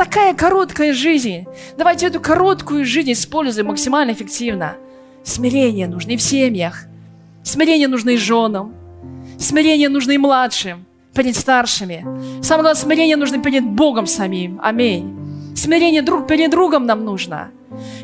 такая 0.00 0.32
короткая 0.32 0.94
жизнь. 0.94 1.44
Давайте 1.76 2.06
эту 2.06 2.20
короткую 2.20 2.86
жизнь 2.86 3.12
используем 3.12 3.66
максимально 3.66 4.12
эффективно. 4.12 4.76
Смирение 5.24 5.88
нужно 5.88 6.12
и 6.12 6.16
в 6.16 6.22
семьях. 6.22 6.84
Смирение 7.42 7.86
нужно 7.86 8.10
и 8.10 8.16
женам. 8.16 8.74
Смирение 9.38 9.90
нужно 9.90 10.12
и 10.12 10.18
младшим, 10.18 10.86
перед 11.14 11.36
старшими. 11.36 12.02
Самое 12.42 12.62
главное, 12.62 12.74
смирение 12.74 13.16
нужно 13.16 13.42
перед 13.42 13.62
Богом 13.64 14.06
самим. 14.06 14.58
Аминь. 14.62 15.19
Смирение 15.54 16.02
друг 16.02 16.26
перед 16.26 16.50
другом 16.50 16.86
нам 16.86 17.04
нужно. 17.04 17.50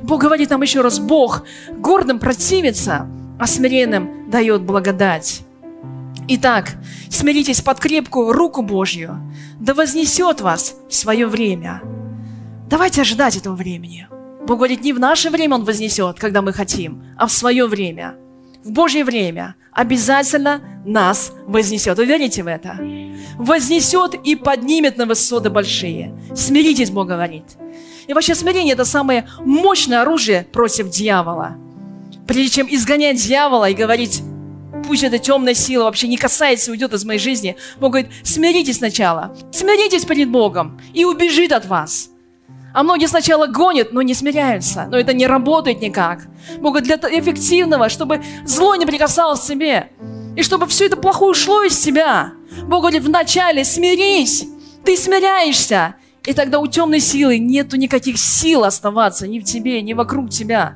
Бог 0.02 0.20
говорит 0.20 0.50
нам 0.50 0.62
еще 0.62 0.80
раз, 0.80 0.98
Бог 0.98 1.44
гордым 1.70 2.18
противится, 2.18 3.08
а 3.38 3.46
смиренным 3.46 4.30
дает 4.30 4.62
благодать. 4.62 5.42
Итак, 6.28 6.74
смиритесь 7.08 7.60
под 7.60 7.78
крепкую 7.78 8.32
руку 8.32 8.62
Божью, 8.62 9.20
да 9.60 9.74
вознесет 9.74 10.40
вас 10.40 10.76
в 10.88 10.94
свое 10.94 11.26
время. 11.26 11.82
Давайте 12.68 13.02
ожидать 13.02 13.36
этого 13.36 13.54
времени. 13.54 14.08
Бог 14.46 14.58
говорит, 14.58 14.82
не 14.82 14.92
в 14.92 15.00
наше 15.00 15.30
время 15.30 15.56
Он 15.56 15.64
вознесет, 15.64 16.18
когда 16.18 16.42
мы 16.42 16.52
хотим, 16.52 17.04
а 17.16 17.26
в 17.26 17.32
свое 17.32 17.66
время. 17.66 18.16
В 18.64 18.72
Божье 18.72 19.04
время 19.04 19.54
обязательно 19.76 20.62
нас 20.84 21.32
вознесет. 21.46 21.98
Вы 21.98 22.06
верите 22.06 22.42
в 22.42 22.46
это? 22.46 22.78
Вознесет 23.36 24.14
и 24.14 24.34
поднимет 24.34 24.96
на 24.96 25.04
высоты 25.06 25.50
большие. 25.50 26.18
Смиритесь, 26.34 26.90
Бог 26.90 27.06
говорит. 27.06 27.44
И 28.08 28.14
вообще 28.14 28.34
смирение– 28.34 28.72
это 28.74 28.84
самое 28.84 29.28
мощное 29.40 30.00
оружие 30.00 30.46
против 30.50 30.88
дьявола. 30.88 31.56
Прежде 32.26 32.48
чем 32.48 32.66
изгонять 32.70 33.18
дьявола 33.18 33.68
и 33.68 33.74
говорить, 33.74 34.22
пусть 34.86 35.02
эта 35.02 35.18
темная 35.18 35.54
сила 35.54 35.84
вообще 35.84 36.08
не 36.08 36.16
касается, 36.16 36.70
уйдет 36.70 36.94
из 36.94 37.04
моей 37.04 37.20
жизни. 37.20 37.56
Бог 37.78 37.92
говорит, 37.92 38.10
смиритесь 38.22 38.78
сначала, 38.78 39.36
смиритесь 39.52 40.06
перед 40.06 40.30
Богом 40.30 40.80
и 40.94 41.04
убежит 41.04 41.52
от 41.52 41.66
вас. 41.66 42.10
А 42.76 42.82
многие 42.82 43.06
сначала 43.06 43.46
гонят, 43.46 43.92
но 43.92 44.02
не 44.02 44.12
смиряются. 44.12 44.86
Но 44.90 44.98
это 44.98 45.14
не 45.14 45.26
работает 45.26 45.80
никак. 45.80 46.26
Бог 46.58 46.74
говорит, 46.74 47.00
для 47.00 47.18
эффективного, 47.18 47.88
чтобы 47.88 48.22
зло 48.44 48.76
не 48.76 48.84
прикасалось 48.84 49.40
к 49.40 49.44
себе. 49.44 49.88
И 50.36 50.42
чтобы 50.42 50.66
все 50.66 50.84
это 50.84 50.98
плохое 50.98 51.30
ушло 51.30 51.62
из 51.62 51.78
тебя. 51.78 52.32
Бог 52.64 52.80
говорит, 52.80 53.02
вначале 53.02 53.64
смирись. 53.64 54.46
Ты 54.84 54.98
смиряешься. 54.98 55.94
И 56.26 56.34
тогда 56.34 56.58
у 56.58 56.66
темной 56.66 57.00
силы 57.00 57.38
нету 57.38 57.78
никаких 57.78 58.18
сил 58.18 58.62
оставаться 58.62 59.26
ни 59.26 59.40
в 59.40 59.44
тебе, 59.44 59.80
ни 59.80 59.94
вокруг 59.94 60.28
тебя. 60.28 60.74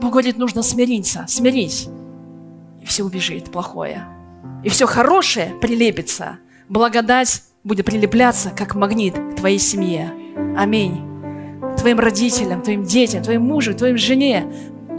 Бог 0.00 0.12
говорит, 0.12 0.38
нужно 0.38 0.62
смириться. 0.62 1.26
Смирись 1.28 1.88
и 2.80 2.86
все 2.86 3.04
убежит 3.04 3.52
плохое. 3.52 4.06
И 4.64 4.70
все 4.70 4.86
хорошее 4.86 5.54
прилепится. 5.60 6.38
Благодать 6.70 7.42
будет 7.62 7.84
прилепляться, 7.84 8.52
как 8.56 8.74
магнит 8.74 9.18
к 9.18 9.36
твоей 9.36 9.58
семье. 9.58 10.14
Аминь. 10.56 11.09
Твоим 11.80 11.98
родителям, 11.98 12.60
твоим 12.60 12.84
детям, 12.84 13.22
твоим 13.22 13.42
мужу, 13.42 13.74
твоим 13.74 13.96
жене. 13.96 14.46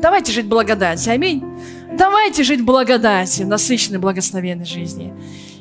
Давайте 0.01 0.31
жить 0.31 0.47
благодатью. 0.47 1.13
Аминь. 1.13 1.43
Давайте 1.95 2.43
жить 2.43 2.65
благодатью, 2.65 3.47
насыщенной 3.47 3.99
благословенной 3.99 4.65
жизни. 4.65 5.13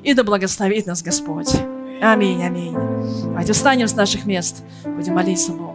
И 0.02 0.14
да 0.14 0.24
благословит 0.24 0.86
нас 0.86 1.02
Господь. 1.02 1.54
Аминь, 2.00 2.42
аминь. 2.42 2.74
Давайте 3.24 3.52
встанем 3.52 3.86
с 3.86 3.94
наших 3.94 4.24
мест. 4.24 4.62
Будем 4.84 5.14
молиться 5.14 5.52
Богу. 5.52 5.69